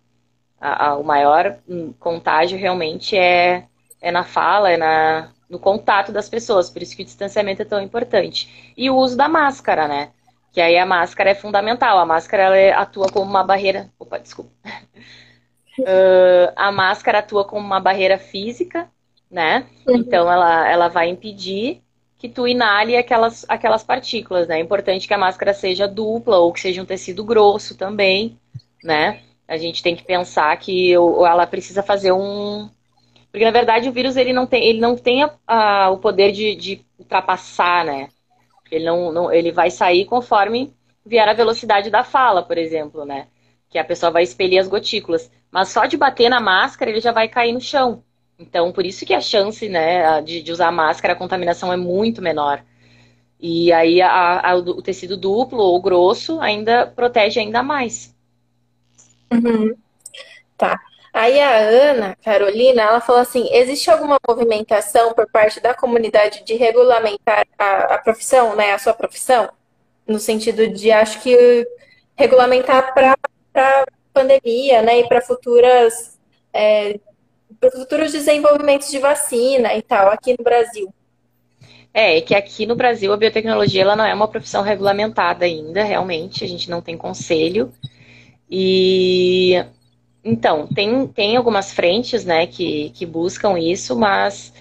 A, 0.59 0.87
a, 0.87 0.97
o 0.97 1.03
maior 1.03 1.59
hum, 1.69 1.93
contágio 1.99 2.57
realmente 2.57 3.15
é, 3.15 3.67
é 4.01 4.11
na 4.11 4.23
fala, 4.23 4.71
é 4.71 4.77
na, 4.77 5.31
no 5.49 5.59
contato 5.59 6.11
das 6.11 6.27
pessoas, 6.27 6.69
por 6.69 6.81
isso 6.81 6.95
que 6.95 7.03
o 7.03 7.05
distanciamento 7.05 7.61
é 7.61 7.65
tão 7.65 7.81
importante. 7.81 8.73
E 8.75 8.89
o 8.89 8.95
uso 8.95 9.15
da 9.15 9.27
máscara, 9.27 9.87
né? 9.87 10.11
Que 10.55 10.61
aí 10.61 10.77
a 10.77 10.85
máscara 10.85 11.31
é 11.31 11.35
fundamental. 11.35 11.99
A 11.99 12.05
máscara 12.05 12.43
ela 12.43 12.81
atua 12.81 13.09
como 13.09 13.29
uma 13.29 13.43
barreira. 13.43 13.91
Opa, 13.99 14.17
desculpa. 14.17 14.51
Uh, 15.77 16.47
a 16.55 16.71
máscara 16.71 17.19
atua 17.19 17.43
como 17.43 17.65
uma 17.65 17.81
barreira 17.81 18.17
física, 18.17 18.89
né? 19.29 19.67
Uhum. 19.85 19.97
Então 19.97 20.31
ela, 20.31 20.65
ela 20.71 20.87
vai 20.87 21.09
impedir 21.09 21.81
que 22.17 22.29
tu 22.29 22.47
inale 22.47 22.95
aquelas, 22.95 23.45
aquelas 23.49 23.83
partículas, 23.83 24.47
né? 24.47 24.55
É 24.57 24.61
importante 24.61 25.09
que 25.09 25.13
a 25.13 25.17
máscara 25.17 25.53
seja 25.53 25.89
dupla 25.89 26.37
ou 26.37 26.53
que 26.53 26.61
seja 26.61 26.81
um 26.81 26.85
tecido 26.85 27.25
grosso 27.25 27.75
também, 27.75 28.39
né? 28.81 29.23
A 29.45 29.57
gente 29.57 29.83
tem 29.83 29.93
que 29.93 30.05
pensar 30.05 30.55
que 30.55 30.93
ela 30.93 31.45
precisa 31.45 31.83
fazer 31.83 32.13
um. 32.13 32.69
Porque 33.29 33.43
na 33.43 33.51
verdade 33.51 33.89
o 33.89 33.91
vírus 33.91 34.15
ele 34.15 34.31
não 34.31 34.47
tem, 34.47 34.63
ele 34.63 34.79
não 34.79 34.95
tem 34.95 35.21
a, 35.21 35.33
a, 35.45 35.89
o 35.89 35.97
poder 35.97 36.31
de, 36.31 36.55
de 36.55 36.85
ultrapassar, 36.97 37.83
né? 37.83 38.07
Ele, 38.71 38.85
não, 38.85 39.11
não, 39.11 39.31
ele 39.31 39.51
vai 39.51 39.69
sair 39.69 40.05
conforme 40.05 40.73
vier 41.05 41.27
a 41.27 41.33
velocidade 41.33 41.89
da 41.89 42.03
fala, 42.03 42.41
por 42.41 42.57
exemplo, 42.57 43.05
né? 43.05 43.27
Que 43.69 43.77
a 43.77 43.85
pessoa 43.85 44.11
vai 44.11 44.23
expelir 44.23 44.59
as 44.59 44.67
gotículas. 44.67 45.31
Mas 45.51 45.69
só 45.69 45.85
de 45.85 45.97
bater 45.97 46.29
na 46.29 46.39
máscara, 46.39 46.89
ele 46.91 46.99
já 46.99 47.11
vai 47.11 47.27
cair 47.27 47.53
no 47.53 47.61
chão. 47.61 48.03
Então, 48.37 48.71
por 48.71 48.85
isso 48.85 49.05
que 49.05 49.13
a 49.13 49.21
chance 49.21 49.69
né, 49.69 50.21
de, 50.21 50.41
de 50.41 50.51
usar 50.51 50.71
máscara, 50.71 51.13
a 51.13 51.17
contaminação 51.17 51.71
é 51.71 51.77
muito 51.77 52.21
menor. 52.21 52.63
E 53.39 53.71
aí 53.71 54.01
a, 54.01 54.51
a, 54.51 54.55
o 54.55 54.81
tecido 54.81 55.15
duplo 55.15 55.59
ou 55.59 55.81
grosso 55.81 56.39
ainda 56.39 56.87
protege 56.87 57.39
ainda 57.39 57.61
mais. 57.61 58.15
Uhum. 59.31 59.75
Tá. 60.57 60.79
Aí 61.15 61.39
a 61.39 61.59
Ana 61.59 62.17
Carolina, 62.21 62.81
ela 62.81 62.99
falou 62.99 63.21
assim: 63.21 63.47
existe 63.53 63.89
alguma 63.89 64.19
movimentação 64.27 65.13
por 65.13 65.25
parte 65.31 65.61
da 65.61 65.73
comunidade 65.73 66.43
de 66.43 66.55
regulamentar 66.55 67.47
a, 67.57 67.95
a 67.95 67.97
profissão, 67.99 68.53
né, 68.53 68.73
a 68.73 68.77
sua 68.77 68.93
profissão, 68.93 69.49
no 70.05 70.19
sentido 70.19 70.67
de 70.67 70.91
acho 70.91 71.21
que 71.21 71.65
regulamentar 72.17 72.93
para 72.93 73.15
pandemia, 74.13 74.81
né, 74.81 74.99
e 74.99 75.07
para 75.07 75.21
futuras 75.21 76.19
é, 76.53 76.99
futuros 77.61 78.11
desenvolvimentos 78.11 78.91
de 78.91 78.99
vacina 78.99 79.73
e 79.73 79.81
tal 79.81 80.09
aqui 80.09 80.35
no 80.37 80.43
Brasil. 80.43 80.93
É, 81.93 82.19
que 82.19 82.35
aqui 82.35 82.65
no 82.65 82.75
Brasil 82.75 83.13
a 83.13 83.17
biotecnologia 83.17 83.83
ela 83.83 83.95
não 83.95 84.05
é 84.05 84.13
uma 84.13 84.27
profissão 84.27 84.61
regulamentada 84.61 85.45
ainda, 85.45 85.81
realmente, 85.81 86.43
a 86.43 86.47
gente 86.47 86.69
não 86.69 86.81
tem 86.81 86.97
conselho. 86.97 87.71
E 88.51 89.65
então, 90.25 90.65
tem, 90.67 91.07
tem 91.07 91.37
algumas 91.37 91.71
frentes, 91.71 92.25
né, 92.25 92.47
que, 92.47 92.89
que 92.89 93.05
buscam 93.05 93.59
isso, 93.59 93.95
mas 93.95 94.51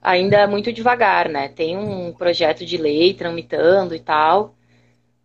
ainda 0.00 0.38
é 0.38 0.46
muito 0.46 0.72
devagar, 0.72 1.28
né? 1.28 1.48
Tem 1.48 1.76
um 1.76 2.10
projeto 2.14 2.64
de 2.64 2.78
lei 2.78 3.12
tramitando 3.12 3.94
e 3.94 4.00
tal, 4.00 4.54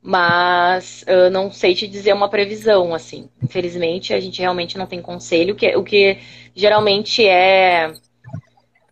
mas 0.01 1.05
eu 1.07 1.31
não 1.31 1.49
sei 1.49 1.73
te 1.73 1.87
dizer 1.87 2.13
uma 2.13 2.29
previsão, 2.29 2.93
assim. 2.93 3.29
Infelizmente, 3.41 4.13
a 4.13 4.19
gente 4.19 4.41
realmente 4.41 4.77
não 4.77 4.85
tem 4.85 5.01
conselho, 5.01 5.55
que, 5.55 5.73
o 5.77 5.83
que 5.83 6.17
geralmente 6.53 7.25
é, 7.25 7.93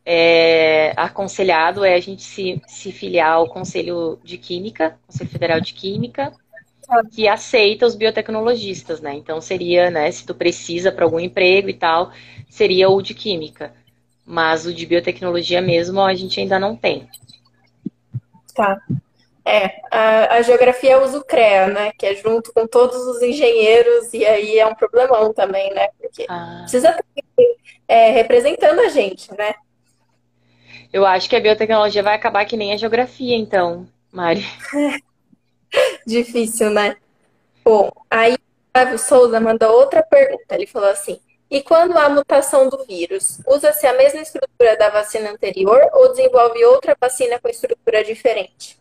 é 0.06 0.94
aconselhado 0.96 1.84
é 1.84 1.96
a 1.96 2.00
gente 2.00 2.24
se, 2.24 2.62
se 2.66 2.94
filiar 2.94 3.34
ao 3.34 3.50
Conselho 3.50 4.20
de 4.24 4.38
Química, 4.38 4.98
Conselho 5.06 5.30
Federal 5.30 5.60
de 5.60 5.74
Química, 5.74 6.34
que 7.13 7.27
aceita 7.27 7.86
os 7.86 7.95
biotecnologistas, 7.95 9.01
né? 9.01 9.13
Então 9.13 9.39
seria, 9.41 9.89
né, 9.89 10.12
se 10.12 10.25
tu 10.25 10.36
precisa 10.36 10.91
para 10.91 11.06
algum 11.06 11.19
emprego 11.19 11.69
e 11.69 11.73
tal, 11.73 12.12
seria 12.49 12.89
o 12.89 13.01
de 13.01 13.13
química. 13.13 13.73
Mas 14.25 14.65
o 14.65 14.73
de 14.73 14.86
biotecnologia 14.86 15.62
mesmo 15.62 16.01
a 16.01 16.13
gente 16.13 16.39
ainda 16.39 16.60
não 16.60 16.75
tem. 16.75 17.10
Tá. 18.56 18.79
É, 19.45 19.82
a, 19.91 20.36
a 20.36 20.41
geografia 20.41 21.01
usa 21.01 21.17
o 21.17 21.25
CREA, 21.25 21.67
né? 21.67 21.91
Que 21.97 22.06
é 22.06 22.15
junto 22.15 22.53
com 22.53 22.65
todos 22.65 22.95
os 22.95 23.21
engenheiros, 23.21 24.13
e 24.13 24.25
aí 24.25 24.58
é 24.58 24.65
um 24.65 24.75
problemão 24.75 25.34
também, 25.34 25.73
né? 25.73 25.89
Porque 25.99 26.25
ah. 26.29 26.60
precisa 26.62 26.93
ter 27.13 27.23
é, 27.88 28.12
representando 28.12 28.79
a 28.79 28.89
gente, 28.89 29.34
né? 29.38 29.53
Eu 30.91 31.06
acho 31.06 31.29
que 31.29 31.36
a 31.36 31.39
biotecnologia 31.39 32.03
vai 32.03 32.15
acabar 32.15 32.45
que 32.45 32.56
nem 32.56 32.71
a 32.71 32.77
geografia, 32.77 33.36
então, 33.36 33.88
Mari. 34.12 34.45
Difícil, 36.06 36.70
né? 36.70 36.96
Bom, 37.64 37.92
aí 38.10 38.34
o 38.34 38.38
Flávio 38.72 39.00
Souza 39.00 39.40
mandou 39.40 39.72
outra 39.72 40.04
pergunta. 40.04 40.56
Ele 40.56 40.68
falou 40.68 40.90
assim: 40.90 41.20
e 41.50 41.62
quando 41.62 41.98
há 41.98 42.10
mutação 42.10 42.68
do 42.68 42.84
vírus, 42.86 43.40
usa-se 43.48 43.86
a 43.86 43.94
mesma 43.94 44.22
estrutura 44.22 44.76
da 44.76 44.90
vacina 44.90 45.30
anterior 45.30 45.82
ou 45.94 46.10
desenvolve 46.10 46.66
outra 46.66 46.98
vacina 47.00 47.40
com 47.40 47.48
estrutura 47.48 48.04
diferente? 48.04 48.78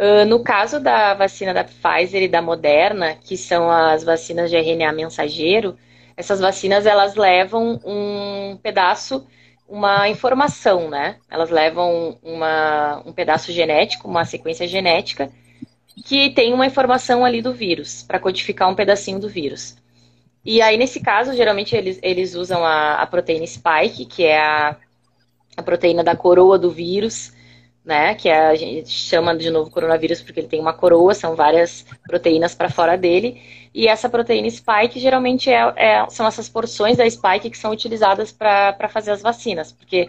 Uh, 0.00 0.24
no 0.26 0.42
caso 0.42 0.80
da 0.80 1.12
vacina 1.12 1.52
da 1.52 1.64
Pfizer 1.64 2.22
e 2.22 2.28
da 2.28 2.40
Moderna, 2.40 3.16
que 3.16 3.36
são 3.36 3.70
as 3.70 4.04
vacinas 4.04 4.48
de 4.48 4.56
RNA 4.56 4.92
mensageiro, 4.92 5.76
essas 6.16 6.40
vacinas 6.40 6.86
elas 6.86 7.14
levam 7.14 7.78
um 7.84 8.56
pedaço 8.62 9.26
uma 9.68 10.08
informação, 10.08 10.88
né? 10.88 11.16
Elas 11.30 11.50
levam 11.50 12.18
uma, 12.22 13.02
um 13.04 13.12
pedaço 13.12 13.52
genético, 13.52 14.08
uma 14.08 14.24
sequência 14.24 14.66
genética, 14.66 15.30
que 16.04 16.30
tem 16.30 16.54
uma 16.54 16.66
informação 16.66 17.24
ali 17.24 17.42
do 17.42 17.52
vírus, 17.52 18.02
para 18.02 18.18
codificar 18.18 18.68
um 18.68 18.74
pedacinho 18.74 19.20
do 19.20 19.28
vírus. 19.28 19.76
E 20.44 20.62
aí, 20.62 20.78
nesse 20.78 21.00
caso, 21.00 21.34
geralmente 21.34 21.76
eles, 21.76 21.98
eles 22.02 22.34
usam 22.34 22.64
a, 22.64 22.94
a 22.94 23.06
proteína 23.06 23.46
spike, 23.46 24.06
que 24.06 24.24
é 24.24 24.40
a, 24.40 24.76
a 25.56 25.62
proteína 25.62 26.02
da 26.02 26.16
coroa 26.16 26.58
do 26.58 26.70
vírus, 26.70 27.32
né? 27.84 28.14
Que 28.14 28.28
é, 28.30 28.46
a 28.46 28.54
gente 28.54 28.90
chama 28.90 29.36
de 29.36 29.50
novo 29.50 29.70
coronavírus 29.70 30.22
porque 30.22 30.40
ele 30.40 30.48
tem 30.48 30.60
uma 30.60 30.72
coroa, 30.72 31.12
são 31.12 31.34
várias 31.34 31.84
proteínas 32.06 32.54
para 32.54 32.70
fora 32.70 32.96
dele. 32.96 33.42
E 33.74 33.86
essa 33.86 34.08
proteína 34.08 34.48
spike 34.50 34.98
geralmente 34.98 35.50
é, 35.50 35.72
é, 35.76 36.06
são 36.10 36.26
essas 36.26 36.48
porções 36.48 36.96
da 36.96 37.08
spike 37.08 37.50
que 37.50 37.58
são 37.58 37.70
utilizadas 37.70 38.32
para 38.32 38.88
fazer 38.88 39.10
as 39.10 39.22
vacinas, 39.22 39.72
porque 39.72 40.08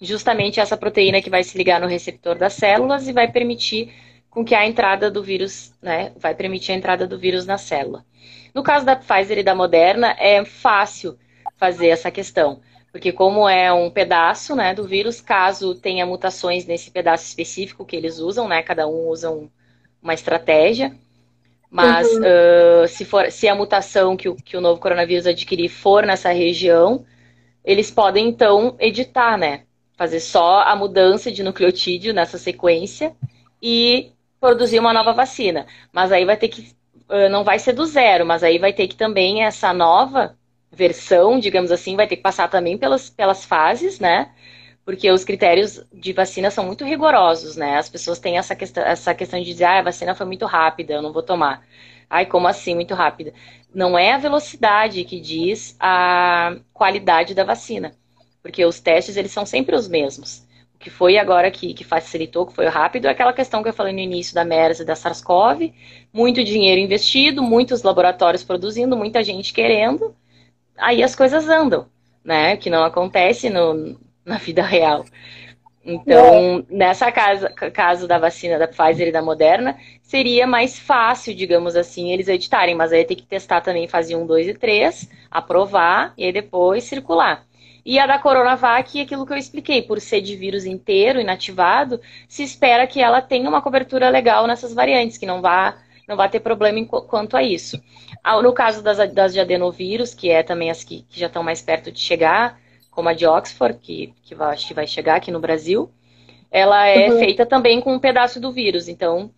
justamente 0.00 0.60
essa 0.60 0.76
proteína 0.76 1.20
que 1.20 1.30
vai 1.30 1.42
se 1.42 1.56
ligar 1.56 1.80
no 1.80 1.86
receptor 1.86 2.36
das 2.36 2.54
células 2.54 3.08
e 3.08 3.12
vai 3.12 3.30
permitir 3.30 3.92
com 4.30 4.44
que 4.44 4.54
a 4.54 4.66
entrada 4.66 5.10
do 5.10 5.22
vírus, 5.22 5.72
né, 5.82 6.12
vai 6.16 6.34
permitir 6.34 6.72
a 6.72 6.74
entrada 6.74 7.06
do 7.06 7.18
vírus 7.18 7.46
na 7.46 7.58
célula. 7.58 8.04
No 8.54 8.62
caso 8.62 8.84
da 8.84 8.94
Pfizer 8.94 9.38
e 9.38 9.42
da 9.42 9.54
Moderna, 9.54 10.14
é 10.18 10.44
fácil 10.44 11.18
fazer 11.56 11.88
essa 11.88 12.10
questão, 12.10 12.60
porque 12.92 13.10
como 13.10 13.48
é 13.48 13.72
um 13.72 13.90
pedaço, 13.90 14.54
né, 14.54 14.74
do 14.74 14.84
vírus, 14.84 15.20
caso 15.20 15.74
tenha 15.74 16.06
mutações 16.06 16.66
nesse 16.66 16.90
pedaço 16.90 17.24
específico 17.24 17.84
que 17.84 17.96
eles 17.96 18.18
usam, 18.18 18.46
né, 18.46 18.62
cada 18.62 18.86
um 18.86 19.08
usa 19.08 19.30
um, 19.30 19.48
uma 20.02 20.14
estratégia, 20.14 20.94
mas 21.70 22.08
uhum. 22.08 22.20
uh, 22.20 22.88
se, 22.88 23.04
for, 23.04 23.30
se 23.30 23.46
a 23.46 23.54
mutação 23.54 24.16
que 24.16 24.28
o, 24.28 24.34
que 24.34 24.56
o 24.56 24.60
novo 24.60 24.80
coronavírus 24.80 25.26
adquirir 25.26 25.68
for 25.68 26.04
nessa 26.06 26.30
região, 26.30 27.04
eles 27.64 27.90
podem 27.90 28.28
então 28.28 28.74
editar, 28.78 29.36
né? 29.36 29.62
Fazer 29.96 30.20
só 30.20 30.62
a 30.62 30.74
mudança 30.74 31.30
de 31.30 31.42
nucleotídeo 31.42 32.14
nessa 32.14 32.38
sequência 32.38 33.14
e 33.62 34.12
produzir 34.40 34.78
uma 34.78 34.92
nova 34.92 35.12
vacina. 35.12 35.66
Mas 35.92 36.12
aí 36.12 36.24
vai 36.24 36.36
ter 36.36 36.48
que. 36.48 36.72
Uh, 37.08 37.28
não 37.30 37.44
vai 37.44 37.58
ser 37.58 37.72
do 37.72 37.84
zero, 37.86 38.24
mas 38.24 38.42
aí 38.42 38.58
vai 38.58 38.72
ter 38.72 38.86
que 38.86 38.96
também 38.96 39.44
essa 39.44 39.72
nova 39.72 40.36
versão, 40.70 41.38
digamos 41.38 41.70
assim, 41.70 41.96
vai 41.96 42.06
ter 42.06 42.16
que 42.16 42.22
passar 42.22 42.48
também 42.48 42.76
pelas, 42.78 43.10
pelas 43.10 43.44
fases, 43.44 43.98
né? 43.98 44.30
Porque 44.88 45.10
os 45.10 45.22
critérios 45.22 45.84
de 45.92 46.14
vacina 46.14 46.50
são 46.50 46.64
muito 46.64 46.82
rigorosos, 46.82 47.56
né? 47.56 47.76
As 47.76 47.90
pessoas 47.90 48.18
têm 48.18 48.38
essa 48.38 48.56
questão, 48.56 48.82
essa 48.82 49.14
questão 49.14 49.38
de 49.38 49.44
dizer, 49.44 49.64
ah, 49.64 49.80
a 49.80 49.82
vacina 49.82 50.14
foi 50.14 50.24
muito 50.24 50.46
rápida, 50.46 50.94
eu 50.94 51.02
não 51.02 51.12
vou 51.12 51.22
tomar. 51.22 51.62
Ai, 52.08 52.24
como 52.24 52.48
assim, 52.48 52.74
muito 52.74 52.94
rápida? 52.94 53.34
Não 53.74 53.98
é 53.98 54.14
a 54.14 54.16
velocidade 54.16 55.04
que 55.04 55.20
diz 55.20 55.76
a 55.78 56.56
qualidade 56.72 57.34
da 57.34 57.44
vacina, 57.44 57.92
porque 58.42 58.64
os 58.64 58.80
testes 58.80 59.18
eles 59.18 59.30
são 59.30 59.44
sempre 59.44 59.76
os 59.76 59.86
mesmos. 59.86 60.38
O 60.74 60.78
que 60.78 60.88
foi 60.88 61.18
agora 61.18 61.50
que, 61.50 61.74
que 61.74 61.84
facilitou, 61.84 62.46
que 62.46 62.54
foi 62.54 62.64
rápido, 62.68 63.08
é 63.08 63.10
aquela 63.10 63.34
questão 63.34 63.62
que 63.62 63.68
eu 63.68 63.74
falei 63.74 63.92
no 63.92 64.00
início 64.00 64.34
da 64.34 64.42
MERS 64.42 64.80
e 64.80 64.86
da 64.86 64.94
SARS-CoV, 64.96 65.70
muito 66.10 66.42
dinheiro 66.42 66.80
investido, 66.80 67.42
muitos 67.42 67.82
laboratórios 67.82 68.42
produzindo, 68.42 68.96
muita 68.96 69.22
gente 69.22 69.52
querendo, 69.52 70.16
aí 70.78 71.02
as 71.02 71.14
coisas 71.14 71.46
andam, 71.46 71.90
né? 72.24 72.56
Que 72.56 72.70
não 72.70 72.84
acontece 72.84 73.50
no, 73.50 73.98
na 74.28 74.36
vida 74.36 74.62
real. 74.62 75.04
Então, 75.84 76.58
é. 76.58 76.64
nessa 76.68 77.10
casa, 77.10 77.48
caso 77.48 78.06
da 78.06 78.18
vacina 78.18 78.58
da 78.58 78.68
Pfizer 78.68 79.08
e 79.08 79.12
da 79.12 79.22
Moderna, 79.22 79.76
seria 80.02 80.46
mais 80.46 80.78
fácil, 80.78 81.34
digamos 81.34 81.74
assim, 81.74 82.10
eles 82.10 82.28
editarem, 82.28 82.74
mas 82.74 82.92
aí 82.92 83.04
tem 83.04 83.16
que 83.16 83.26
testar 83.26 83.62
também 83.62 83.88
fase 83.88 84.14
1, 84.14 84.26
2 84.26 84.48
e 84.48 84.54
3, 84.54 85.08
aprovar 85.30 86.12
e 86.16 86.24
aí 86.24 86.32
depois 86.32 86.84
circular. 86.84 87.46
E 87.86 87.98
a 87.98 88.06
da 88.06 88.18
Coronavac, 88.18 89.00
aquilo 89.00 89.24
que 89.24 89.32
eu 89.32 89.38
expliquei, 89.38 89.80
por 89.80 89.98
ser 89.98 90.20
de 90.20 90.36
vírus 90.36 90.66
inteiro, 90.66 91.20
inativado, 91.20 91.98
se 92.28 92.42
espera 92.42 92.86
que 92.86 93.00
ela 93.00 93.22
tenha 93.22 93.48
uma 93.48 93.62
cobertura 93.62 94.10
legal 94.10 94.46
nessas 94.46 94.74
variantes, 94.74 95.16
que 95.16 95.24
não 95.24 95.40
vá, 95.40 95.74
não 96.06 96.14
vá 96.14 96.28
ter 96.28 96.40
problema 96.40 96.78
em, 96.78 96.84
quanto 96.84 97.34
a 97.34 97.42
isso. 97.42 97.80
No 98.42 98.52
caso 98.52 98.82
das, 98.82 98.98
das 99.10 99.32
de 99.32 99.40
adenovírus, 99.40 100.12
que 100.12 100.28
é 100.28 100.42
também 100.42 100.70
as 100.70 100.84
que, 100.84 101.00
que 101.08 101.18
já 101.18 101.28
estão 101.28 101.42
mais 101.42 101.62
perto 101.62 101.90
de 101.90 101.98
chegar, 101.98 102.60
como 102.98 103.10
a 103.10 103.14
de 103.14 103.24
Oxford, 103.24 103.78
que, 103.80 104.12
que 104.24 104.34
vai, 104.34 104.54
acho 104.54 104.66
que 104.66 104.74
vai 104.74 104.84
chegar 104.84 105.14
aqui 105.14 105.30
no 105.30 105.38
Brasil, 105.38 105.88
ela 106.50 106.84
é 106.88 107.08
uhum. 107.08 107.20
feita 107.20 107.46
também 107.46 107.80
com 107.80 107.94
um 107.94 107.98
pedaço 108.00 108.40
do 108.40 108.50
vírus. 108.50 108.88
Então, 108.88 109.30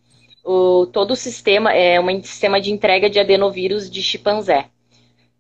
o, 0.43 0.87
todo 0.87 1.11
o 1.11 1.17
sistema 1.17 1.71
é 1.71 2.01
um 2.01 2.23
sistema 2.23 2.59
de 2.59 2.73
entrega 2.73 3.11
de 3.11 3.21
adenovírus 3.21 3.91
de 3.91 4.03
chimpanzé, 4.03 4.69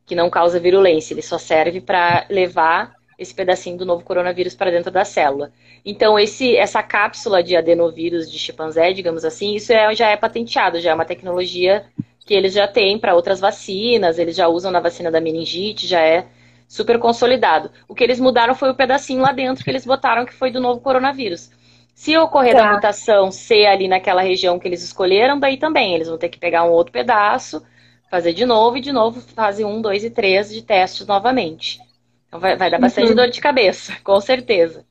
que 0.04 0.14
não 0.14 0.28
causa 0.28 0.60
virulência, 0.60 1.14
ele 1.14 1.22
só 1.22 1.38
serve 1.38 1.80
para 1.80 2.26
levar 2.28 2.92
esse 3.18 3.32
pedacinho 3.32 3.78
do 3.78 3.86
novo 3.86 4.04
coronavírus 4.04 4.54
para 4.54 4.70
dentro 4.70 4.90
da 4.90 5.02
célula. 5.02 5.50
Então, 5.82 6.18
esse, 6.18 6.54
essa 6.58 6.82
cápsula 6.82 7.42
de 7.42 7.56
adenovírus 7.56 8.30
de 8.30 8.38
chimpanzé, 8.38 8.92
digamos 8.92 9.24
assim, 9.24 9.54
isso 9.54 9.72
é, 9.72 9.94
já 9.94 10.10
é 10.10 10.16
patenteado, 10.18 10.78
já 10.78 10.90
é 10.90 10.94
uma 10.94 11.06
tecnologia 11.06 11.86
que 12.26 12.34
eles 12.34 12.52
já 12.52 12.68
têm 12.68 12.98
para 12.98 13.14
outras 13.14 13.40
vacinas, 13.40 14.18
eles 14.18 14.36
já 14.36 14.46
usam 14.46 14.70
na 14.70 14.78
vacina 14.78 15.10
da 15.10 15.22
meningite, 15.22 15.86
já 15.86 16.02
é 16.02 16.26
super 16.70 17.00
consolidado. 17.00 17.72
O 17.88 17.96
que 17.96 18.04
eles 18.04 18.20
mudaram 18.20 18.54
foi 18.54 18.70
o 18.70 18.74
pedacinho 18.76 19.22
lá 19.22 19.32
dentro 19.32 19.64
que 19.64 19.68
eles 19.68 19.84
botaram 19.84 20.24
que 20.24 20.32
foi 20.32 20.52
do 20.52 20.60
novo 20.60 20.80
coronavírus. 20.80 21.50
Se 21.96 22.16
ocorrer 22.16 22.54
tá. 22.54 22.62
da 22.62 22.74
mutação 22.74 23.32
ser 23.32 23.66
ali 23.66 23.88
naquela 23.88 24.22
região 24.22 24.56
que 24.56 24.68
eles 24.68 24.80
escolheram, 24.80 25.36
daí 25.36 25.56
também 25.56 25.94
eles 25.94 26.06
vão 26.06 26.16
ter 26.16 26.28
que 26.28 26.38
pegar 26.38 26.62
um 26.62 26.70
outro 26.70 26.92
pedaço, 26.92 27.66
fazer 28.08 28.32
de 28.32 28.46
novo 28.46 28.76
e 28.76 28.80
de 28.80 28.92
novo 28.92 29.20
fase 29.20 29.64
1, 29.64 29.82
2 29.82 30.04
e 30.04 30.10
3 30.10 30.54
de 30.54 30.62
testes 30.62 31.04
novamente. 31.08 31.80
Então 32.28 32.38
vai, 32.38 32.56
vai 32.56 32.70
dar 32.70 32.78
bastante 32.78 33.08
uhum. 33.08 33.16
dor 33.16 33.28
de 33.28 33.40
cabeça, 33.40 33.96
com 34.04 34.20
certeza. 34.20 34.86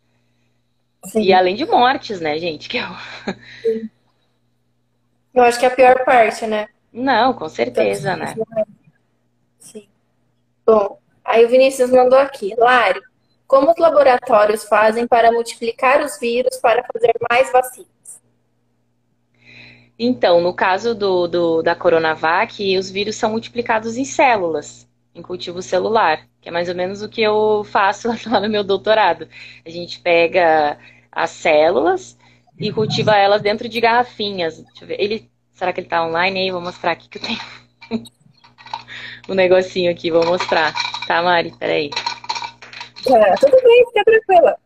Sim. 1.06 1.22
E 1.22 1.32
além 1.32 1.56
de 1.56 1.66
mortes, 1.66 2.20
né, 2.20 2.38
gente? 2.38 2.68
Que 2.68 2.80
eu... 2.80 2.90
eu 5.34 5.44
acho 5.44 5.58
que 5.58 5.66
é 5.66 5.70
a 5.70 5.76
pior 5.76 6.04
parte, 6.04 6.46
né? 6.46 6.68
Não, 6.92 7.32
com 7.34 7.48
certeza, 7.48 8.18
né? 8.18 8.36
Sim. 9.60 9.88
Bom, 10.66 11.00
Aí 11.30 11.46
o 11.46 11.48
Vinícius 11.48 11.92
mandou 11.92 12.18
aqui, 12.18 12.56
Lari, 12.58 13.00
como 13.46 13.70
os 13.70 13.78
laboratórios 13.78 14.64
fazem 14.64 15.06
para 15.06 15.32
multiplicar 15.32 16.02
os 16.02 16.18
vírus 16.18 16.58
para 16.58 16.84
fazer 16.92 17.14
mais 17.30 17.52
vacinas? 17.52 18.20
Então, 20.00 20.42
no 20.42 20.56
caso 20.56 20.96
do, 20.96 21.28
do, 21.28 21.62
da 21.62 21.76
Coronavac, 21.76 22.76
os 22.76 22.90
vírus 22.90 23.16
são 23.16 23.30
multiplicados 23.30 23.96
em 23.96 24.06
células, 24.06 24.90
em 25.14 25.22
cultivo 25.22 25.62
celular, 25.62 26.26
que 26.42 26.50
é 26.50 26.52
mais 26.52 26.68
ou 26.68 26.74
menos 26.74 27.04
o 27.04 27.10
que 27.10 27.22
eu 27.22 27.64
faço 27.64 28.08
lá 28.28 28.40
no 28.40 28.50
meu 28.50 28.64
doutorado. 28.64 29.30
A 29.64 29.70
gente 29.70 30.00
pega 30.00 30.80
as 31.12 31.30
células 31.30 32.18
e 32.60 32.74
cultiva 32.74 33.16
elas 33.16 33.44
dentro 33.44 33.70
de 33.70 33.80
garrafinhas. 33.80 34.64
Deixa 34.64 34.84
eu 34.84 34.88
ver. 34.88 35.00
Ele, 35.00 35.30
será 35.54 35.72
que 35.72 35.80
ele 35.80 35.86
está 35.86 36.04
online 36.04 36.40
aí? 36.40 36.52
Vou 36.52 36.60
mostrar 36.60 36.94
aqui 36.94 37.08
que 37.08 37.20
eu 37.20 37.22
tenho 37.22 37.40
um 39.30 39.36
negocinho 39.36 39.92
aqui, 39.92 40.10
vou 40.10 40.26
mostrar. 40.26 40.74
Tá, 41.10 41.24
Mari? 41.24 41.52
Peraí. 41.58 41.90
É, 43.08 43.36
tudo 43.38 43.58
bem, 43.64 43.86
fica 43.88 44.04
tranquila. 44.06 44.58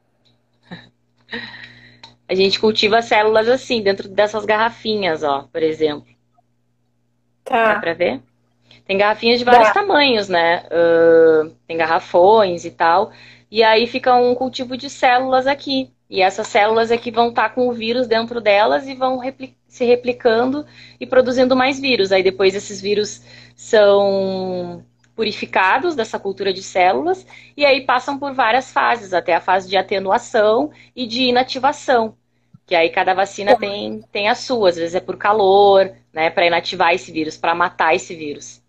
A 2.27 2.35
gente 2.35 2.59
cultiva 2.59 3.01
células 3.01 3.47
assim, 3.47 3.81
dentro 3.81 4.09
dessas 4.09 4.43
garrafinhas, 4.43 5.23
ó, 5.23 5.43
por 5.43 5.63
exemplo. 5.63 6.13
Tá. 7.45 7.75
Dá 7.75 7.79
pra 7.79 7.93
ver? 7.93 8.21
Tem 8.85 8.97
garrafinhas 8.97 9.39
de 9.39 9.45
vários 9.45 9.69
Dá. 9.69 9.73
tamanhos, 9.73 10.27
né? 10.27 10.65
Uh, 10.65 11.55
tem 11.65 11.77
garrafões 11.77 12.65
e 12.65 12.71
tal. 12.71 13.13
E 13.49 13.63
aí 13.63 13.87
fica 13.87 14.13
um 14.13 14.35
cultivo 14.35 14.75
de 14.75 14.89
células 14.89 15.47
aqui. 15.47 15.93
E 16.09 16.21
essas 16.21 16.49
células 16.49 16.91
aqui 16.91 17.09
vão 17.09 17.29
estar 17.29 17.47
tá 17.47 17.55
com 17.55 17.69
o 17.69 17.73
vírus 17.73 18.05
dentro 18.05 18.41
delas 18.41 18.85
e 18.85 18.93
vão 18.93 19.17
repli 19.17 19.55
se 19.65 19.85
replicando 19.85 20.65
e 20.99 21.07
produzindo 21.07 21.55
mais 21.55 21.79
vírus. 21.79 22.11
Aí 22.11 22.21
depois 22.21 22.53
esses 22.53 22.81
vírus 22.81 23.23
são 23.55 24.83
purificados 25.15 25.95
dessa 25.95 26.19
cultura 26.19 26.51
de 26.51 26.63
células 26.63 27.25
e 27.55 27.65
aí 27.65 27.81
passam 27.81 28.17
por 28.17 28.33
várias 28.33 28.71
fases, 28.71 29.13
até 29.13 29.35
a 29.35 29.41
fase 29.41 29.69
de 29.69 29.77
atenuação 29.77 30.71
e 30.95 31.05
de 31.05 31.23
inativação. 31.23 32.15
Que 32.65 32.75
aí 32.75 32.89
cada 32.89 33.13
vacina 33.13 33.57
tem, 33.57 34.01
tem 34.11 34.29
a 34.29 34.35
sua, 34.35 34.69
às 34.69 34.77
vezes 34.77 34.95
é 34.95 34.99
por 34.99 35.17
calor, 35.17 35.91
né, 36.13 36.29
para 36.29 36.47
inativar 36.47 36.93
esse 36.93 37.11
vírus, 37.11 37.37
para 37.37 37.53
matar 37.53 37.93
esse 37.93 38.15
vírus. 38.15 38.63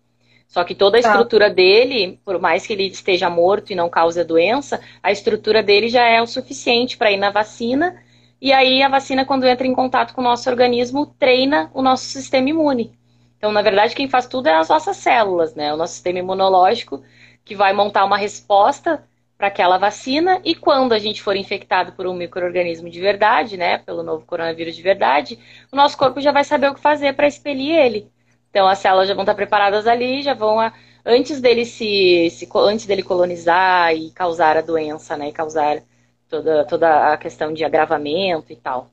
Só 0.47 0.63
que 0.63 0.75
toda 0.75 0.97
a 0.97 1.01
tá. 1.01 1.09
estrutura 1.09 1.49
dele, 1.49 2.19
por 2.23 2.39
mais 2.39 2.65
que 2.65 2.73
ele 2.73 2.87
esteja 2.87 3.29
morto 3.29 3.71
e 3.71 3.75
não 3.75 3.89
cause 3.89 4.19
a 4.19 4.23
doença, 4.23 4.79
a 5.01 5.11
estrutura 5.11 5.63
dele 5.63 5.89
já 5.89 6.05
é 6.05 6.21
o 6.21 6.27
suficiente 6.27 6.97
para 6.97 7.11
ir 7.11 7.17
na 7.17 7.29
vacina. 7.29 8.01
E 8.41 8.53
aí 8.53 8.81
a 8.81 8.89
vacina, 8.89 9.25
quando 9.25 9.45
entra 9.45 9.65
em 9.65 9.73
contato 9.73 10.13
com 10.13 10.21
o 10.21 10.23
nosso 10.23 10.49
organismo, 10.49 11.07
treina 11.17 11.69
o 11.73 11.81
nosso 11.81 12.05
sistema 12.05 12.49
imune. 12.49 12.97
Então, 13.45 13.53
na 13.53 13.61
verdade, 13.61 13.93
quem 13.93 14.09
faz 14.09 14.25
tudo 14.25 14.47
é 14.47 14.55
as 14.55 14.69
nossas 14.69 14.97
células, 14.97 15.53
né? 15.53 15.71
O 15.71 15.77
nosso 15.77 15.93
sistema 15.93 16.17
imunológico 16.17 17.03
que 17.43 17.53
vai 17.53 17.73
montar 17.73 18.03
uma 18.03 18.17
resposta 18.17 19.07
para 19.37 19.49
aquela 19.49 19.77
vacina 19.77 20.41
e 20.43 20.55
quando 20.55 20.93
a 20.93 20.97
gente 20.97 21.21
for 21.21 21.35
infectado 21.35 21.91
por 21.91 22.07
um 22.07 22.15
microorganismo 22.15 22.89
de 22.89 22.99
verdade, 22.99 23.55
né, 23.55 23.77
pelo 23.77 24.01
novo 24.01 24.25
coronavírus 24.25 24.75
de 24.75 24.81
verdade, 24.81 25.37
o 25.71 25.75
nosso 25.75 25.95
corpo 25.95 26.19
já 26.19 26.31
vai 26.31 26.43
saber 26.43 26.71
o 26.71 26.73
que 26.73 26.79
fazer 26.81 27.13
para 27.13 27.27
expelir 27.27 27.77
ele. 27.77 28.11
Então 28.49 28.67
as 28.67 28.79
células 28.79 29.07
já 29.07 29.13
vão 29.13 29.21
estar 29.21 29.35
preparadas 29.35 29.85
ali, 29.85 30.23
já 30.23 30.33
vão 30.33 30.59
a, 30.59 30.73
antes 31.05 31.39
dele 31.39 31.65
se, 31.65 32.31
se, 32.31 32.49
antes 32.55 32.87
dele 32.87 33.03
colonizar 33.03 33.93
e 33.93 34.09
causar 34.09 34.57
a 34.57 34.61
doença, 34.61 35.15
né, 35.15 35.29
e 35.29 35.31
causar 35.31 35.83
toda 36.27 36.65
toda 36.65 37.13
a 37.13 37.17
questão 37.17 37.53
de 37.53 37.63
agravamento 37.63 38.51
e 38.51 38.55
tal. 38.55 38.89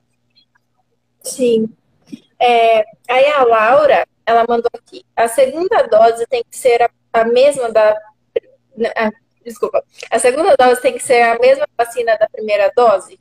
Sim. 1.23 1.67
É, 2.39 2.83
aí 3.09 3.31
a 3.31 3.43
Laura, 3.45 4.05
ela 4.25 4.45
mandou 4.47 4.69
aqui. 4.73 5.05
A 5.15 5.27
segunda 5.27 5.83
dose 5.83 6.25
tem 6.27 6.43
que 6.49 6.57
ser 6.57 6.81
a, 6.81 6.89
a 7.13 7.25
mesma 7.25 7.71
da. 7.71 7.95
Ah, 8.95 9.11
desculpa. 9.43 9.83
A 10.09 10.19
segunda 10.19 10.55
dose 10.57 10.81
tem 10.81 10.93
que 10.93 11.03
ser 11.03 11.21
a 11.21 11.39
mesma 11.39 11.67
vacina 11.77 12.17
da 12.17 12.27
primeira 12.29 12.71
dose? 12.75 13.19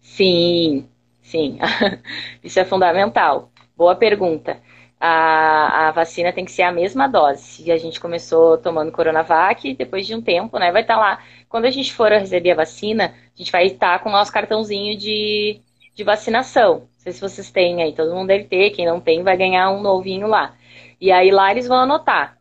Sim, 0.00 0.88
sim. 1.22 1.58
Isso 2.42 2.60
é 2.60 2.64
fundamental. 2.64 3.50
Boa 3.76 3.96
pergunta. 3.96 4.60
A, 4.98 5.88
a, 5.88 5.90
vacina 5.92 6.32
tem 6.32 6.44
que 6.44 6.52
ser 6.52 6.62
a 6.62 6.72
mesma 6.72 7.06
dose. 7.06 7.62
E 7.64 7.70
a 7.70 7.76
gente 7.76 8.00
começou 8.00 8.56
tomando 8.56 8.92
Coronavac, 8.92 9.74
depois 9.74 10.06
de 10.06 10.14
um 10.14 10.22
tempo, 10.22 10.58
né? 10.58 10.72
Vai 10.72 10.82
estar 10.82 10.94
tá 10.94 11.00
lá. 11.00 11.24
Quando 11.48 11.66
a 11.66 11.70
gente 11.70 11.92
for 11.92 12.10
receber 12.10 12.52
a 12.52 12.56
vacina, 12.56 13.14
a 13.34 13.36
gente 13.36 13.52
vai 13.52 13.66
estar 13.66 13.98
com 13.98 14.08
o 14.08 14.12
nosso 14.12 14.32
cartãozinho 14.32 14.96
de, 14.96 15.60
de 15.94 16.04
vacinação 16.04 16.88
sei 17.06 17.12
se 17.12 17.20
vocês 17.20 17.50
têm 17.50 17.82
aí, 17.82 17.92
todo 17.94 18.14
mundo 18.14 18.28
deve 18.28 18.44
ter, 18.44 18.70
quem 18.70 18.86
não 18.86 19.00
tem 19.00 19.22
vai 19.22 19.36
ganhar 19.36 19.70
um 19.70 19.80
novinho 19.80 20.26
lá. 20.26 20.54
E 21.00 21.12
aí 21.12 21.30
lá 21.30 21.50
eles 21.50 21.68
vão 21.68 21.78
anotar, 21.78 22.36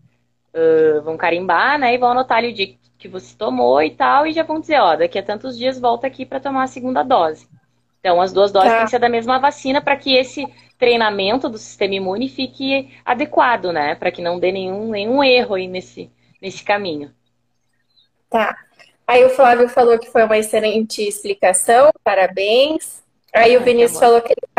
uh, 0.54 1.02
vão 1.04 1.18
carimbar, 1.18 1.78
né, 1.78 1.94
e 1.94 1.98
vão 1.98 2.12
anotar 2.12 2.38
ali 2.40 2.50
o 2.50 2.54
dia 2.54 2.76
que 2.98 3.08
você 3.08 3.36
tomou 3.38 3.82
e 3.84 3.92
tal, 3.92 4.26
e 4.26 4.34
já 4.34 4.44
vão 4.44 4.60
dizer, 4.60 4.80
ó, 4.80 4.96
daqui 4.96 5.20
a 5.20 5.24
tantos 5.24 5.58
dias 5.58 5.80
volta 5.80 6.08
aqui 6.08 6.26
para 6.26 6.40
tomar 6.40 6.64
a 6.64 6.68
segunda 6.68 7.04
dose. 7.04 7.48
Então, 8.00 8.22
as 8.22 8.32
duas 8.32 8.52
doses 8.52 8.70
tá. 8.70 8.78
têm 8.78 8.86
que 8.86 8.92
ser 8.92 9.00
da 9.00 9.10
mesma 9.10 9.40
vacina 9.40 9.82
para 9.82 9.96
que 9.96 10.16
esse 10.16 10.48
treinamento 10.78 11.50
do 11.50 11.58
sistema 11.58 11.96
imune 11.96 12.30
fique 12.30 12.92
adequado, 13.04 13.72
né? 13.72 13.96
Para 13.96 14.12
que 14.12 14.22
não 14.22 14.40
dê 14.40 14.52
nenhum, 14.52 14.90
nenhum 14.90 15.24
erro 15.24 15.56
aí 15.56 15.68
nesse, 15.68 16.12
nesse 16.42 16.64
caminho. 16.64 17.12
Tá. 18.30 18.56
Aí 19.08 19.24
o 19.24 19.30
Flávio 19.30 19.70
falou 19.70 20.00
que 20.00 20.12
foi 20.12 20.24
uma 20.24 20.38
excelente 20.38 21.02
explicação, 21.02 21.92
parabéns. 22.04 23.04
Aí 23.34 23.56
o 23.58 23.62
Vinícius 23.62 24.00
falou 24.00 24.22
que 24.22 24.34
ele 24.34 24.55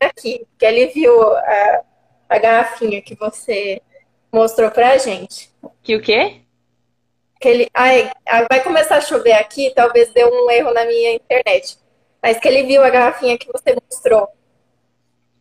aqui, 0.00 0.46
que 0.58 0.64
ele 0.64 0.86
viu 0.86 1.20
a, 1.22 1.82
a 2.28 2.38
garrafinha 2.38 3.02
que 3.02 3.14
você 3.14 3.80
mostrou 4.32 4.70
pra 4.70 4.98
gente. 4.98 5.50
Que 5.82 5.96
o 5.96 6.02
quê? 6.02 6.42
Que 7.40 7.48
ele. 7.48 7.70
Ai, 7.74 8.10
vai 8.48 8.62
começar 8.62 8.96
a 8.96 9.00
chover 9.00 9.32
aqui, 9.32 9.72
talvez 9.74 10.12
dê 10.12 10.24
um 10.24 10.50
erro 10.50 10.72
na 10.72 10.84
minha 10.84 11.14
internet. 11.14 11.78
Mas 12.22 12.38
que 12.38 12.48
ele 12.48 12.64
viu 12.64 12.82
a 12.82 12.90
garrafinha 12.90 13.38
que 13.38 13.50
você 13.50 13.74
mostrou. 13.74 14.28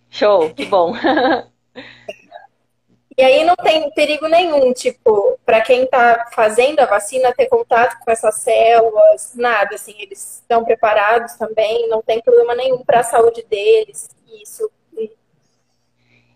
Show, 0.09 0.53
que 0.53 0.65
bom. 0.65 0.93
E 3.19 3.21
aí 3.21 3.43
não 3.43 3.57
tem 3.57 3.91
perigo 3.91 4.29
nenhum, 4.29 4.71
tipo, 4.71 5.37
para 5.45 5.59
quem 5.59 5.83
está 5.83 6.29
fazendo 6.33 6.79
a 6.79 6.85
vacina 6.85 7.33
ter 7.33 7.47
contato 7.47 7.99
com 7.99 8.09
essas 8.09 8.35
células, 8.35 9.33
nada, 9.35 9.75
assim, 9.75 9.93
eles 9.99 10.35
estão 10.35 10.63
preparados 10.63 11.33
também, 11.33 11.89
não 11.89 12.01
tem 12.01 12.21
problema 12.21 12.55
nenhum 12.55 12.81
para 12.81 13.01
a 13.01 13.03
saúde 13.03 13.45
deles, 13.49 14.07
isso. 14.41 14.69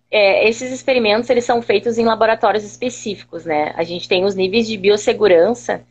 É, 0.10 0.48
esses 0.48 0.72
experimentos 0.72 1.28
eles 1.30 1.44
são 1.44 1.60
feitos 1.60 1.98
em 1.98 2.06
laboratórios 2.06 2.64
específicos, 2.64 3.46
né? 3.46 3.74
A 3.76 3.84
gente 3.84 4.08
tem 4.08 4.24
os 4.24 4.36
níveis 4.36 4.68
de 4.68 4.78
biossegurança 4.78 5.84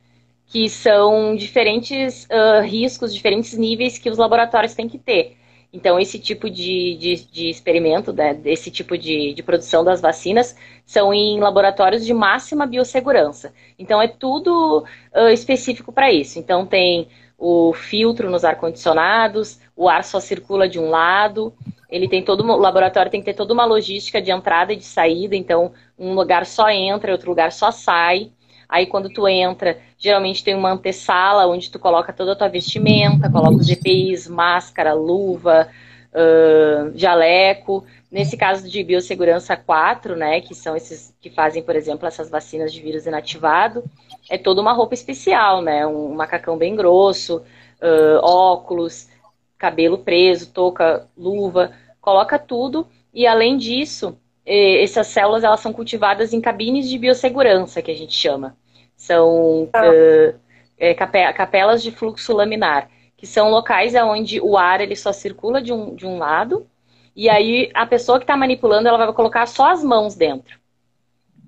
que 0.46 0.68
são 0.68 1.34
diferentes 1.34 2.24
uh, 2.26 2.62
riscos, 2.62 3.12
diferentes 3.12 3.56
níveis 3.56 3.98
que 3.98 4.10
os 4.10 4.18
laboratórios 4.18 4.74
têm 4.74 4.88
que 4.88 4.98
ter. 4.98 5.36
Então, 5.72 5.98
esse 5.98 6.18
tipo 6.18 6.50
de, 6.50 6.96
de, 6.98 7.24
de 7.32 7.48
experimento, 7.48 8.12
né, 8.12 8.38
esse 8.44 8.70
tipo 8.70 8.96
de, 8.98 9.32
de, 9.32 9.42
produção 9.42 9.82
das 9.82 10.02
vacinas, 10.02 10.54
são 10.84 11.14
em 11.14 11.40
laboratórios 11.40 12.04
de 12.04 12.12
máxima 12.12 12.66
biossegurança. 12.66 13.54
Então, 13.78 14.00
é 14.00 14.06
tudo 14.06 14.84
uh, 15.16 15.28
específico 15.30 15.90
para 15.90 16.12
isso. 16.12 16.38
Então, 16.38 16.66
tem 16.66 17.08
o 17.44 17.72
filtro 17.72 18.30
nos 18.30 18.44
ar-condicionados, 18.44 19.58
o 19.76 19.88
ar 19.88 20.04
só 20.04 20.20
circula 20.20 20.68
de 20.68 20.78
um 20.78 20.88
lado, 20.88 21.52
ele 21.90 22.08
tem 22.08 22.22
todo 22.22 22.44
o 22.44 22.56
laboratório 22.56 23.10
tem 23.10 23.20
que 23.20 23.26
ter 23.26 23.34
toda 23.34 23.52
uma 23.52 23.64
logística 23.64 24.22
de 24.22 24.30
entrada 24.30 24.72
e 24.72 24.76
de 24.76 24.84
saída, 24.84 25.34
então 25.34 25.72
um 25.98 26.14
lugar 26.14 26.46
só 26.46 26.70
entra, 26.70 27.10
outro 27.10 27.28
lugar 27.28 27.50
só 27.50 27.72
sai. 27.72 28.30
Aí 28.68 28.86
quando 28.86 29.10
tu 29.10 29.26
entra, 29.26 29.76
geralmente 29.98 30.44
tem 30.44 30.54
uma 30.54 30.70
antessala 30.70 31.48
onde 31.48 31.68
tu 31.68 31.80
coloca 31.80 32.12
toda 32.12 32.32
a 32.32 32.36
tua 32.36 32.48
vestimenta, 32.48 33.28
coloca 33.28 33.56
os 33.56 33.68
EPIs, 33.68 34.28
máscara, 34.28 34.94
luva, 34.94 35.68
uh, 36.14 36.96
jaleco. 36.96 37.84
Nesse 38.12 38.36
caso 38.36 38.68
de 38.68 38.84
biossegurança 38.84 39.56
4, 39.56 40.14
né, 40.14 40.42
que 40.42 40.54
são 40.54 40.76
esses 40.76 41.16
que 41.18 41.30
fazem, 41.30 41.62
por 41.62 41.74
exemplo, 41.74 42.06
essas 42.06 42.28
vacinas 42.28 42.70
de 42.70 42.82
vírus 42.82 43.06
inativado, 43.06 43.82
é 44.28 44.36
toda 44.36 44.60
uma 44.60 44.74
roupa 44.74 44.92
especial, 44.92 45.62
né, 45.62 45.86
um 45.86 46.12
macacão 46.12 46.58
bem 46.58 46.76
grosso, 46.76 47.38
uh, 47.38 48.18
óculos, 48.22 49.08
cabelo 49.56 49.96
preso, 49.96 50.52
touca, 50.52 51.08
luva, 51.16 51.72
coloca 52.02 52.38
tudo 52.38 52.86
e 53.14 53.26
além 53.26 53.56
disso, 53.56 54.18
essas 54.44 55.06
células 55.06 55.42
elas 55.42 55.60
são 55.60 55.72
cultivadas 55.72 56.34
em 56.34 56.40
cabines 56.40 56.90
de 56.90 56.98
biossegurança, 56.98 57.80
que 57.80 57.90
a 57.90 57.96
gente 57.96 58.12
chama. 58.12 58.54
São 58.94 59.70
ah. 59.72 59.88
uh, 59.88 60.38
é, 60.76 60.92
capelas 60.92 61.82
de 61.82 61.90
fluxo 61.90 62.34
laminar, 62.34 62.90
que 63.16 63.26
são 63.26 63.50
locais 63.50 63.94
onde 63.94 64.38
o 64.38 64.58
ar 64.58 64.82
ele 64.82 64.96
só 64.96 65.14
circula 65.14 65.62
de 65.62 65.72
um, 65.72 65.94
de 65.94 66.06
um 66.06 66.18
lado, 66.18 66.66
e 67.14 67.28
aí 67.28 67.70
a 67.74 67.86
pessoa 67.86 68.18
que 68.18 68.24
está 68.24 68.36
manipulando 68.36 68.88
ela 68.88 68.98
vai 68.98 69.12
colocar 69.12 69.46
só 69.46 69.70
as 69.70 69.82
mãos 69.82 70.14
dentro. 70.14 70.58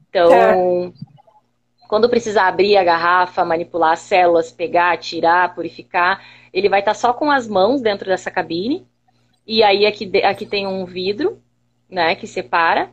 Então, 0.09 0.31
tá. 0.31 0.99
quando 1.89 2.09
precisar 2.09 2.49
abrir 2.49 2.77
a 2.77 2.85
garrafa, 2.85 3.45
manipular 3.45 3.93
as 3.93 4.01
células, 4.01 4.53
pegar, 4.53 4.97
tirar, 4.99 5.55
purificar, 5.55 6.23
ele 6.53 6.69
vai 6.69 6.81
estar 6.81 6.93
tá 6.93 6.99
só 6.99 7.13
com 7.13 7.31
as 7.31 7.49
mãos 7.49 7.81
dentro 7.81 8.07
dessa 8.07 8.31
cabine. 8.31 8.87
E 9.47 9.63
aí 9.63 9.87
aqui, 9.87 10.11
aqui 10.23 10.47
tem 10.47 10.67
um 10.67 10.85
vidro, 10.85 11.43
né, 11.89 12.15
que 12.15 12.27
separa. 12.27 12.91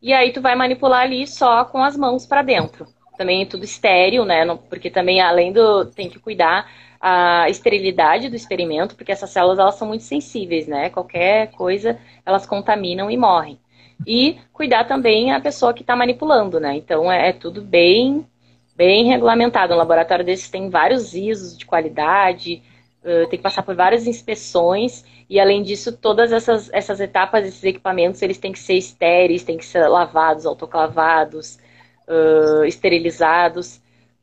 E 0.00 0.12
aí 0.12 0.32
tu 0.32 0.40
vai 0.40 0.54
manipular 0.54 1.02
ali 1.02 1.26
só 1.26 1.64
com 1.64 1.82
as 1.82 1.96
mãos 1.96 2.26
para 2.26 2.42
dentro 2.42 2.86
também 3.16 3.42
é 3.42 3.46
tudo 3.46 3.64
estéreo, 3.64 4.24
né? 4.24 4.44
Porque 4.68 4.90
também, 4.90 5.20
além 5.20 5.52
do. 5.52 5.84
tem 5.86 6.08
que 6.08 6.18
cuidar 6.18 6.68
a 7.02 7.50
esterilidade 7.50 8.28
do 8.28 8.36
experimento, 8.36 8.94
porque 8.94 9.10
essas 9.10 9.30
células 9.30 9.58
elas 9.58 9.74
são 9.74 9.88
muito 9.88 10.04
sensíveis, 10.04 10.68
né? 10.68 10.88
Qualquer 10.88 11.50
coisa 11.50 11.98
elas 12.24 12.46
contaminam 12.46 13.10
e 13.10 13.16
morrem. 13.16 13.58
E 14.06 14.38
cuidar 14.52 14.84
também 14.84 15.32
a 15.32 15.40
pessoa 15.40 15.74
que 15.74 15.82
está 15.82 15.96
manipulando, 15.96 16.60
né? 16.60 16.76
Então 16.76 17.10
é, 17.10 17.30
é, 17.30 17.32
tudo 17.32 17.60
bem, 17.60 18.24
bem 18.76 19.06
regulamentado. 19.06 19.74
Um 19.74 19.78
laboratório 19.78 20.24
desses 20.24 20.48
tem 20.48 20.70
vários 20.70 21.12
ISOs 21.12 21.58
de 21.58 21.66
qualidade, 21.66 22.62
uh, 23.02 23.28
tem 23.28 23.38
que 23.38 23.42
passar 23.42 23.64
por 23.64 23.74
várias 23.74 24.06
inspeções 24.06 25.04
e 25.32 25.40
além 25.40 25.62
disso, 25.62 25.96
todas 25.96 26.30
essas, 26.30 26.68
essas 26.74 27.00
etapas, 27.00 27.46
esses 27.46 27.64
equipamentos, 27.64 28.20
eles 28.20 28.36
têm 28.36 28.52
que 28.52 28.58
ser 28.58 28.74
estéreis, 28.74 29.42
têm 29.42 29.56
que 29.56 29.64
ser 29.64 29.88
lavados, 29.88 30.44
autoclavados, 30.44 31.58
uh, 32.06 32.64
esterilizados, 32.66 33.80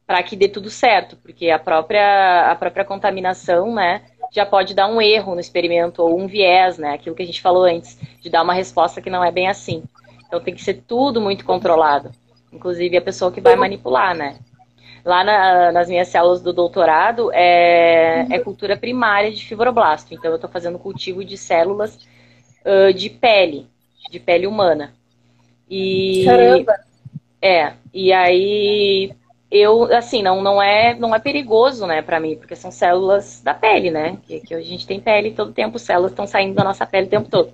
para 0.09 0.23
que 0.23 0.35
dê 0.35 0.47
tudo 0.47 0.71
certo, 0.71 1.15
porque 1.17 1.51
a 1.51 1.59
própria, 1.59 2.49
a 2.49 2.55
própria 2.55 2.83
contaminação, 2.83 3.75
né, 3.75 4.01
já 4.31 4.43
pode 4.43 4.73
dar 4.73 4.87
um 4.87 4.99
erro 4.99 5.35
no 5.35 5.39
experimento 5.39 6.01
ou 6.01 6.19
um 6.19 6.25
viés, 6.25 6.79
né, 6.79 6.95
aquilo 6.95 7.15
que 7.15 7.21
a 7.21 7.25
gente 7.27 7.39
falou 7.39 7.63
antes, 7.63 7.95
de 8.19 8.27
dar 8.27 8.41
uma 8.41 8.55
resposta 8.55 9.03
que 9.03 9.09
não 9.11 9.23
é 9.23 9.31
bem 9.31 9.47
assim. 9.47 9.83
Então 10.25 10.39
tem 10.39 10.55
que 10.55 10.63
ser 10.63 10.81
tudo 10.87 11.21
muito 11.21 11.45
controlado, 11.45 12.09
inclusive 12.51 12.97
a 12.97 13.01
pessoa 13.03 13.31
que 13.31 13.39
vai 13.39 13.55
manipular, 13.55 14.15
né. 14.15 14.39
Lá 15.05 15.23
na, 15.23 15.71
nas 15.71 15.87
minhas 15.87 16.07
células 16.07 16.41
do 16.41 16.51
doutorado 16.51 17.31
é, 17.31 18.25
é 18.31 18.39
cultura 18.39 18.75
primária 18.75 19.31
de 19.31 19.45
fibroblasto, 19.45 20.11
então 20.15 20.31
eu 20.31 20.37
estou 20.37 20.49
fazendo 20.49 20.79
cultivo 20.79 21.23
de 21.23 21.37
células 21.37 21.99
uh, 22.65 22.91
de 22.91 23.11
pele, 23.11 23.67
de 24.09 24.19
pele 24.19 24.47
humana. 24.47 24.91
E 25.69 26.23
Caramba! 26.25 26.73
É, 27.39 27.73
e 27.93 28.11
aí 28.11 29.13
eu, 29.51 29.83
assim, 29.95 30.21
não, 30.21 30.41
não 30.41 30.61
é 30.61 30.95
não 30.95 31.13
é 31.15 31.19
perigoso, 31.19 31.87
né, 31.87 32.01
para 32.01 32.19
mim, 32.19 32.35
porque 32.35 32.55
são 32.55 32.71
células 32.71 33.41
da 33.41 33.53
pele, 33.53 33.91
né, 33.91 34.17
que, 34.23 34.39
que 34.41 34.53
a 34.53 34.61
gente 34.61 34.85
tem 34.85 34.99
pele 34.99 35.31
todo 35.31 35.53
tempo, 35.53 35.79
células 35.79 36.11
estão 36.11 36.27
saindo 36.27 36.55
da 36.55 36.63
nossa 36.63 36.85
pele 36.85 37.07
o 37.07 37.09
tempo 37.09 37.29
todo. 37.29 37.51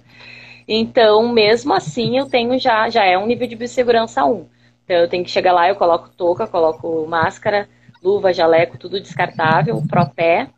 Então, 0.67 1.31
mesmo 1.31 1.73
assim, 1.73 2.17
eu 2.17 2.27
tenho 2.27 2.57
já, 2.59 2.89
já 2.89 3.05
é 3.05 3.17
um 3.17 3.27
nível 3.27 3.47
de 3.47 3.55
biossegurança 3.55 4.25
1. 4.25 4.45
Então, 4.83 4.97
eu 4.97 5.07
tenho 5.09 5.23
que 5.23 5.29
chegar 5.31 5.53
lá, 5.53 5.69
eu 5.69 5.75
coloco 5.75 6.09
touca, 6.09 6.47
coloco 6.47 7.05
máscara, 7.07 7.69
luva, 8.03 8.33
jaleco, 8.33 8.77
tudo 8.77 8.99
descartável, 8.99 9.81
pé 10.15 10.49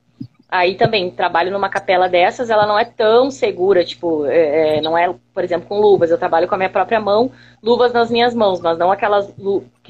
Aí 0.50 0.76
também, 0.76 1.12
trabalho 1.12 1.52
numa 1.52 1.68
capela 1.68 2.08
dessas, 2.08 2.50
ela 2.50 2.66
não 2.66 2.80
é 2.80 2.86
tão 2.86 3.30
segura, 3.30 3.84
tipo, 3.84 4.26
é, 4.26 4.78
é, 4.78 4.82
não 4.82 4.98
é, 4.98 5.14
por 5.34 5.44
exemplo, 5.44 5.68
com 5.68 5.80
luvas. 5.80 6.10
Eu 6.10 6.18
trabalho 6.18 6.48
com 6.48 6.56
a 6.56 6.58
minha 6.58 6.70
própria 6.70 7.02
mão, 7.02 7.32
luvas 7.62 7.92
nas 7.92 8.10
minhas 8.10 8.34
mãos, 8.34 8.62
mas 8.62 8.78
não 8.78 8.90
aquelas 8.90 9.34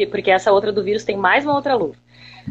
porque 0.10 0.32
essa 0.32 0.51
outra 0.51 0.72
do 0.72 0.84
vírus 0.84 1.03
tem 1.03 1.16
mais 1.16 1.45
uma 1.45 1.53
outra 1.55 1.76
luva. 1.76 1.95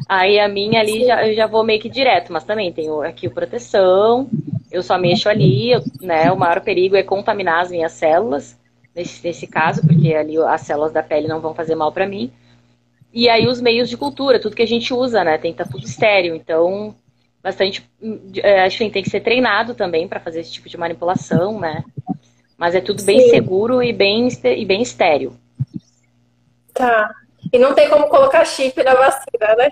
Aí 0.09 0.39
a 0.39 0.49
minha 0.49 0.81
ali 0.81 1.05
já, 1.05 1.27
eu 1.27 1.35
já 1.35 1.47
vou 1.47 1.65
meio 1.65 1.81
que 1.81 1.89
direto, 1.89 2.33
mas 2.33 2.45
também 2.45 2.73
tenho 2.73 3.01
aqui 3.03 3.27
o 3.27 3.31
proteção, 3.31 4.29
eu 4.71 4.83
só 4.83 4.99
mexo 4.99 5.29
ali, 5.29 5.71
né? 6.01 6.31
O 6.31 6.37
maior 6.39 6.61
perigo 6.61 6.95
é 6.95 7.03
contaminar 7.03 7.63
as 7.63 7.71
minhas 7.71 7.93
células, 7.93 8.57
nesse, 8.95 9.27
nesse 9.27 9.47
caso, 9.47 9.81
porque 9.87 10.15
ali 10.15 10.39
as 10.39 10.61
células 10.61 10.93
da 10.93 11.03
pele 11.03 11.27
não 11.27 11.41
vão 11.41 11.55
fazer 11.55 11.75
mal 11.75 11.91
para 11.91 12.07
mim. 12.07 12.31
E 13.13 13.29
aí 13.29 13.49
os 13.49 13.61
meios 13.61 13.89
de 13.89 13.97
cultura, 13.97 14.39
tudo 14.39 14.55
que 14.55 14.63
a 14.63 14.67
gente 14.67 14.93
usa, 14.93 15.25
né? 15.25 15.39
Tem 15.39 15.53
que 15.53 15.61
estar 15.61 15.65
tá 15.65 15.71
tudo 15.71 15.87
estéreo, 15.87 16.35
então 16.35 16.95
bastante. 17.47 17.89
É, 18.43 18.65
acho 18.65 18.79
que 18.79 18.91
tem 18.91 19.03
que 19.05 19.11
ser 19.11 19.21
treinado 19.21 19.73
também 19.73 20.09
para 20.09 20.19
fazer 20.19 20.41
esse 20.41 20.53
tipo 20.53 20.69
de 20.69 20.77
manipulação, 20.77 21.61
né? 21.61 21.85
Mas 22.59 22.75
é 22.75 22.81
tudo 22.81 23.05
bem 23.05 23.21
Sim. 23.21 23.31
seguro 23.31 23.81
e 23.81 23.93
bem, 23.93 24.29
e 24.43 24.65
bem 24.65 24.83
estéreo. 24.83 25.37
Tá. 26.75 27.15
E 27.53 27.57
não 27.57 27.73
tem 27.73 27.89
como 27.89 28.09
colocar 28.09 28.45
chip 28.45 28.83
na 28.83 28.95
vacina, 28.95 29.55
né? 29.57 29.71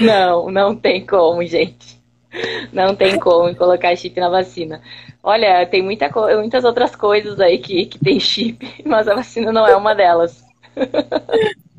Não, 0.00 0.50
não 0.50 0.74
tem 0.74 1.04
como, 1.04 1.44
gente. 1.44 2.00
Não 2.72 2.96
tem 2.96 3.18
como 3.18 3.54
colocar 3.54 3.94
chip 3.94 4.18
na 4.18 4.30
vacina. 4.30 4.80
Olha, 5.22 5.66
tem 5.66 5.82
muita 5.82 6.08
muitas 6.36 6.64
outras 6.64 6.96
coisas 6.96 7.38
aí 7.38 7.58
que, 7.58 7.84
que 7.84 7.98
tem 7.98 8.18
chip, 8.18 8.66
mas 8.86 9.06
a 9.06 9.14
vacina 9.14 9.52
não 9.52 9.66
é 9.66 9.76
uma 9.76 9.94
delas. 9.94 10.42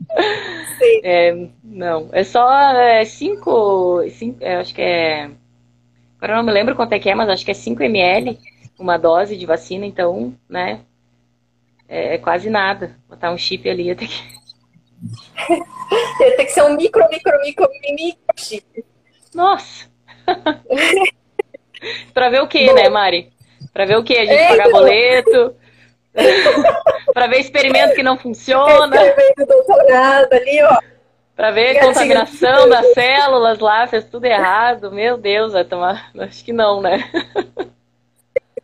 Sim. 0.78 1.02
É, 1.04 1.48
não, 1.64 2.10
é 2.12 2.24
só 2.24 2.52
é, 2.52 3.04
cinco, 3.06 4.04
cinco 4.12 4.38
é, 4.42 4.58
acho 4.58 4.74
que 4.74 4.82
é. 4.82 5.30
Agora 6.18 6.38
não 6.38 6.44
me 6.44 6.52
lembro 6.52 6.76
quanto 6.76 6.94
é 6.94 7.00
que 7.00 7.10
é, 7.10 7.16
mas 7.16 7.30
acho 7.30 7.44
que 7.44 7.52
é 7.52 7.54
5 7.54 7.84
ml, 7.84 8.40
uma 8.80 8.98
dose 8.98 9.36
de 9.36 9.46
vacina, 9.46 9.86
então, 9.86 10.34
né, 10.48 10.80
é, 11.88 12.16
é 12.16 12.18
quase 12.18 12.50
nada. 12.50 12.96
Botar 13.10 13.32
um 13.32 13.38
chip 13.38 13.70
ali 13.70 13.94
ter 13.96 14.08
que. 14.08 14.24
ter 16.38 16.46
que 16.46 16.52
ser 16.52 16.64
um 16.64 16.76
micro, 16.76 17.08
micro, 17.10 17.40
micro, 17.42 17.70
micro 17.94 18.24
chip. 18.38 18.86
Nossa! 19.34 19.88
pra 22.14 22.30
ver 22.30 22.42
o 22.42 22.48
que, 22.48 22.72
né, 22.72 22.88
Mari? 22.88 23.32
Pra 23.74 23.86
ver 23.86 23.98
o 23.98 24.04
que? 24.04 24.18
A 24.18 24.26
gente 24.26 24.48
pagar 24.48 24.72
boleto. 24.72 25.56
pra 27.14 27.28
ver 27.28 27.40
experimento 27.40 27.96
que 27.96 28.04
não 28.04 28.18
funciona. 28.18 28.96
Experimento 28.96 29.46
doutorado 29.46 30.34
ali, 30.34 30.64
ó. 30.64 30.78
Pra 31.36 31.52
ver 31.52 31.80
contaminação 31.80 32.70
das 32.70 32.94
células 32.94 33.60
lá, 33.60 33.88
fez 33.88 34.06
tudo 34.06 34.26
errado. 34.26 34.92
Meu 34.92 35.18
Deus, 35.18 35.54
vai 35.54 35.64
tomar. 35.64 36.12
Acho 36.20 36.46
que 36.46 36.54
não, 36.54 36.82
né? 36.82 37.10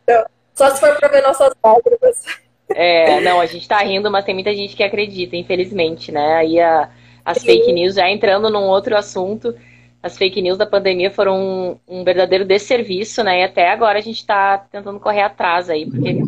Então, 0.02 0.24
só 0.54 0.70
se 0.70 0.80
for 0.80 0.96
pra 0.96 1.08
ver 1.08 1.22
nossas 1.22 1.52
lágrimas. 1.62 2.24
É, 2.68 3.20
não, 3.20 3.40
a 3.40 3.46
gente 3.46 3.66
tá 3.66 3.78
rindo, 3.78 4.10
mas 4.10 4.24
tem 4.24 4.34
muita 4.34 4.54
gente 4.54 4.76
que 4.76 4.82
acredita, 4.82 5.36
infelizmente, 5.36 6.12
né? 6.12 6.34
Aí 6.34 6.60
a, 6.60 6.88
as 7.24 7.38
Sim. 7.38 7.46
fake 7.46 7.72
news, 7.72 7.94
já 7.96 8.08
entrando 8.08 8.48
num 8.48 8.64
outro 8.64 8.96
assunto, 8.96 9.54
as 10.02 10.16
fake 10.16 10.40
news 10.40 10.56
da 10.56 10.66
pandemia 10.66 11.10
foram 11.10 11.36
um, 11.38 11.78
um 12.00 12.04
verdadeiro 12.04 12.44
desserviço, 12.44 13.24
né? 13.24 13.40
E 13.40 13.44
até 13.44 13.70
agora 13.70 13.98
a 13.98 14.02
gente 14.02 14.24
tá 14.24 14.58
tentando 14.58 15.00
correr 15.00 15.22
atrás 15.22 15.68
aí, 15.68 15.84
porque 15.90 16.20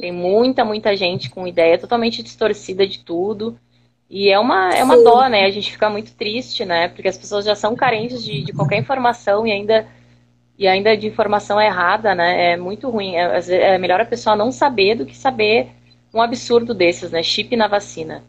tem 0.00 0.12
muita, 0.12 0.64
muita 0.64 0.96
gente 0.96 1.30
com 1.30 1.46
ideia 1.46 1.78
totalmente 1.78 2.22
distorcida 2.22 2.86
de 2.86 3.00
tudo. 3.00 3.58
E 4.08 4.28
é 4.28 4.38
uma, 4.38 4.74
é 4.74 4.82
uma 4.82 4.96
dó, 5.02 5.28
né? 5.28 5.44
A 5.44 5.50
gente 5.50 5.70
fica 5.70 5.88
muito 5.88 6.12
triste, 6.14 6.64
né? 6.64 6.88
Porque 6.88 7.08
as 7.08 7.16
pessoas 7.16 7.44
já 7.44 7.54
são 7.54 7.76
carentes 7.76 8.24
de, 8.24 8.42
de 8.42 8.52
qualquer 8.52 8.78
informação 8.78 9.46
e 9.46 9.52
ainda, 9.52 9.86
e 10.58 10.66
ainda 10.66 10.96
de 10.96 11.06
informação 11.06 11.60
errada, 11.60 12.14
né? 12.14 12.52
É 12.52 12.56
muito 12.56 12.90
ruim. 12.90 13.14
É, 13.14 13.40
é 13.74 13.78
melhor 13.78 14.00
a 14.00 14.04
pessoa 14.04 14.34
não 14.34 14.50
saber 14.50 14.96
do 14.96 15.06
que 15.06 15.16
saber 15.16 15.68
um 16.12 16.20
absurdo 16.20 16.74
desses, 16.74 17.12
né? 17.12 17.22
Chip 17.22 17.54
na 17.54 17.68
vacina. 17.68 18.24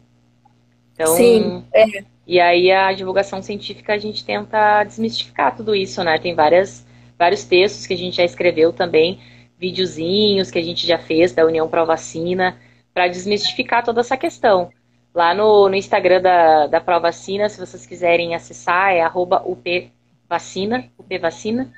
Então, 0.94 1.16
Sim, 1.16 1.64
é. 1.74 2.04
E 2.26 2.38
aí 2.38 2.70
a 2.70 2.92
divulgação 2.92 3.42
científica 3.42 3.94
a 3.94 3.98
gente 3.98 4.24
tenta 4.24 4.84
desmistificar 4.84 5.56
tudo 5.56 5.74
isso, 5.74 6.02
né? 6.04 6.18
Tem 6.18 6.34
várias, 6.34 6.86
vários 7.18 7.44
textos 7.44 7.86
que 7.86 7.94
a 7.94 7.98
gente 7.98 8.16
já 8.16 8.24
escreveu 8.24 8.72
também, 8.72 9.18
videozinhos 9.62 10.50
que 10.50 10.58
a 10.58 10.62
gente 10.62 10.84
já 10.84 10.98
fez 10.98 11.32
da 11.32 11.46
União 11.46 11.68
Pro 11.68 11.86
Vacina, 11.86 12.58
para 12.92 13.06
desmistificar 13.06 13.84
toda 13.84 14.00
essa 14.00 14.16
questão. 14.16 14.72
Lá 15.14 15.32
no, 15.32 15.68
no 15.68 15.76
Instagram 15.76 16.20
da, 16.20 16.66
da 16.66 16.80
Provacina, 16.80 17.48
se 17.48 17.60
vocês 17.60 17.86
quiserem 17.86 18.34
acessar, 18.34 18.92
é 18.92 19.02
arroba 19.02 19.40
upvacina, 19.46 20.90
upvacina. 20.98 21.72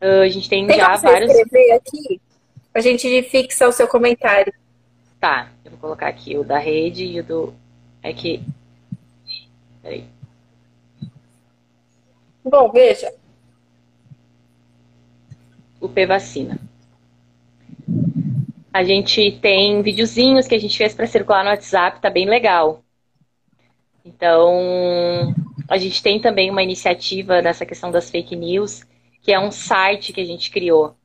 Uh, 0.00 0.22
a 0.22 0.28
gente 0.28 0.48
tem, 0.48 0.64
tem 0.64 0.76
já 0.76 0.94
vários... 0.96 1.32
escrever 1.32 1.72
aqui? 1.72 2.20
A 2.72 2.80
gente 2.80 3.22
fixa 3.24 3.66
o 3.66 3.72
seu 3.72 3.88
comentário. 3.88 4.54
Tá, 5.18 5.50
eu 5.64 5.72
vou 5.72 5.80
colocar 5.80 6.06
aqui 6.06 6.38
o 6.38 6.44
da 6.44 6.58
rede 6.58 7.04
e 7.04 7.20
o 7.20 7.24
do... 7.24 7.54
É 8.00 8.12
que... 8.12 8.42
Peraí. 9.82 10.04
Bom, 12.44 12.70
veja. 12.70 13.12
Upvacina. 15.80 16.60
A 18.74 18.82
gente 18.82 19.30
tem 19.40 19.82
videozinhos 19.82 20.48
que 20.48 20.54
a 20.56 20.58
gente 20.58 20.76
fez 20.76 20.92
para 20.92 21.06
circular 21.06 21.44
no 21.44 21.50
WhatsApp, 21.50 22.00
tá 22.00 22.10
bem 22.10 22.26
legal. 22.28 22.82
Então, 24.04 25.32
a 25.68 25.78
gente 25.78 26.02
tem 26.02 26.18
também 26.18 26.50
uma 26.50 26.60
iniciativa 26.60 27.40
nessa 27.40 27.64
questão 27.64 27.92
das 27.92 28.10
fake 28.10 28.34
news, 28.34 28.82
que 29.22 29.32
é 29.32 29.38
um 29.38 29.52
site 29.52 30.12
que 30.12 30.20
a 30.20 30.24
gente 30.24 30.50
criou, 30.50 30.96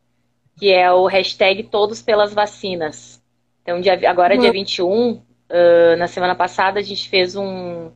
que 0.58 0.74
é 0.74 0.92
o 0.92 1.06
hashtag 1.06 1.62
Todos 1.62 2.02
pelas 2.02 2.34
Vacinas. 2.34 3.22
Então, 3.62 3.80
dia, 3.80 4.00
agora, 4.10 4.34
uhum. 4.34 4.42
dia 4.42 4.52
21, 4.52 5.12
uh, 5.12 5.22
na 6.00 6.08
semana 6.08 6.34
passada, 6.34 6.80
a 6.80 6.84
gente 6.84 7.08
fez 7.08 7.36
um, 7.36 7.92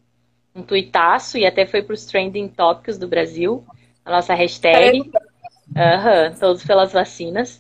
um 0.54 0.62
tuitaço 0.62 1.36
e 1.36 1.48
até 1.48 1.66
foi 1.66 1.82
para 1.82 1.96
os 1.96 2.06
trending 2.06 2.48
tópicos 2.48 3.00
do 3.00 3.08
Brasil, 3.08 3.66
a 4.06 4.12
nossa 4.12 4.36
hashtag. 4.36 5.00
Uhum, 5.00 6.36
todos 6.40 6.64
pelas 6.64 6.94
vacinas. 6.94 7.60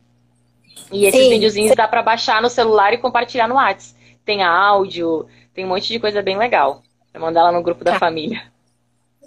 E 0.91 1.05
esses 1.07 1.25
Sim. 1.25 1.31
videozinhos 1.31 1.77
dá 1.77 1.87
para 1.87 2.03
baixar 2.03 2.41
no 2.41 2.49
celular 2.49 2.93
e 2.93 2.99
compartilhar 2.99 3.47
no 3.47 3.57
WhatsApp 3.57 4.01
tem 4.25 4.43
áudio, 4.43 5.27
tem 5.55 5.65
um 5.65 5.69
monte 5.69 5.89
de 5.89 5.99
coisa 5.99 6.23
bem 6.23 6.37
legal. 6.37 6.83
Pra 7.11 7.21
mandar 7.21 7.43
lá 7.43 7.53
no 7.53 7.63
grupo 7.63 7.85
da 7.85 7.93
tá. 7.93 7.99
família. 7.99 8.43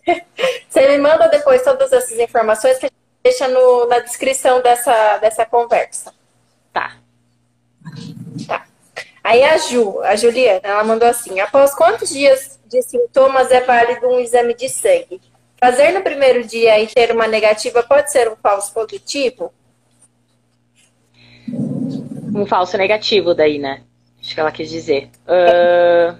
Você 0.69 0.87
me 0.87 0.97
manda 0.97 1.27
depois 1.27 1.63
todas 1.63 1.91
essas 1.91 2.17
informações 2.19 2.77
que 2.77 2.85
a 2.85 2.89
gente 2.89 2.95
deixa 3.23 3.47
no, 3.47 3.87
na 3.87 3.99
descrição 3.99 4.61
dessa, 4.61 5.17
dessa 5.17 5.45
conversa. 5.45 6.13
Tá. 6.71 6.97
Tá. 8.47 8.65
Aí 9.23 9.43
a 9.43 9.57
Ju, 9.57 10.01
a 10.01 10.15
Juliana, 10.15 10.61
ela 10.63 10.83
mandou 10.83 11.07
assim: 11.07 11.39
após 11.39 11.73
quantos 11.73 12.09
dias 12.09 12.59
de 12.67 12.81
sintomas 12.81 13.49
é 13.51 13.61
válido 13.61 14.07
um 14.07 14.19
exame 14.19 14.53
de 14.53 14.69
sangue? 14.69 15.21
Fazer 15.59 15.91
no 15.93 16.01
primeiro 16.01 16.45
dia 16.45 16.79
e 16.79 16.87
ter 16.87 17.11
uma 17.11 17.25
negativa 17.25 17.81
pode 17.81 18.11
ser 18.11 18.29
um 18.29 18.35
falso 18.35 18.73
positivo? 18.73 19.51
Um 22.35 22.45
falso 22.45 22.77
negativo 22.77 23.33
daí, 23.33 23.57
né? 23.57 23.81
Acho 24.21 24.33
que 24.33 24.39
ela 24.39 24.51
quis 24.51 24.69
dizer. 24.69 25.09
Uh, 25.25 26.17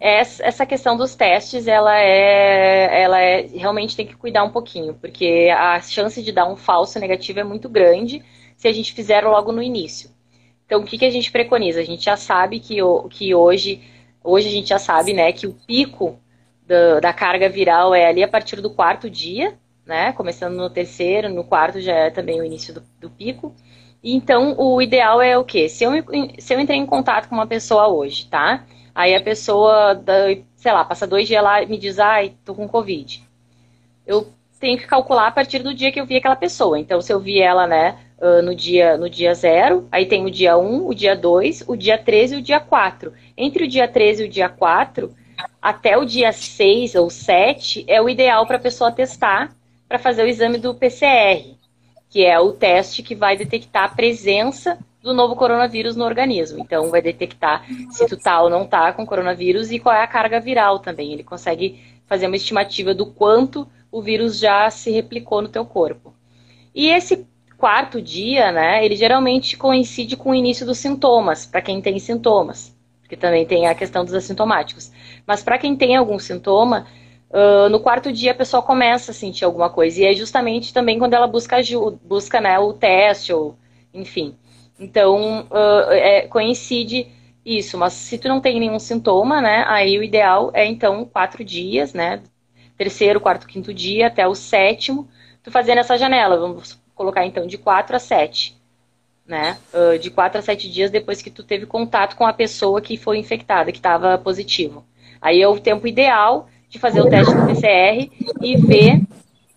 essa 0.00 0.66
questão 0.66 0.96
dos 0.96 1.14
testes, 1.14 1.66
ela 1.66 1.98
é, 1.98 3.02
ela 3.02 3.20
é 3.20 3.46
realmente 3.46 3.96
tem 3.96 4.06
que 4.06 4.16
cuidar 4.16 4.44
um 4.44 4.50
pouquinho, 4.50 4.94
porque 4.94 5.48
a 5.54 5.80
chance 5.80 6.22
de 6.22 6.32
dar 6.32 6.46
um 6.46 6.56
falso 6.56 6.98
negativo 6.98 7.40
é 7.40 7.44
muito 7.44 7.68
grande 7.68 8.22
se 8.56 8.68
a 8.68 8.72
gente 8.72 8.92
fizer 8.92 9.24
logo 9.24 9.52
no 9.52 9.62
início. 9.62 10.10
Então, 10.66 10.80
o 10.80 10.84
que, 10.84 10.98
que 10.98 11.04
a 11.04 11.10
gente 11.10 11.32
preconiza? 11.32 11.80
A 11.80 11.84
gente 11.84 12.04
já 12.04 12.16
sabe 12.16 12.60
que, 12.60 12.76
que 13.10 13.34
hoje, 13.34 13.80
hoje 14.22 14.48
a 14.48 14.52
gente 14.52 14.68
já 14.68 14.78
sabe, 14.78 15.12
né, 15.12 15.32
que 15.32 15.46
o 15.46 15.52
pico 15.52 16.18
da, 16.66 17.00
da 17.00 17.12
carga 17.12 17.48
viral 17.48 17.94
é 17.94 18.06
ali 18.06 18.22
a 18.22 18.28
partir 18.28 18.60
do 18.60 18.70
quarto 18.70 19.10
dia, 19.10 19.58
né, 19.84 20.12
começando 20.12 20.54
no 20.54 20.70
terceiro, 20.70 21.28
no 21.28 21.42
quarto 21.42 21.80
já 21.80 21.92
é 21.92 22.10
também 22.10 22.40
o 22.40 22.44
início 22.44 22.72
do, 22.72 22.82
do 23.00 23.10
pico. 23.10 23.54
Então, 24.02 24.54
o 24.58 24.80
ideal 24.80 25.20
é 25.20 25.36
o 25.36 25.44
quê? 25.44 25.68
Se 25.68 25.84
eu, 25.84 25.92
se 26.38 26.54
eu 26.54 26.60
entrei 26.60 26.78
em 26.78 26.86
contato 26.86 27.28
com 27.28 27.34
uma 27.34 27.46
pessoa 27.46 27.88
hoje, 27.88 28.26
tá? 28.26 28.64
Aí 28.94 29.14
a 29.14 29.20
pessoa, 29.20 30.02
sei 30.56 30.72
lá, 30.72 30.84
passa 30.84 31.06
dois 31.06 31.28
dias 31.28 31.42
lá 31.42 31.62
e 31.62 31.66
me 31.66 31.76
diz, 31.76 31.98
ai, 31.98 32.34
tô 32.44 32.54
com 32.54 32.66
Covid. 32.66 33.22
Eu 34.06 34.32
tenho 34.58 34.78
que 34.78 34.86
calcular 34.86 35.26
a 35.28 35.30
partir 35.30 35.60
do 35.60 35.74
dia 35.74 35.92
que 35.92 36.00
eu 36.00 36.06
vi 36.06 36.16
aquela 36.16 36.36
pessoa. 36.36 36.78
Então, 36.78 37.00
se 37.00 37.12
eu 37.12 37.20
vi 37.20 37.40
ela, 37.40 37.66
né, 37.66 37.98
no 38.42 38.54
dia 38.54 38.96
no 38.96 39.08
dia 39.08 39.34
zero, 39.34 39.86
aí 39.92 40.06
tem 40.06 40.24
o 40.24 40.30
dia 40.30 40.56
1, 40.58 40.86
o 40.86 40.94
dia 40.94 41.14
2, 41.14 41.64
o 41.66 41.76
dia 41.76 41.96
13 41.96 42.34
e 42.34 42.38
o 42.38 42.42
dia 42.42 42.60
4. 42.60 43.12
Entre 43.36 43.64
o 43.64 43.68
dia 43.68 43.86
13 43.86 44.22
e 44.22 44.26
o 44.26 44.28
dia 44.28 44.48
4, 44.48 45.14
até 45.60 45.96
o 45.96 46.04
dia 46.04 46.32
6 46.32 46.94
ou 46.94 47.10
7 47.10 47.84
é 47.86 48.00
o 48.00 48.08
ideal 48.08 48.46
para 48.46 48.56
a 48.56 48.60
pessoa 48.60 48.90
testar 48.92 49.54
para 49.88 49.98
fazer 49.98 50.22
o 50.22 50.26
exame 50.26 50.58
do 50.58 50.74
PCR 50.74 51.59
que 52.10 52.24
é 52.24 52.38
o 52.38 52.52
teste 52.52 53.02
que 53.02 53.14
vai 53.14 53.36
detectar 53.36 53.84
a 53.84 53.88
presença 53.88 54.76
do 55.02 55.14
novo 55.14 55.34
coronavírus 55.36 55.96
no 55.96 56.04
organismo. 56.04 56.60
Então, 56.60 56.90
vai 56.90 57.00
detectar 57.00 57.64
se 57.90 58.06
tu 58.06 58.18
tá 58.18 58.42
ou 58.42 58.50
não 58.50 58.66
tá 58.66 58.92
com 58.92 59.06
coronavírus 59.06 59.70
e 59.70 59.78
qual 59.78 59.94
é 59.94 60.02
a 60.02 60.06
carga 60.06 60.40
viral 60.40 60.80
também. 60.80 61.12
Ele 61.12 61.24
consegue 61.24 61.80
fazer 62.06 62.26
uma 62.26 62.36
estimativa 62.36 62.92
do 62.92 63.06
quanto 63.06 63.66
o 63.90 64.02
vírus 64.02 64.38
já 64.38 64.68
se 64.70 64.90
replicou 64.90 65.40
no 65.40 65.48
teu 65.48 65.64
corpo. 65.64 66.12
E 66.74 66.88
esse 66.88 67.26
quarto 67.56 68.00
dia, 68.00 68.50
né, 68.52 68.84
ele 68.84 68.96
geralmente 68.96 69.56
coincide 69.56 70.16
com 70.16 70.30
o 70.30 70.34
início 70.34 70.66
dos 70.66 70.78
sintomas, 70.78 71.46
para 71.46 71.60
quem 71.60 71.80
tem 71.80 71.98
sintomas, 71.98 72.76
porque 73.00 73.16
também 73.16 73.44
tem 73.44 73.66
a 73.66 73.74
questão 73.74 74.04
dos 74.04 74.14
assintomáticos. 74.14 74.90
Mas 75.26 75.42
para 75.42 75.58
quem 75.58 75.76
tem 75.76 75.96
algum 75.96 76.18
sintoma, 76.18 76.86
Uh, 77.30 77.68
no 77.68 77.78
quarto 77.78 78.12
dia 78.12 78.32
a 78.32 78.34
pessoa 78.34 78.60
começa 78.60 79.12
a 79.12 79.14
sentir 79.14 79.44
alguma 79.44 79.70
coisa. 79.70 80.00
E 80.00 80.04
é 80.04 80.12
justamente 80.14 80.74
também 80.74 80.98
quando 80.98 81.14
ela 81.14 81.28
busca 81.28 81.56
ajuda, 81.56 81.98
busca 82.04 82.40
né, 82.40 82.58
o 82.58 82.72
teste, 82.72 83.32
ou 83.32 83.56
enfim. 83.94 84.36
Então, 84.78 85.46
uh, 85.50 85.92
é, 85.92 86.22
coincide 86.22 87.06
isso. 87.44 87.78
Mas 87.78 87.92
se 87.92 88.18
tu 88.18 88.28
não 88.28 88.40
tem 88.40 88.58
nenhum 88.58 88.78
sintoma, 88.78 89.40
né? 89.40 89.64
Aí 89.68 89.98
o 89.98 90.02
ideal 90.02 90.50
é 90.54 90.66
então 90.66 91.04
quatro 91.04 91.44
dias, 91.44 91.92
né? 91.94 92.22
Terceiro, 92.76 93.20
quarto, 93.20 93.46
quinto 93.46 93.72
dia, 93.74 94.08
até 94.08 94.26
o 94.26 94.34
sétimo, 94.34 95.08
tu 95.42 95.50
fazer 95.50 95.74
nessa 95.74 95.96
janela. 95.98 96.38
Vamos 96.38 96.80
colocar 96.94 97.24
então 97.26 97.46
de 97.46 97.58
quatro 97.58 97.94
a 97.94 97.98
sete. 97.98 98.58
Né? 99.26 99.56
Uh, 99.72 99.96
de 99.96 100.10
quatro 100.10 100.40
a 100.40 100.42
sete 100.42 100.68
dias 100.68 100.90
depois 100.90 101.22
que 101.22 101.30
tu 101.30 101.44
teve 101.44 101.64
contato 101.64 102.16
com 102.16 102.26
a 102.26 102.32
pessoa 102.32 102.80
que 102.80 102.96
foi 102.96 103.16
infectada, 103.16 103.70
que 103.70 103.78
estava 103.78 104.18
positivo. 104.18 104.84
Aí 105.20 105.40
é 105.40 105.46
o 105.46 105.60
tempo 105.60 105.86
ideal 105.86 106.48
de 106.70 106.78
fazer 106.78 107.00
o 107.00 107.10
teste 107.10 107.34
do 107.34 107.46
PCR 107.46 108.10
e 108.40 108.56
ver 108.56 109.02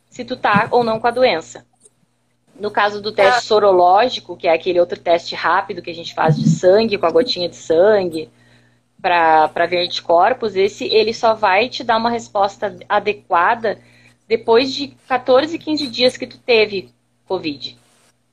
se 0.09 0.26
tu 0.26 0.36
tá 0.36 0.68
ou 0.72 0.84
não 0.84 0.99
com 0.99 1.07
a 1.07 1.11
doença. 1.11 1.66
No 2.59 2.70
caso 2.70 3.01
do 3.01 3.11
teste 3.11 3.45
sorológico, 3.45 4.36
que 4.36 4.47
é 4.47 4.53
aquele 4.53 4.80
outro 4.80 4.99
teste 4.99 5.36
rápido 5.36 5.82
que 5.82 5.89
a 5.89 5.95
gente 5.95 6.14
faz 6.14 6.36
de 6.36 6.49
sangue, 6.49 6.97
com 6.97 7.05
a 7.05 7.11
gotinha 7.11 7.47
de 7.47 7.55
sangue, 7.55 8.30
para 9.01 9.66
ver 9.68 9.86
anticorpos, 9.86 10.55
esse 10.55 10.86
ele 10.86 11.14
só 11.14 11.34
vai 11.34 11.70
te 11.70 11.84
dar 11.84 11.97
uma 11.97 12.09
resposta 12.09 12.76
adequada 12.88 13.80
depois 14.28 14.74
de 14.74 14.89
14, 15.07 15.57
15 15.57 15.88
dias 15.88 16.18
que 16.18 16.26
tu 16.26 16.38
teve 16.38 16.89
Covid. 17.28 17.78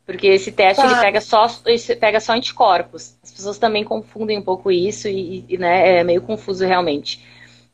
Porque 0.07 0.27
esse 0.27 0.51
teste 0.53 0.85
ele 0.85 0.97
pega 0.97 1.21
só, 1.21 1.47
ele 1.67 1.97
pega 1.97 2.21
só 2.21 2.33
anticorpos. 2.33 3.17
As 3.23 3.31
pessoas 3.31 3.59
também 3.59 3.85
confundem 3.85 4.39
um 4.39 4.43
pouco 4.43 4.71
isso 4.71 5.09
e, 5.09 5.45
e 5.49 5.59
né, 5.59 6.01
é 6.01 6.05
meio 6.05 6.23
confuso 6.23 6.65
realmente. 6.65 7.25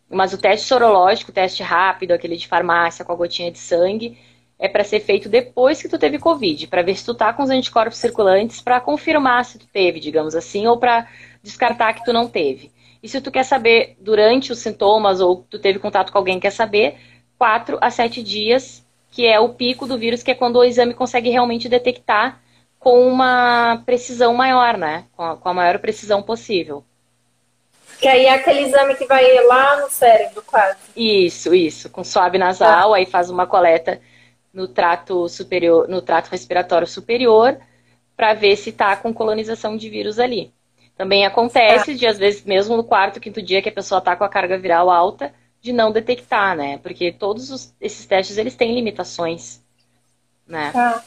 Mas 0.09 0.33
o 0.33 0.39
teste 0.39 0.67
sorológico, 0.67 1.31
o 1.31 1.35
teste 1.35 1.63
rápido, 1.63 2.13
aquele 2.13 2.37
de 2.37 2.47
farmácia 2.47 3.05
com 3.05 3.13
a 3.13 3.17
gotinha 3.17 3.51
de 3.51 3.59
sangue, 3.59 4.19
é 4.59 4.69
para 4.69 4.85
ser 4.85 5.01
feito 5.01 5.29
depois 5.29 5.83
que 5.83 5.89
tu 5.89 5.99
teve 5.99 6.19
Covid, 6.19 6.67
para 6.69 6.83
ver 6.83 6.97
se 6.97 7.05
tu 7.05 7.15
tá 7.15 7.33
com 7.33 7.43
os 7.43 7.51
anticorpos 7.51 7.99
circulantes, 7.99 8.61
para 8.61 8.81
confirmar 8.81 9.45
se 9.45 9.59
tu 9.59 9.67
teve, 9.67 10.01
digamos 10.01 10.35
assim, 10.35 10.67
ou 10.67 10.79
para 10.79 11.07
descartar 11.43 11.93
que 11.95 12.05
tu 12.05 12.13
não 12.13 12.29
teve. 12.29 12.71
E 13.03 13.09
se 13.09 13.21
tu 13.21 13.31
quer 13.31 13.45
saber 13.45 13.97
durante 14.01 14.53
os 14.53 14.59
sintomas 14.59 15.21
ou 15.21 15.45
tu 15.51 15.59
teve 15.59 15.79
contato 15.79 16.11
com 16.11 16.19
alguém 16.19 16.41
quer 16.41 16.51
saber, 16.51 16.97
4 17.39 17.79
a 17.81 17.91
7 17.91 18.23
dias, 18.23 18.85
que 19.11 19.27
é 19.27 19.39
o 19.39 19.51
pico 19.51 19.87
do 19.87 19.99
vírus, 19.99 20.23
que 20.23 20.31
é 20.31 20.35
quando 20.35 20.57
o 20.57 20.65
exame 20.65 20.95
consegue 20.95 21.31
realmente 21.31 21.69
detectar 21.69 22.41
com 22.79 23.07
uma 23.09 23.83
precisão 23.85 24.35
maior, 24.35 24.77
né? 24.77 25.05
Com 25.15 25.49
a 25.49 25.55
maior 25.55 25.79
precisão 25.79 26.23
possível. 26.23 26.85
Que 28.01 28.09
aí 28.09 28.27
é 28.27 28.35
aquele 28.35 28.61
exame 28.61 28.95
que 28.95 29.07
vai 29.07 29.45
lá 29.45 29.81
no 29.81 29.91
cérebro, 29.91 30.43
quase. 30.47 30.79
Isso, 30.95 31.55
isso. 31.55 31.89
Com 31.91 32.05
suave 32.05 32.39
nasal, 32.39 32.93
ah. 32.93 32.97
aí 32.99 33.07
faz 33.07 33.31
uma 33.31 33.47
coleta 33.47 34.01
no 34.53 34.69
trato 34.69 35.29
superior, 35.29 35.89
no 35.89 36.01
trato 36.01 36.29
respiratório 36.31 36.87
superior, 36.87 37.59
para 38.17 38.35
ver 38.35 38.57
se 38.57 38.71
está 38.71 38.97
com 38.97 39.13
colonização 39.13 39.77
de 39.77 39.89
vírus 39.89 40.19
ali. 40.19 40.53
Também 40.97 41.27
acontece 41.27 41.93
ah. 41.93 41.95
de, 41.95 42.07
às 42.07 42.19
vezes, 42.19 42.45
mesmo 42.45 42.77
no 42.77 42.85
quarto, 42.85 43.21
quinto 43.21 43.43
dia 43.43 43.61
que 43.61 43.69
a 43.69 43.73
pessoa 43.73 43.99
está 43.99 44.17
com 44.17 44.25
a 44.25 44.29
carga 44.29 44.59
viral 44.59 44.91
alta, 44.91 45.33
de 45.61 45.73
não 45.73 45.93
detectar, 45.93 46.57
né? 46.57 46.79
Porque 46.79 47.13
todos 47.13 47.51
os, 47.51 47.75
esses 47.81 48.07
testes, 48.07 48.39
eles 48.39 48.55
têm 48.55 48.75
limitações, 48.75 49.63
né? 50.47 50.73
Ah. 50.75 51.03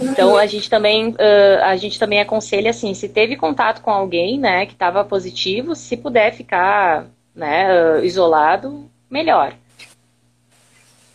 Então 0.00 0.36
a 0.36 0.46
gente 0.46 0.68
também 0.68 1.10
uh, 1.10 1.62
a 1.62 1.76
gente 1.76 1.98
também 1.98 2.20
aconselha 2.20 2.70
assim, 2.70 2.94
se 2.94 3.08
teve 3.08 3.36
contato 3.36 3.82
com 3.82 3.90
alguém, 3.90 4.38
né, 4.38 4.66
que 4.66 4.72
estava 4.72 5.04
positivo, 5.04 5.74
se 5.74 5.96
puder 5.96 6.32
ficar, 6.34 7.06
né, 7.34 7.98
uh, 7.98 8.04
isolado, 8.04 8.90
melhor. 9.10 9.54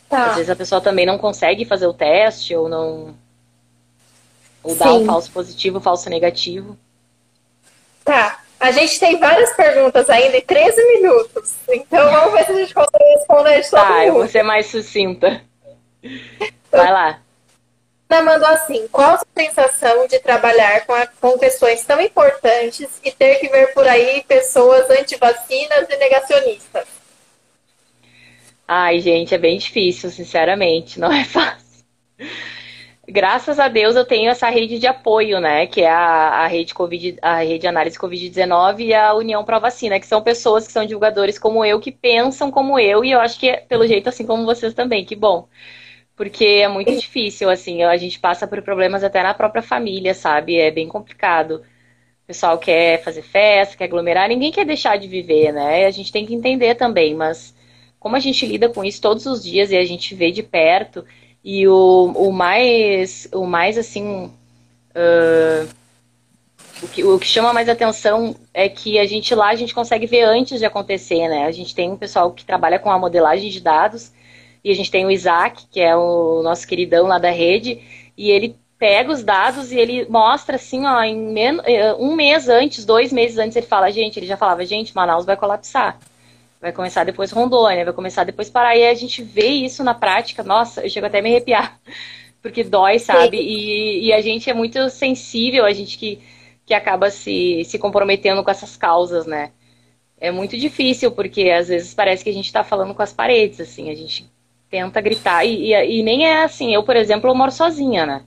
Tá. 0.10 0.28
Às 0.28 0.36
vezes 0.36 0.50
a 0.50 0.56
pessoa 0.56 0.82
também 0.82 1.06
não 1.06 1.18
consegue 1.18 1.66
fazer 1.66 1.88
o 1.88 1.94
teste 1.94 2.56
ou 2.56 2.70
não 2.70 3.16
ou 4.64 4.76
dá 4.76 4.94
um 4.94 5.06
falso 5.06 5.32
positivo, 5.32 5.80
falso 5.80 6.10
negativo. 6.10 6.78
Tá. 8.04 8.40
A 8.60 8.72
gente 8.72 9.00
tem 9.00 9.20
várias 9.20 9.54
perguntas 9.54 10.10
ainda 10.10 10.38
em 10.38 10.42
13 10.42 10.84
minutos. 10.94 11.56
Então 11.70 12.10
vamos 12.12 12.34
ver 12.34 12.46
se 12.46 12.52
a 12.52 12.56
gente 12.56 12.74
consegue 12.74 13.04
responder 13.16 13.62
de 13.62 13.70
todo 13.70 13.80
tá, 13.80 13.86
mundo. 13.86 13.98
Tá, 13.98 14.06
eu 14.06 14.14
vou 14.14 14.28
ser 14.28 14.44
mais 14.44 14.66
sucinta. 14.68 15.42
Vai 16.72 16.92
lá. 16.92 17.20
Ana 18.10 18.22
mandou 18.24 18.48
assim: 18.48 18.88
qual 18.88 19.16
a 19.16 19.22
sensação 19.38 20.08
de 20.08 20.20
trabalhar 20.20 20.86
com, 20.86 20.94
a, 20.94 21.08
com 21.08 21.38
questões 21.38 21.84
tão 21.86 22.00
importantes 22.00 23.00
e 23.04 23.12
ter 23.12 23.36
que 23.36 23.50
ver 23.50 23.74
por 23.74 23.86
aí 23.88 24.24
pessoas 24.28 24.90
antivacinas 24.90 25.88
e 25.90 25.98
negacionistas? 25.98 26.88
Ai, 28.68 29.00
gente, 29.00 29.34
é 29.34 29.38
bem 29.38 29.58
difícil, 29.58 30.10
sinceramente, 30.10 31.00
não 31.00 31.12
é 31.12 31.24
fácil. 31.26 31.68
Graças 33.10 33.58
a 33.58 33.70
Deus 33.70 33.96
eu 33.96 34.04
tenho 34.04 34.30
essa 34.30 34.50
rede 34.50 34.80
de 34.80 34.88
apoio, 34.88 35.40
né? 35.40 35.66
Que 35.66 35.82
é 35.82 35.90
a, 35.90 36.44
a 36.44 36.48
rede 36.48 36.74
COVID, 36.74 37.18
a 37.22 37.38
rede 37.38 37.60
de 37.60 37.68
análise 37.68 37.98
Covid-19 37.98 38.80
e 38.82 38.94
a 38.94 39.14
União 39.14 39.46
Pro 39.46 39.62
Vacina, 39.62 39.98
que 39.98 40.06
são 40.06 40.22
pessoas 40.22 40.68
que 40.68 40.74
são 40.74 40.86
divulgadores 40.86 41.40
como 41.40 41.64
eu, 41.64 41.80
que 41.80 41.92
pensam 41.92 42.52
como 42.52 42.78
eu, 42.78 43.06
e 43.06 43.12
eu 43.12 43.22
acho 43.22 43.40
que 43.40 43.50
é, 43.50 43.58
pelo 43.58 43.88
jeito 43.88 44.10
assim 44.10 44.26
como 44.26 44.46
vocês 44.46 44.74
também, 44.74 45.06
que 45.06 45.16
bom 45.16 45.48
porque 46.18 46.44
é 46.46 46.68
muito 46.68 46.92
difícil, 47.00 47.48
assim, 47.50 47.84
a 47.84 47.96
gente 47.96 48.20
passa 48.20 48.48
por 48.48 48.62
problemas 48.64 49.04
até 49.04 49.22
na 49.22 49.36
própria 49.36 49.62
família, 49.62 50.16
sabe? 50.16 50.58
É 50.58 50.72
bem 50.72 50.88
complicado. 50.88 51.62
O 52.24 52.28
pessoal 52.28 52.58
quer 52.58 53.02
fazer 53.04 53.22
festa, 53.22 53.78
quer 53.78 53.86
aglomerar, 53.86 54.28
ninguém 54.28 54.52
quer 54.52 54.66
deixar 54.66 54.98
de 54.98 55.08
viver, 55.08 55.54
né? 55.54 55.86
A 55.86 55.92
gente 55.92 56.12
tem 56.12 56.26
que 56.26 56.34
entender 56.34 56.76
também, 56.76 57.14
mas 57.14 57.56
como 58.00 58.16
a 58.16 58.20
gente 58.20 58.46
lida 58.48 58.68
com 58.68 58.84
isso 58.84 59.00
todos 59.00 59.28
os 59.28 59.44
dias 59.44 59.72
e 59.72 59.78
a 59.78 59.86
gente 59.86 60.16
vê 60.16 60.32
de 60.32 60.42
perto, 60.42 61.06
e 61.44 61.68
o, 61.68 62.12
o 62.16 62.32
mais, 62.34 63.30
o 63.32 63.46
mais 63.46 63.78
assim, 63.78 64.26
uh, 64.26 65.70
o, 66.82 66.88
que, 66.88 67.04
o 67.04 67.20
que 67.20 67.28
chama 67.28 67.54
mais 67.54 67.70
atenção 67.70 68.36
é 68.54 68.68
que 68.68 68.98
a 69.00 69.06
gente 69.06 69.34
lá, 69.36 69.50
a 69.50 69.56
gente 69.56 69.74
consegue 69.74 70.08
ver 70.08 70.24
antes 70.24 70.60
de 70.60 70.66
acontecer, 70.66 71.28
né? 71.30 71.46
A 71.46 71.52
gente 71.52 71.76
tem 71.76 71.92
um 71.92 71.98
pessoal 71.98 72.32
que 72.32 72.44
trabalha 72.44 72.80
com 72.80 72.92
a 72.92 72.98
modelagem 72.98 73.50
de 73.50 73.62
dados, 73.62 74.12
e 74.64 74.72
a 74.72 74.76
gente 74.76 74.92
tem 74.92 75.06
o 75.06 75.12
Isaac, 75.12 75.66
que 75.72 75.80
é 75.80 75.96
o 75.96 76.42
nosso 76.44 76.68
queridão 76.68 77.08
lá 77.08 77.18
da 77.18 77.30
rede, 77.30 77.82
e 78.18 78.32
ele 78.32 78.56
pega 78.78 79.12
os 79.12 79.24
dados 79.24 79.72
e 79.72 79.78
ele 79.78 80.06
mostra 80.08 80.56
assim, 80.56 80.86
ó, 80.86 81.02
em 81.04 81.36
eh, 81.66 81.94
um 81.96 82.16
mês 82.16 82.48
antes, 82.48 82.86
dois 82.86 83.12
meses 83.12 83.38
antes, 83.38 83.56
ele 83.56 83.66
fala, 83.66 83.92
gente, 83.92 84.20
ele 84.20 84.28
já 84.28 84.38
falava, 84.38 84.66
gente, 84.66 84.96
Manaus 84.96 85.26
vai 85.26 85.36
colapsar. 85.36 85.98
Vai 86.60 86.72
começar 86.72 87.04
depois 87.04 87.32
Rondônia, 87.32 87.86
vai 87.86 87.94
começar 87.94 88.24
depois 88.24 88.50
Pará. 88.50 88.76
E 88.76 88.88
a 88.88 88.94
gente 88.94 89.22
vê 89.22 89.48
isso 89.48 89.84
na 89.84 89.94
prática, 89.94 90.44
nossa, 90.44 90.82
eu 90.82 90.90
chego 90.90 91.06
até 91.06 91.20
a 91.20 91.22
me 91.22 91.30
arrepiar. 91.30 91.80
Porque 92.42 92.64
dói, 92.64 93.00
sabe? 93.00 93.38
E, 93.38 94.06
e, 94.06 94.14
a 94.14 94.22
gente 94.22 94.50
é 94.50 94.54
muito 94.54 94.90
sensível, 94.90 95.66
a 95.66 95.74
gente 95.74 95.98
que, 95.98 96.20
que 96.66 96.74
acaba 96.74 97.10
se, 97.10 97.64
se 97.66 97.78
comprometendo 97.78 98.44
com 98.44 98.52
essas 98.52 98.78
causas, 98.78 99.26
né? 99.26 99.52
É 100.20 100.32
muito 100.32 100.58
difícil, 100.58 101.12
porque 101.12 101.50
às 101.50 101.68
vezes 101.68 101.94
parece 101.94 102.24
que 102.24 102.30
a 102.30 102.34
gente 102.34 102.46
está 102.46 102.64
falando 102.64 102.94
com 102.94 103.02
as 103.02 103.12
paredes, 103.12 103.60
assim, 103.60 103.90
a 103.90 103.96
gente 103.96 104.30
tenta 104.70 105.02
gritar. 105.02 105.46
E, 105.46 105.74
e, 105.74 106.00
e, 106.00 106.04
nem 106.04 106.26
é 106.26 106.44
assim. 106.44 106.74
Eu, 106.74 106.84
por 106.84 106.96
exemplo, 106.96 107.30
eu 107.30 107.36
moro 107.36 107.52
sozinha, 107.52 108.06
né? 108.06 108.24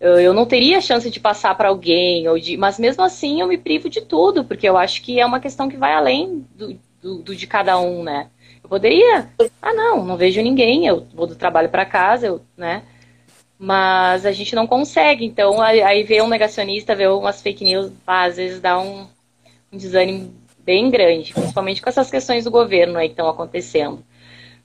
Eu, 0.00 0.18
eu 0.20 0.34
não 0.34 0.46
teria 0.46 0.80
chance 0.80 1.08
de 1.10 1.20
passar 1.20 1.54
para 1.56 1.68
alguém, 1.68 2.26
ou 2.28 2.38
de, 2.38 2.56
mas 2.56 2.78
mesmo 2.78 3.04
assim 3.04 3.40
eu 3.40 3.46
me 3.46 3.56
privo 3.56 3.88
de 3.88 4.00
tudo, 4.00 4.44
porque 4.44 4.68
eu 4.68 4.76
acho 4.76 5.00
que 5.02 5.20
é 5.20 5.24
uma 5.24 5.38
questão 5.40 5.68
que 5.68 5.76
vai 5.76 5.92
além 5.92 6.44
do, 6.56 6.76
do, 7.00 7.18
do 7.18 7.36
de 7.36 7.46
cada 7.46 7.78
um, 7.78 8.02
né? 8.02 8.28
Eu 8.62 8.68
poderia. 8.68 9.30
Ah, 9.60 9.72
não, 9.72 10.04
não 10.04 10.16
vejo 10.16 10.42
ninguém, 10.42 10.86
eu 10.86 11.06
vou 11.14 11.26
do 11.26 11.36
trabalho 11.36 11.68
para 11.68 11.86
casa, 11.86 12.26
eu, 12.26 12.42
né? 12.56 12.82
Mas 13.58 14.26
a 14.26 14.32
gente 14.32 14.56
não 14.56 14.66
consegue. 14.66 15.24
Então, 15.24 15.60
aí 15.60 16.02
vê 16.02 16.20
um 16.20 16.28
negacionista, 16.28 16.96
vê 16.96 17.06
umas 17.06 17.40
fake 17.40 17.64
news, 17.64 17.92
às 18.06 18.36
vezes 18.36 18.60
dá 18.60 18.80
um, 18.80 19.06
um 19.72 19.76
desânimo 19.76 20.34
bem 20.64 20.90
grande, 20.90 21.32
principalmente 21.32 21.80
com 21.80 21.88
essas 21.88 22.10
questões 22.10 22.44
do 22.44 22.50
governo 22.50 22.98
aí 22.98 23.08
que 23.08 23.12
estão 23.12 23.28
acontecendo. 23.28 24.04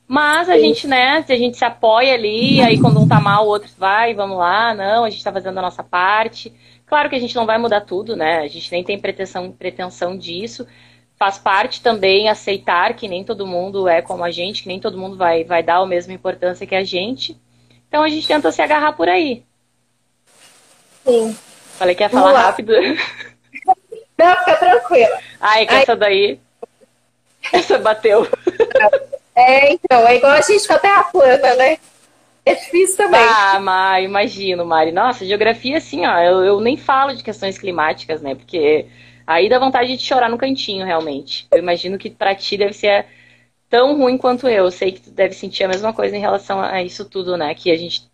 Mas 0.08 0.50
a 0.50 0.54
Sim. 0.54 0.62
gente, 0.62 0.88
né, 0.88 1.26
a 1.28 1.36
gente 1.36 1.58
se 1.58 1.66
apoia 1.66 2.14
ali, 2.14 2.62
aí 2.62 2.80
quando 2.80 3.00
um 3.00 3.08
tá 3.08 3.20
mal, 3.20 3.46
o 3.46 3.50
outro 3.50 3.70
vai, 3.78 4.14
vamos 4.14 4.38
lá, 4.38 4.74
não, 4.74 5.04
a 5.04 5.10
gente 5.10 5.24
tá 5.24 5.34
fazendo 5.34 5.58
a 5.58 5.62
nossa 5.62 5.84
parte. 5.84 6.54
Claro 6.86 7.10
que 7.10 7.16
a 7.16 7.20
gente 7.20 7.36
não 7.36 7.46
vai 7.46 7.58
mudar 7.58 7.82
tudo, 7.82 8.16
né? 8.16 8.40
A 8.40 8.48
gente 8.48 8.72
nem 8.72 8.82
tem 8.84 8.98
pretensão, 8.98 9.52
pretensão 9.52 10.18
disso. 10.18 10.66
Faz 11.18 11.38
parte 11.38 11.82
também 11.82 12.30
aceitar 12.30 12.94
que 12.94 13.10
nem 13.10 13.26
todo 13.26 13.46
mundo 13.46 13.90
é 13.90 14.02
como 14.02 14.24
a 14.24 14.32
gente, 14.32 14.62
que 14.64 14.70
nem 14.70 14.80
todo 14.80 14.98
mundo 14.98 15.18
vai, 15.18 15.44
vai 15.44 15.62
dar 15.62 15.78
a 15.78 15.86
mesma 15.86 16.14
importância 16.14 16.66
que 16.66 16.76
a 16.76 16.86
gente. 16.86 17.38
Então 17.90 18.04
a 18.04 18.08
gente 18.08 18.26
tenta 18.26 18.52
se 18.52 18.62
agarrar 18.62 18.94
por 18.94 19.10
aí. 19.10 19.44
Sim. 21.04 21.38
Falei 21.78 21.94
que 21.94 22.04
ia 22.04 22.10
falar 22.10 22.32
rápido. 22.32 22.72
Não, 24.18 24.36
fica 24.38 24.56
tranquila. 24.56 25.20
Ai, 25.42 25.66
que 25.66 25.74
Ai. 25.74 25.82
essa 25.82 25.96
daí. 25.96 26.40
Essa 27.52 27.78
bateu. 27.78 28.28
É, 29.38 29.72
então, 29.72 30.08
é 30.08 30.16
igual 30.16 30.32
a 30.32 30.42
gente 30.42 30.68
com 30.68 30.74
a 30.74 30.80
terra 30.80 31.04
plana, 31.04 31.54
né? 31.54 31.78
É 32.44 32.56
difícil 32.56 32.98
também. 32.98 33.20
Ah, 33.22 33.60
mas 33.60 34.04
imagino, 34.04 34.66
Mari. 34.66 34.92
Nossa, 34.92 35.24
geografia, 35.24 35.78
assim, 35.78 36.08
ó, 36.08 36.20
eu, 36.20 36.44
eu 36.44 36.60
nem 36.60 36.76
falo 36.76 37.16
de 37.16 37.24
questões 37.24 37.56
climáticas, 37.56 38.20
né? 38.20 38.34
Porque 38.34 38.88
aí 39.28 39.48
dá 39.48 39.60
vontade 39.60 39.96
de 39.96 40.04
chorar 40.04 40.28
no 40.28 40.40
cantinho, 40.40 40.84
realmente. 40.84 41.46
Eu 41.52 41.60
imagino 41.60 42.00
que 42.00 42.10
pra 42.10 42.34
ti 42.34 42.58
deve 42.58 42.74
ser 42.74 43.06
tão 43.70 43.96
ruim 43.96 44.18
quanto 44.18 44.48
eu. 44.48 44.66
Eu 44.66 44.72
sei 44.72 44.92
que 44.92 45.02
tu 45.02 45.12
deve 45.12 45.36
sentir 45.36 45.66
a 45.66 45.68
mesma 45.68 45.94
coisa 45.94 46.18
em 46.18 46.22
relação 46.22 46.60
a 46.60 46.82
isso 46.82 47.06
tudo, 47.06 47.38
né? 47.38 47.54
Que 47.54 47.70
a 47.70 47.78
gente 47.78 48.10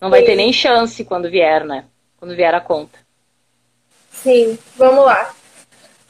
não 0.00 0.08
vai 0.08 0.20
Sim. 0.20 0.26
ter 0.26 0.36
nem 0.36 0.54
chance 0.54 1.04
quando 1.04 1.28
vier, 1.28 1.66
né? 1.66 1.84
Quando 2.16 2.34
vier 2.34 2.54
a 2.54 2.60
conta. 2.62 2.98
Sim, 4.10 4.58
vamos 4.76 5.04
lá. 5.04 5.34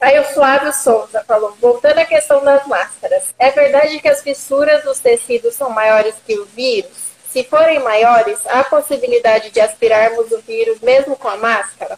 Aí 0.02 0.18
o 0.18 0.24
Flávio 0.24 0.72
Souza 0.72 1.22
falou, 1.28 1.56
voltando 1.60 1.98
à 1.98 2.04
questão 2.04 2.44
das 2.44 2.66
máscaras, 2.66 3.32
é 3.38 3.52
verdade 3.52 4.00
que 4.00 4.08
as 4.08 4.20
fissuras 4.20 4.82
dos 4.82 4.98
tecidos 4.98 5.54
são 5.54 5.70
maiores 5.70 6.16
que 6.26 6.36
o 6.36 6.44
vírus? 6.44 7.12
Se 7.28 7.44
forem 7.44 7.78
maiores, 7.78 8.44
há 8.48 8.64
possibilidade 8.64 9.50
de 9.50 9.60
aspirarmos 9.60 10.32
o 10.32 10.40
vírus 10.40 10.80
mesmo 10.80 11.14
com 11.14 11.28
a 11.28 11.36
máscara? 11.36 11.96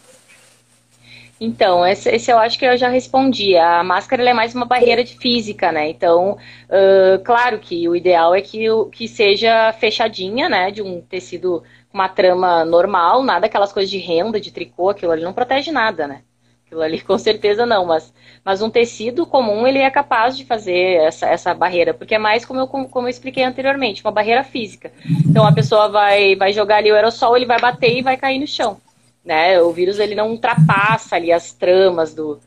Então, 1.41 1.83
esse, 1.83 2.07
esse, 2.11 2.31
eu 2.31 2.37
acho 2.37 2.59
que 2.59 2.65
eu 2.65 2.77
já 2.77 2.89
respondi. 2.89 3.57
A 3.57 3.83
máscara 3.83 4.29
é 4.29 4.33
mais 4.33 4.53
uma 4.53 4.67
barreira 4.67 5.03
de 5.03 5.17
física, 5.17 5.71
né? 5.71 5.89
Então, 5.89 6.37
uh, 6.69 7.23
claro 7.23 7.57
que 7.57 7.89
o 7.89 7.95
ideal 7.95 8.35
é 8.35 8.41
que, 8.41 8.67
que 8.91 9.07
seja 9.07 9.73
fechadinha, 9.73 10.47
né? 10.47 10.69
De 10.69 10.83
um 10.83 11.01
tecido 11.01 11.63
com 11.89 11.97
uma 11.97 12.07
trama 12.07 12.63
normal, 12.63 13.23
nada 13.23 13.47
aquelas 13.47 13.73
coisas 13.73 13.89
de 13.89 13.97
renda, 13.97 14.39
de 14.39 14.51
tricô, 14.51 14.89
aquilo 14.89 15.11
ali 15.11 15.23
não 15.23 15.33
protege 15.33 15.71
nada, 15.71 16.07
né? 16.07 16.21
Aquilo 16.65 16.81
ali 16.81 16.99
com 17.01 17.17
certeza 17.17 17.65
não, 17.65 17.85
mas, 17.85 18.13
mas 18.43 18.61
um 18.61 18.69
tecido 18.69 19.25
comum 19.25 19.67
ele 19.67 19.79
é 19.79 19.89
capaz 19.89 20.35
de 20.35 20.45
fazer 20.45 21.01
essa, 21.01 21.27
essa 21.27 21.53
barreira, 21.53 21.93
porque 21.93 22.15
é 22.15 22.19
mais 22.19 22.43
como 22.43 22.59
eu, 22.59 22.67
como 22.67 23.05
eu 23.05 23.09
expliquei 23.09 23.43
anteriormente, 23.43 24.03
uma 24.03 24.11
barreira 24.11 24.43
física. 24.43 24.91
Então 25.27 25.45
a 25.45 25.51
pessoa 25.53 25.89
vai, 25.89 26.35
vai 26.35 26.51
jogar 26.51 26.77
ali 26.77 26.91
o 26.91 26.95
aerossol, 26.95 27.35
ele 27.37 27.45
vai 27.45 27.59
bater 27.59 27.97
e 27.97 28.01
vai 28.01 28.17
cair 28.17 28.39
no 28.39 28.47
chão 28.47 28.79
né? 29.25 29.59
O 29.59 29.71
vírus 29.71 29.97
ele 29.97 30.13
não 30.13 30.29
ultrapassa 30.29 31.15
ali 31.15 31.31
as 31.31 31.51
tramas 31.51 32.13
do, 32.13 32.39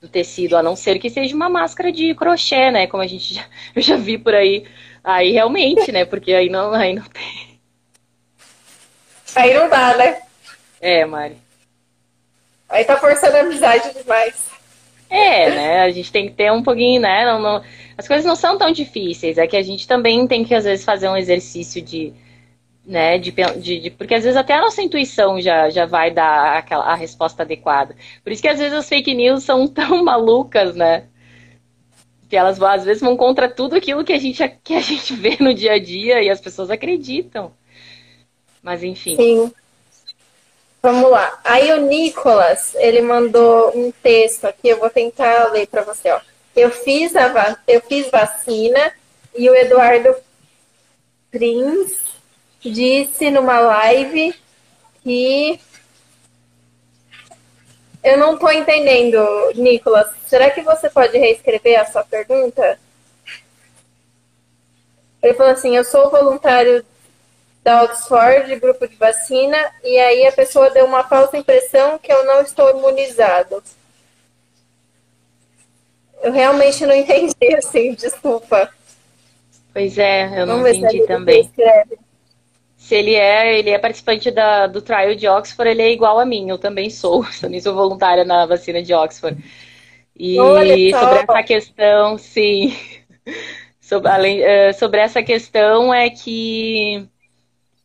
do 0.00 0.08
tecido, 0.08 0.56
a 0.56 0.62
não 0.62 0.74
ser 0.74 0.98
que 0.98 1.10
seja 1.10 1.36
uma 1.36 1.48
máscara 1.50 1.92
de 1.92 2.14
crochê, 2.14 2.70
né? 2.70 2.86
Como 2.86 3.02
a 3.02 3.06
gente 3.06 3.34
já, 3.34 3.44
eu 3.76 3.82
já 3.82 3.96
vi 3.96 4.16
por 4.16 4.34
aí. 4.34 4.64
Aí 5.04 5.32
realmente, 5.32 5.92
né? 5.92 6.04
Porque 6.04 6.32
aí 6.32 6.48
não, 6.48 6.72
aí 6.72 6.94
não 6.94 7.04
tem. 7.04 7.60
Aí 9.34 9.54
não 9.54 9.68
dá, 9.68 9.96
né? 9.96 10.22
É, 10.80 11.04
Mari. 11.04 11.36
Aí 12.72 12.84
tá 12.84 12.96
forçando 12.96 13.36
a 13.36 13.40
amizade 13.40 13.92
demais. 13.92 14.50
É, 15.10 15.50
né? 15.50 15.80
A 15.82 15.90
gente 15.90 16.10
tem 16.10 16.26
que 16.26 16.34
ter 16.34 16.50
um 16.50 16.62
pouquinho, 16.62 17.02
né? 17.02 17.26
Não, 17.26 17.38
não... 17.38 17.62
As 17.98 18.08
coisas 18.08 18.24
não 18.24 18.34
são 18.34 18.56
tão 18.56 18.72
difíceis. 18.72 19.36
É 19.36 19.46
que 19.46 19.58
a 19.58 19.62
gente 19.62 19.86
também 19.86 20.26
tem 20.26 20.42
que, 20.42 20.54
às 20.54 20.64
vezes, 20.64 20.82
fazer 20.82 21.06
um 21.06 21.16
exercício 21.16 21.82
de, 21.82 22.14
né? 22.84 23.18
De, 23.18 23.30
de, 23.30 23.78
de, 23.78 23.90
porque 23.90 24.14
às 24.14 24.24
vezes 24.24 24.38
até 24.38 24.54
a 24.54 24.62
nossa 24.62 24.80
intuição 24.80 25.38
já, 25.38 25.68
já 25.68 25.84
vai 25.84 26.10
dar 26.10 26.56
aquela, 26.56 26.84
a 26.84 26.94
resposta 26.94 27.42
adequada. 27.42 27.94
Por 28.24 28.32
isso 28.32 28.40
que 28.40 28.48
às 28.48 28.58
vezes 28.58 28.72
as 28.72 28.88
fake 28.88 29.12
news 29.14 29.44
são 29.44 29.68
tão 29.68 30.02
malucas, 30.02 30.74
né? 30.74 31.04
Que 32.30 32.36
elas 32.36 32.60
às 32.62 32.84
vezes 32.84 33.02
vão 33.02 33.18
contra 33.18 33.50
tudo 33.50 33.76
aquilo 33.76 34.04
que 34.04 34.14
a 34.14 34.18
gente, 34.18 34.42
que 34.64 34.74
a 34.74 34.80
gente 34.80 35.14
vê 35.14 35.36
no 35.38 35.52
dia 35.52 35.74
a 35.74 35.78
dia 35.78 36.22
e 36.22 36.30
as 36.30 36.40
pessoas 36.40 36.70
acreditam. 36.70 37.52
Mas 38.62 38.82
enfim. 38.82 39.16
Sim. 39.16 39.52
Vamos 40.82 41.10
lá. 41.12 41.38
Aí 41.44 41.72
o 41.72 41.82
Nicolas, 41.82 42.74
ele 42.74 43.00
mandou 43.02 43.70
um 43.76 43.92
texto 44.02 44.46
aqui, 44.46 44.68
eu 44.68 44.80
vou 44.80 44.90
tentar 44.90 45.52
ler 45.52 45.68
para 45.68 45.82
você, 45.82 46.10
ó. 46.10 46.20
Eu 46.56 46.70
fiz 46.70 47.14
a 47.14 47.56
eu 47.68 47.80
fiz 47.82 48.10
vacina 48.10 48.92
e 49.34 49.48
o 49.48 49.54
Eduardo 49.54 50.14
Prince 51.30 52.02
disse 52.60 53.30
numa 53.30 53.60
live 53.60 54.34
que 55.02 55.60
eu 58.02 58.18
não 58.18 58.34
estou 58.34 58.50
entendendo, 58.50 59.18
Nicolas. 59.54 60.10
Será 60.26 60.50
que 60.50 60.62
você 60.62 60.90
pode 60.90 61.16
reescrever 61.16 61.80
a 61.80 61.86
sua 61.86 62.02
pergunta? 62.02 62.78
Ele 65.22 65.34
falou 65.34 65.52
assim: 65.52 65.76
Eu 65.76 65.84
sou 65.84 66.10
voluntário 66.10 66.84
da 67.62 67.84
Oxford, 67.84 68.56
grupo 68.56 68.88
de 68.88 68.96
vacina, 68.96 69.56
e 69.84 69.98
aí 69.98 70.26
a 70.26 70.32
pessoa 70.32 70.70
deu 70.70 70.84
uma 70.84 71.04
falsa 71.04 71.36
impressão 71.36 71.98
que 71.98 72.12
eu 72.12 72.24
não 72.24 72.40
estou 72.42 72.70
imunizado. 72.70 73.62
Eu 76.22 76.32
realmente 76.32 76.84
não 76.84 76.94
entendi, 76.96 77.54
assim, 77.56 77.94
desculpa. 77.94 78.68
Pois 79.72 79.96
é, 79.96 80.42
eu 80.42 80.46
Vamos 80.46 80.62
não 80.62 80.68
entendi 80.68 81.06
também. 81.06 81.42
Escreve 81.42 81.98
se 82.82 82.96
ele 82.96 83.14
é, 83.14 83.58
ele 83.60 83.70
é 83.70 83.78
participante 83.78 84.28
da, 84.28 84.66
do 84.66 84.82
trial 84.82 85.14
de 85.14 85.28
Oxford, 85.28 85.70
ele 85.70 85.82
é 85.82 85.92
igual 85.92 86.18
a 86.18 86.26
mim, 86.26 86.50
eu 86.50 86.58
também 86.58 86.90
sou, 86.90 87.24
também 87.40 87.60
sou 87.60 87.74
voluntária 87.74 88.24
na 88.24 88.44
vacina 88.44 88.82
de 88.82 88.92
Oxford. 88.92 89.42
E 90.18 90.36
sobre 90.90 91.18
essa 91.20 91.42
questão, 91.44 92.18
sim, 92.18 92.76
sobre, 93.80 94.10
além, 94.10 94.40
uh, 94.40 94.74
sobre 94.76 95.00
essa 95.00 95.22
questão 95.22 95.94
é 95.94 96.10
que 96.10 97.08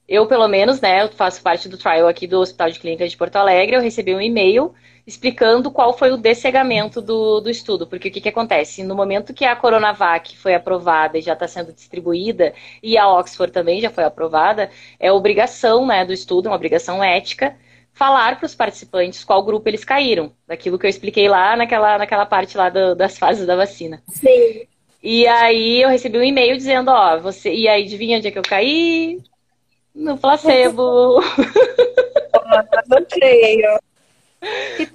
eu, 0.08 0.26
pelo 0.26 0.48
menos, 0.48 0.80
né, 0.80 1.04
eu 1.04 1.10
faço 1.10 1.42
parte 1.42 1.68
do 1.68 1.78
trial 1.78 2.08
aqui 2.08 2.26
do 2.26 2.40
Hospital 2.40 2.70
de 2.70 2.80
Clínicas 2.80 3.12
de 3.12 3.18
Porto 3.18 3.36
Alegre, 3.36 3.76
eu 3.76 3.82
recebi 3.82 4.16
um 4.16 4.22
e-mail 4.22 4.74
explicando 5.06 5.72
qual 5.72 5.98
foi 5.98 6.12
o 6.12 6.18
descegamento 6.18 7.02
do, 7.02 7.40
do 7.40 7.50
estudo. 7.50 7.88
Porque 7.88 8.10
o 8.10 8.12
que, 8.12 8.20
que 8.20 8.30
acontece? 8.30 8.84
No 8.84 8.94
momento 8.94 9.34
que 9.34 9.46
a 9.46 9.56
Coronavac 9.56 10.38
foi 10.38 10.54
aprovada 10.54 11.18
e 11.18 11.22
já 11.22 11.34
está 11.34 11.48
sendo 11.48 11.72
distribuída, 11.72 12.54
e 12.84 12.98
a 12.98 13.08
Oxford 13.08 13.54
também 13.54 13.80
já 13.80 13.90
foi 13.90 14.04
aprovada, 14.04 14.70
é 15.00 15.12
obrigação 15.12 15.86
né, 15.86 16.06
do 16.06 16.12
estudo, 16.12 16.48
uma 16.48 16.56
obrigação 16.56 17.02
ética, 17.02 17.56
falar 17.94 18.38
para 18.38 18.46
os 18.46 18.54
participantes 18.54 19.24
qual 19.24 19.44
grupo 19.44 19.68
eles 19.70 19.84
caíram, 19.84 20.32
daquilo 20.46 20.78
que 20.78 20.86
eu 20.86 20.90
expliquei 20.90 21.28
lá 21.30 21.56
naquela, 21.56 21.98
naquela 21.98 22.26
parte 22.26 22.58
lá 22.58 22.70
do, 22.70 22.94
das 22.94 23.18
fases 23.18 23.48
da 23.48 23.56
vacina. 23.56 24.04
Sim. 24.10 24.68
E 25.02 25.26
aí 25.28 25.82
eu 25.82 25.90
recebi 25.90 26.18
um 26.18 26.24
e-mail 26.24 26.58
dizendo, 26.58 26.92
ó, 26.92 27.18
você. 27.18 27.54
E 27.54 27.68
aí, 27.68 27.84
adivinha 27.84 28.18
onde 28.18 28.28
é 28.28 28.32
que 28.32 28.38
eu 28.38 28.44
caí? 28.44 29.20
No 30.08 30.18
placebo. 30.18 31.20
não 32.88 33.04
creio. 33.04 33.78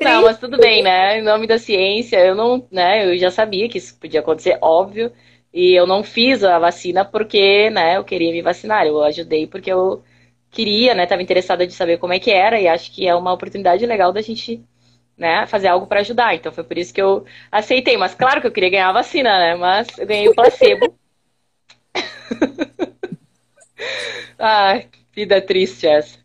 Não, 0.00 0.22
mas 0.22 0.38
tudo 0.38 0.56
bem, 0.56 0.82
né? 0.82 1.18
Em 1.18 1.22
nome 1.22 1.46
da 1.46 1.58
ciência, 1.58 2.16
eu 2.16 2.34
não, 2.34 2.66
né? 2.70 3.04
Eu 3.04 3.18
já 3.18 3.30
sabia 3.30 3.68
que 3.68 3.76
isso 3.76 3.94
podia 3.98 4.20
acontecer, 4.20 4.56
óbvio. 4.62 5.12
E 5.52 5.74
eu 5.74 5.86
não 5.86 6.02
fiz 6.02 6.42
a 6.42 6.58
vacina 6.58 7.04
porque, 7.04 7.68
né, 7.68 7.98
eu 7.98 8.04
queria 8.04 8.32
me 8.32 8.40
vacinar. 8.40 8.86
Eu 8.86 9.02
ajudei 9.02 9.46
porque 9.46 9.70
eu 9.70 10.02
queria, 10.50 10.94
né? 10.94 11.04
Tava 11.04 11.20
interessada 11.20 11.66
de 11.66 11.74
saber 11.74 11.98
como 11.98 12.14
é 12.14 12.18
que 12.18 12.30
era 12.30 12.58
e 12.58 12.66
acho 12.66 12.90
que 12.90 13.06
é 13.06 13.14
uma 13.14 13.34
oportunidade 13.34 13.84
legal 13.84 14.12
da 14.14 14.22
gente, 14.22 14.64
né, 15.14 15.46
fazer 15.46 15.68
algo 15.68 15.86
para 15.86 16.00
ajudar. 16.00 16.34
Então 16.34 16.50
foi 16.50 16.64
por 16.64 16.78
isso 16.78 16.94
que 16.94 17.02
eu 17.02 17.26
aceitei. 17.50 17.98
Mas 17.98 18.14
claro 18.14 18.40
que 18.40 18.46
eu 18.46 18.52
queria 18.52 18.70
ganhar 18.70 18.88
a 18.88 18.92
vacina, 18.92 19.28
né? 19.38 19.56
Mas 19.56 19.88
eu 19.98 20.06
ganhei 20.06 20.28
o 20.28 20.34
placebo. 20.34 20.94
Ai, 24.38 24.88
vida 25.14 25.40
triste 25.40 25.86
essa. 25.86 26.22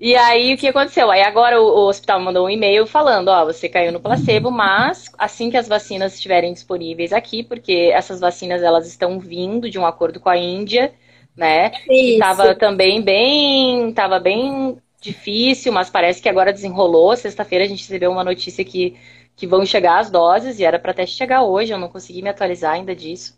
E 0.00 0.14
aí, 0.14 0.54
o 0.54 0.56
que 0.56 0.68
aconteceu? 0.68 1.10
Aí 1.10 1.22
agora 1.22 1.60
o, 1.60 1.64
o 1.64 1.88
hospital 1.88 2.20
mandou 2.20 2.46
um 2.46 2.50
e-mail 2.50 2.86
falando, 2.86 3.28
ó, 3.28 3.44
você 3.44 3.68
caiu 3.68 3.90
no 3.90 4.00
placebo, 4.00 4.48
mas 4.48 5.10
assim 5.18 5.50
que 5.50 5.56
as 5.56 5.66
vacinas 5.66 6.14
estiverem 6.14 6.52
disponíveis 6.52 7.12
aqui, 7.12 7.42
porque 7.42 7.90
essas 7.92 8.20
vacinas 8.20 8.62
elas 8.62 8.86
estão 8.86 9.18
vindo 9.18 9.68
de 9.68 9.76
um 9.76 9.84
acordo 9.84 10.20
com 10.20 10.28
a 10.28 10.36
Índia, 10.36 10.94
né? 11.36 11.72
Isso. 11.90 12.18
tava 12.20 12.54
também 12.54 13.02
bem, 13.02 13.92
tava 13.92 14.20
bem 14.20 14.78
difícil, 15.00 15.72
mas 15.72 15.90
parece 15.90 16.22
que 16.22 16.28
agora 16.28 16.52
desenrolou. 16.52 17.16
Sexta-feira 17.16 17.64
a 17.64 17.68
gente 17.68 17.82
recebeu 17.82 18.12
uma 18.12 18.22
notícia 18.22 18.64
que, 18.64 18.96
que 19.34 19.48
vão 19.48 19.66
chegar 19.66 19.98
as 19.98 20.10
doses, 20.10 20.60
e 20.60 20.64
era 20.64 20.78
para 20.78 20.92
até 20.92 21.04
chegar 21.06 21.42
hoje, 21.42 21.72
eu 21.72 21.78
não 21.78 21.88
consegui 21.88 22.22
me 22.22 22.28
atualizar 22.28 22.74
ainda 22.74 22.94
disso 22.94 23.36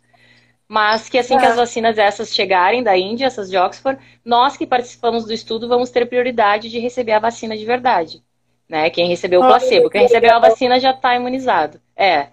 mas 0.71 1.09
que 1.09 1.17
assim 1.17 1.35
é. 1.35 1.37
que 1.37 1.45
as 1.45 1.57
vacinas 1.57 1.97
essas 1.97 2.33
chegarem 2.33 2.81
da 2.81 2.97
Índia, 2.97 3.25
essas 3.25 3.49
de 3.49 3.57
Oxford, 3.57 4.01
nós 4.23 4.55
que 4.55 4.65
participamos 4.65 5.25
do 5.25 5.33
estudo 5.33 5.67
vamos 5.67 5.89
ter 5.89 6.05
prioridade 6.05 6.69
de 6.69 6.79
receber 6.79 7.11
a 7.11 7.19
vacina 7.19 7.57
de 7.57 7.65
verdade. 7.65 8.23
Né? 8.69 8.89
Quem 8.89 9.05
recebeu 9.09 9.41
o 9.41 9.45
placebo, 9.45 9.89
quem 9.89 10.03
recebeu 10.03 10.33
a 10.33 10.39
vacina 10.39 10.79
já 10.79 10.91
está 10.91 11.13
imunizado. 11.13 11.81
É. 11.93 12.27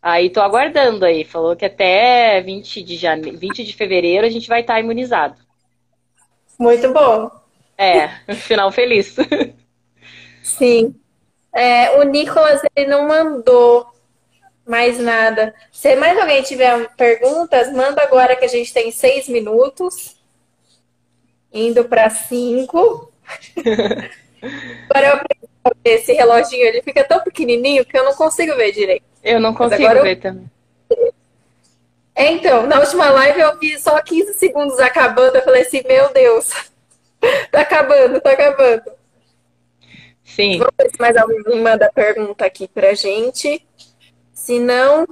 Aí 0.00 0.30
tô 0.30 0.40
aguardando 0.40 1.04
aí, 1.04 1.24
falou 1.24 1.56
que 1.56 1.64
até 1.64 2.40
20 2.40 2.84
de, 2.84 2.96
jane... 2.96 3.32
20 3.32 3.64
de 3.64 3.74
fevereiro 3.74 4.24
a 4.24 4.30
gente 4.30 4.46
vai 4.48 4.60
estar 4.60 4.74
tá 4.74 4.80
imunizado. 4.80 5.34
Muito 6.60 6.92
bom. 6.92 7.32
É, 7.76 8.10
final 8.46 8.70
feliz. 8.70 9.16
Sim. 10.40 10.94
É, 11.52 11.98
o 11.98 12.04
Nicolas 12.04 12.62
ele 12.76 12.88
não 12.88 13.08
mandou 13.08 13.92
mais 14.66 14.98
nada. 14.98 15.54
Se 15.70 15.94
mais 15.96 16.18
alguém 16.18 16.42
tiver 16.42 16.88
perguntas, 16.96 17.72
manda 17.72 18.02
agora 18.02 18.36
que 18.36 18.44
a 18.44 18.48
gente 18.48 18.72
tem 18.72 18.90
seis 18.90 19.28
minutos. 19.28 20.16
Indo 21.52 21.84
para 21.84 22.08
cinco. 22.10 23.12
agora 24.90 25.08
eu 25.08 25.42
esse 25.84 26.12
reloginho, 26.12 26.64
ele 26.64 26.82
fica 26.82 27.04
tão 27.04 27.20
pequenininho 27.20 27.84
que 27.84 27.96
eu 27.96 28.04
não 28.04 28.14
consigo 28.14 28.54
ver 28.56 28.72
direito. 28.72 29.04
Eu 29.22 29.40
não 29.40 29.54
consigo 29.54 29.82
ver 30.02 30.16
eu... 30.16 30.20
também. 30.20 30.50
É, 32.14 32.30
então, 32.30 32.66
na 32.66 32.78
última 32.80 33.10
live 33.10 33.40
eu 33.40 33.58
vi 33.58 33.78
só 33.78 34.00
15 34.00 34.34
segundos 34.34 34.78
acabando. 34.78 35.36
Eu 35.36 35.42
falei 35.42 35.62
assim, 35.62 35.82
meu 35.86 36.12
Deus, 36.12 36.50
tá 37.50 37.60
acabando, 37.60 38.20
tá 38.20 38.32
acabando. 38.32 38.92
Sim. 40.24 40.58
Vamos 40.58 40.74
ver 40.78 40.90
se 40.90 41.00
mais 41.00 41.16
alguém 41.16 41.62
manda 41.62 41.90
pergunta 41.92 42.44
aqui 42.44 42.68
pra 42.68 42.94
gente. 42.94 43.64
Se 44.42 44.58
não, 44.58 45.06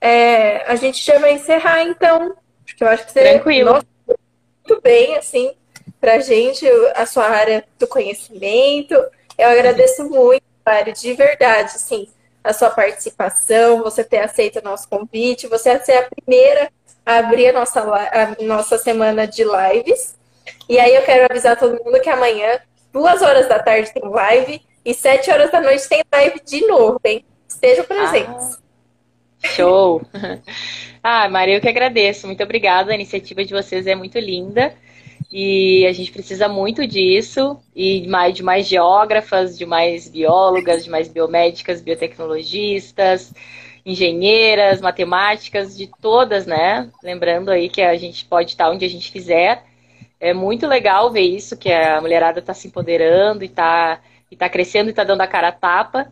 é, 0.00 0.62
a 0.70 0.76
gente 0.76 1.04
já 1.04 1.18
vai 1.18 1.32
encerrar, 1.32 1.82
então. 1.82 2.36
Porque 2.64 2.84
eu 2.84 2.88
acho 2.88 3.04
que 3.04 3.10
você 3.10 3.20
Tranquilo. 3.20 3.72
Nossa, 3.72 3.86
muito 4.06 4.80
bem, 4.80 5.16
assim, 5.16 5.52
pra 6.00 6.20
gente, 6.20 6.64
a 6.94 7.04
sua 7.04 7.26
área 7.26 7.64
do 7.80 7.88
conhecimento. 7.88 8.94
Eu 9.36 9.48
agradeço 9.48 10.08
muito, 10.08 10.44
Mário, 10.64 10.92
de 10.92 11.12
verdade, 11.14 11.72
assim, 11.74 12.08
a 12.44 12.52
sua 12.52 12.70
participação, 12.70 13.82
você 13.82 14.04
ter 14.04 14.20
aceito 14.20 14.60
o 14.60 14.62
nosso 14.62 14.88
convite, 14.88 15.48
você 15.48 15.80
ser 15.80 15.94
a 15.94 16.08
primeira 16.08 16.70
a 17.04 17.18
abrir 17.18 17.48
a 17.48 17.52
nossa, 17.52 17.80
a 17.80 18.42
nossa 18.44 18.78
semana 18.78 19.26
de 19.26 19.42
lives. 19.42 20.14
E 20.68 20.78
aí 20.78 20.94
eu 20.94 21.02
quero 21.02 21.26
avisar 21.28 21.58
todo 21.58 21.82
mundo 21.84 22.00
que 22.00 22.08
amanhã, 22.08 22.60
duas 22.92 23.20
horas 23.20 23.48
da 23.48 23.58
tarde, 23.58 23.92
tem 23.92 24.08
live 24.08 24.62
e 24.84 24.94
sete 24.94 25.28
horas 25.28 25.50
da 25.50 25.60
noite 25.60 25.88
tem 25.88 26.04
live 26.12 26.40
de 26.44 26.64
novo, 26.68 27.00
hein? 27.04 27.24
Estejam 27.48 27.84
presentes. 27.84 28.54
Ah, 28.54 28.65
show! 29.54 30.02
Ah, 31.08 31.28
Maria, 31.28 31.54
eu 31.54 31.60
que 31.60 31.68
agradeço. 31.68 32.26
Muito 32.26 32.42
obrigada. 32.42 32.90
A 32.90 32.94
iniciativa 32.96 33.44
de 33.44 33.54
vocês 33.54 33.86
é 33.86 33.94
muito 33.94 34.18
linda. 34.18 34.74
E 35.30 35.86
a 35.86 35.92
gente 35.92 36.10
precisa 36.10 36.48
muito 36.48 36.86
disso, 36.86 37.60
e 37.74 38.06
mais, 38.08 38.34
de 38.34 38.42
mais 38.42 38.66
geógrafas, 38.66 39.56
de 39.56 39.64
mais 39.64 40.08
biólogas, 40.08 40.82
de 40.82 40.90
mais 40.90 41.08
biomédicas, 41.08 41.80
biotecnologistas, 41.80 43.32
engenheiras, 43.84 44.80
matemáticas, 44.80 45.76
de 45.76 45.88
todas, 46.00 46.44
né? 46.44 46.90
Lembrando 47.02 47.50
aí 47.50 47.68
que 47.68 47.82
a 47.82 47.96
gente 47.96 48.24
pode 48.24 48.50
estar 48.50 48.70
onde 48.70 48.84
a 48.84 48.88
gente 48.88 49.12
quiser. 49.12 49.64
É 50.18 50.32
muito 50.32 50.66
legal 50.66 51.12
ver 51.12 51.22
isso, 51.22 51.56
que 51.56 51.72
a 51.72 52.00
mulherada 52.00 52.40
está 52.40 52.54
se 52.54 52.66
empoderando 52.68 53.44
e 53.44 53.46
está 53.46 54.00
e 54.30 54.36
tá 54.36 54.48
crescendo 54.48 54.88
e 54.88 54.90
está 54.90 55.04
dando 55.04 55.20
a 55.20 55.26
cara 55.26 55.48
a 55.48 55.52
tapa, 55.52 56.10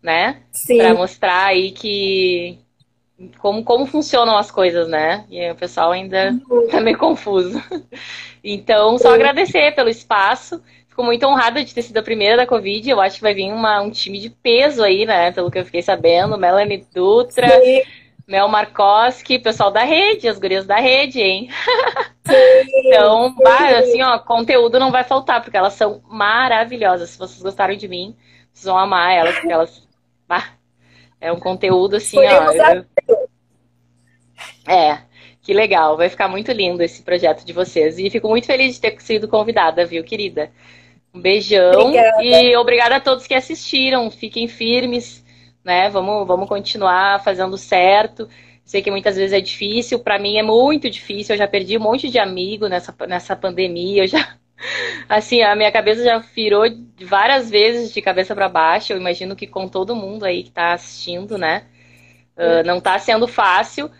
né? 0.00 0.42
Para 0.76 0.94
mostrar 0.94 1.46
aí 1.46 1.72
que 1.72 2.58
como, 3.38 3.64
como 3.64 3.86
funcionam 3.86 4.36
as 4.36 4.50
coisas, 4.50 4.88
né? 4.88 5.24
E 5.30 5.50
o 5.50 5.54
pessoal 5.54 5.92
ainda 5.92 6.38
uhum. 6.48 6.68
tá 6.68 6.80
meio 6.80 6.98
confuso. 6.98 7.62
Então, 8.48 8.96
só 8.96 9.12
agradecer 9.12 9.74
pelo 9.74 9.88
espaço. 9.88 10.62
Fico 10.88 11.02
muito 11.02 11.26
honrada 11.26 11.64
de 11.64 11.74
ter 11.74 11.82
sido 11.82 11.96
a 11.96 12.02
primeira 12.02 12.36
da 12.36 12.46
Covid. 12.46 12.88
Eu 12.88 13.00
acho 13.00 13.16
que 13.16 13.22
vai 13.22 13.34
vir 13.34 13.52
uma, 13.52 13.82
um 13.82 13.90
time 13.90 14.20
de 14.20 14.30
peso 14.30 14.84
aí, 14.84 15.04
né? 15.04 15.32
Pelo 15.32 15.50
que 15.50 15.58
eu 15.58 15.64
fiquei 15.64 15.82
sabendo. 15.82 16.38
Melanie 16.38 16.86
Dutra, 16.94 17.48
Sim. 17.48 17.82
Mel 18.24 18.46
Markoski, 18.46 19.40
pessoal 19.40 19.72
da 19.72 19.82
rede, 19.82 20.28
as 20.28 20.38
gurias 20.38 20.64
da 20.64 20.76
rede, 20.76 21.20
hein? 21.20 21.48
Sim, 22.24 22.34
então, 22.86 23.34
assim, 23.78 24.00
ó, 24.02 24.16
conteúdo 24.20 24.78
não 24.78 24.92
vai 24.92 25.02
faltar, 25.02 25.42
porque 25.42 25.56
elas 25.56 25.72
são 25.72 26.00
maravilhosas. 26.08 27.10
Se 27.10 27.18
vocês 27.18 27.42
gostaram 27.42 27.74
de 27.74 27.88
mim, 27.88 28.16
vocês 28.52 28.66
vão 28.66 28.78
amar 28.78 29.12
elas, 29.12 29.34
porque 29.34 29.52
elas. 29.52 29.88
Bah, 30.28 30.55
é 31.26 31.32
um 31.32 31.40
conteúdo 31.40 31.96
assim, 31.96 32.18
ó. 32.18 32.52
Eu... 32.52 32.86
É, 34.68 34.98
que 35.42 35.52
legal. 35.52 35.96
Vai 35.96 36.08
ficar 36.08 36.28
muito 36.28 36.52
lindo 36.52 36.82
esse 36.82 37.02
projeto 37.02 37.44
de 37.44 37.52
vocês. 37.52 37.98
E 37.98 38.10
fico 38.10 38.28
muito 38.28 38.46
feliz 38.46 38.74
de 38.74 38.80
ter 38.80 39.00
sido 39.00 39.28
convidada, 39.28 39.84
viu, 39.84 40.04
querida? 40.04 40.50
Um 41.12 41.20
beijão 41.20 41.88
obrigada. 41.88 42.22
e 42.22 42.56
obrigada 42.56 42.96
a 42.96 43.00
todos 43.00 43.26
que 43.26 43.34
assistiram. 43.34 44.10
Fiquem 44.10 44.46
firmes, 44.46 45.24
né? 45.64 45.88
Vamos, 45.88 46.26
vamos 46.26 46.48
continuar 46.48 47.22
fazendo 47.22 47.56
certo. 47.56 48.28
Sei 48.64 48.82
que 48.82 48.90
muitas 48.90 49.16
vezes 49.16 49.32
é 49.32 49.40
difícil, 49.40 50.00
para 50.00 50.18
mim 50.18 50.38
é 50.38 50.42
muito 50.42 50.90
difícil. 50.90 51.34
Eu 51.34 51.38
já 51.38 51.46
perdi 51.46 51.78
um 51.78 51.82
monte 51.82 52.08
de 52.08 52.18
amigo 52.18 52.66
nessa, 52.66 52.94
nessa 53.06 53.36
pandemia. 53.36 54.02
Eu 54.02 54.08
já 54.08 54.36
Assim, 55.08 55.42
a 55.42 55.54
minha 55.54 55.70
cabeça 55.70 56.02
já 56.02 56.18
virou 56.18 56.64
várias 57.02 57.50
vezes 57.50 57.92
de 57.92 58.00
cabeça 58.00 58.34
para 58.34 58.48
baixo. 58.48 58.92
Eu 58.92 58.98
imagino 58.98 59.36
que 59.36 59.46
com 59.46 59.68
todo 59.68 59.94
mundo 59.94 60.24
aí 60.24 60.42
que 60.42 60.48
está 60.48 60.72
assistindo, 60.72 61.36
né? 61.36 61.64
Uh, 62.36 62.66
não 62.66 62.78
está 62.78 62.98
sendo 62.98 63.26
fácil, 63.26 63.90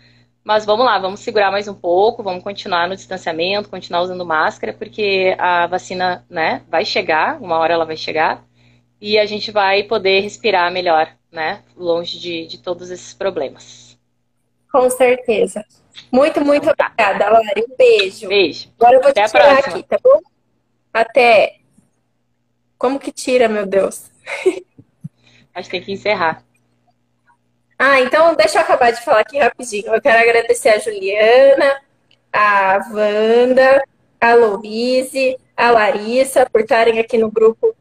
mas 0.43 0.65
vamos 0.65 0.85
lá, 0.85 0.99
vamos 0.99 1.19
segurar 1.19 1.51
mais 1.51 1.67
um 1.67 1.73
pouco, 1.73 2.21
vamos 2.23 2.43
continuar 2.43 2.87
no 2.87 2.95
distanciamento, 2.95 3.67
continuar 3.67 4.01
usando 4.01 4.25
máscara, 4.25 4.73
porque 4.73 5.35
a 5.39 5.65
vacina, 5.65 6.23
né, 6.29 6.61
vai 6.69 6.85
chegar, 6.85 7.41
uma 7.41 7.57
hora 7.57 7.73
ela 7.73 7.85
vai 7.85 7.97
chegar, 7.97 8.45
e 9.01 9.17
a 9.17 9.25
gente 9.25 9.51
vai 9.51 9.83
poder 9.83 10.21
respirar 10.21 10.71
melhor, 10.71 11.11
né? 11.31 11.63
Longe 11.75 12.19
de, 12.19 12.45
de 12.45 12.59
todos 12.59 12.91
esses 12.91 13.13
problemas. 13.13 13.97
Com 14.71 14.89
certeza. 14.89 15.65
Muito, 16.11 16.39
muito 16.45 16.63
então, 16.63 16.75
tá. 16.75 16.91
obrigada, 16.93 17.29
Lari. 17.29 17.65
Um 17.67 17.75
beijo. 17.75 18.27
Beijo. 18.27 18.69
Agora 18.79 18.95
eu 18.95 19.01
vou 19.01 19.09
Até 19.09 19.23
te 19.23 19.31
tirar 19.31 19.57
aqui, 19.57 19.83
tá 19.83 19.97
bom? 20.03 20.21
Até. 20.93 21.57
Como 22.77 22.99
que 22.99 23.11
tira, 23.11 23.47
meu 23.47 23.65
Deus? 23.65 24.11
Acho 25.53 25.69
que 25.69 25.77
tem 25.77 25.83
que 25.83 25.91
encerrar. 25.91 26.43
Ah, 27.79 27.99
então 27.99 28.35
deixa 28.35 28.57
eu 28.57 28.61
acabar 28.61 28.91
de 28.91 29.03
falar 29.03 29.21
aqui 29.21 29.37
rapidinho. 29.37 29.93
Eu 29.93 30.01
quero 30.01 30.19
agradecer 30.19 30.69
a 30.69 30.79
Juliana, 30.79 31.81
a 32.33 32.79
Wanda, 32.91 33.83
a 34.19 34.33
Louise, 34.33 35.37
a 35.55 35.71
Larissa 35.71 36.47
por 36.49 36.61
estarem 36.61 36.99
aqui 36.99 37.17
no 37.17 37.31
grupo 37.31 37.75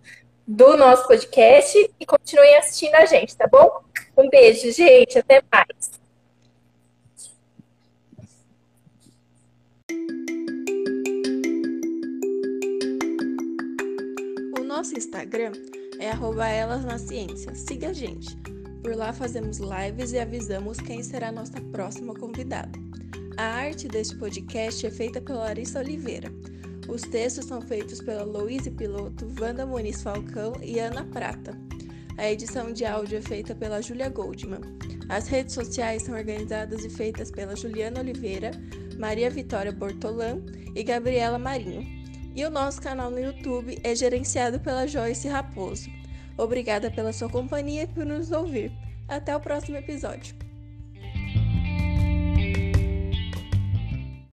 do 0.47 0.77
nosso 0.77 1.07
podcast 1.09 1.91
e 1.99 2.07
continuem 2.07 2.57
assistindo 2.57 2.95
a 2.95 3.05
gente, 3.05 3.37
tá 3.37 3.47
bom? 3.47 3.83
Um 4.17 4.29
beijo, 4.29 4.71
gente. 4.71 5.19
Até 5.19 5.43
mais. 5.53 6.01
Nosso 14.87 14.99
Instagram 14.99 15.51
é 15.99 16.11
elas 16.57 16.85
na 16.85 16.97
ciência. 16.97 17.53
Siga 17.57 17.89
a 17.89 17.93
gente. 17.93 18.37
Por 18.85 18.95
lá 18.95 19.13
fazemos 19.13 19.59
lives 19.59 20.13
e 20.13 20.19
avisamos 20.21 20.79
quem 20.79 21.03
será 21.03 21.33
nossa 21.33 21.61
próxima 21.73 22.15
convidada. 22.15 22.71
A 23.37 23.43
arte 23.43 23.89
deste 23.89 24.15
podcast 24.17 24.87
é 24.87 24.91
feita 24.91 25.21
pela 25.21 25.41
Larissa 25.41 25.81
Oliveira. 25.81 26.31
Os 26.87 27.03
textos 27.03 27.47
são 27.47 27.61
feitos 27.61 28.01
pela 28.01 28.23
Louise 28.23 28.71
Piloto, 28.71 29.27
Wanda 29.41 29.67
Muniz 29.67 30.05
Falcão 30.05 30.53
e 30.63 30.79
Ana 30.79 31.05
Prata. 31.05 31.59
A 32.17 32.31
edição 32.31 32.73
de 32.73 32.85
áudio 32.85 33.19
é 33.19 33.23
feita 33.23 33.57
pela 33.57 33.83
Julia 33.83 34.09
Goldman. 34.09 34.61
As 35.09 35.27
redes 35.27 35.55
sociais 35.55 36.03
são 36.03 36.15
organizadas 36.15 36.85
e 36.85 36.91
feitas 36.91 37.33
pela 37.33 37.57
Juliana 37.57 37.99
Oliveira, 37.99 38.53
Maria 38.97 39.31
Vitória 39.31 39.73
Bortolan 39.73 40.43
e 40.77 40.85
Gabriela 40.85 41.41
Marinho. 41.41 42.06
E 42.37 42.45
o 42.45 42.51
nosso 42.51 42.83
canal 42.83 43.11
no 43.11 43.19
YouTube 43.19 43.81
é 43.83 43.95
gerenciado 43.95 44.61
pela 44.61 44.87
Joyce 44.87 45.27
Raposo. 45.27 45.89
Obrigada 46.37 46.91
pela 46.91 47.11
sua 47.11 47.31
companhia 47.31 47.85
e 47.85 47.87
por 47.87 48.05
nos 48.05 48.31
ouvir. 48.31 48.71
Até 49.09 49.35
o 49.35 49.41
próximo 49.41 49.79
episódio. 49.79 50.46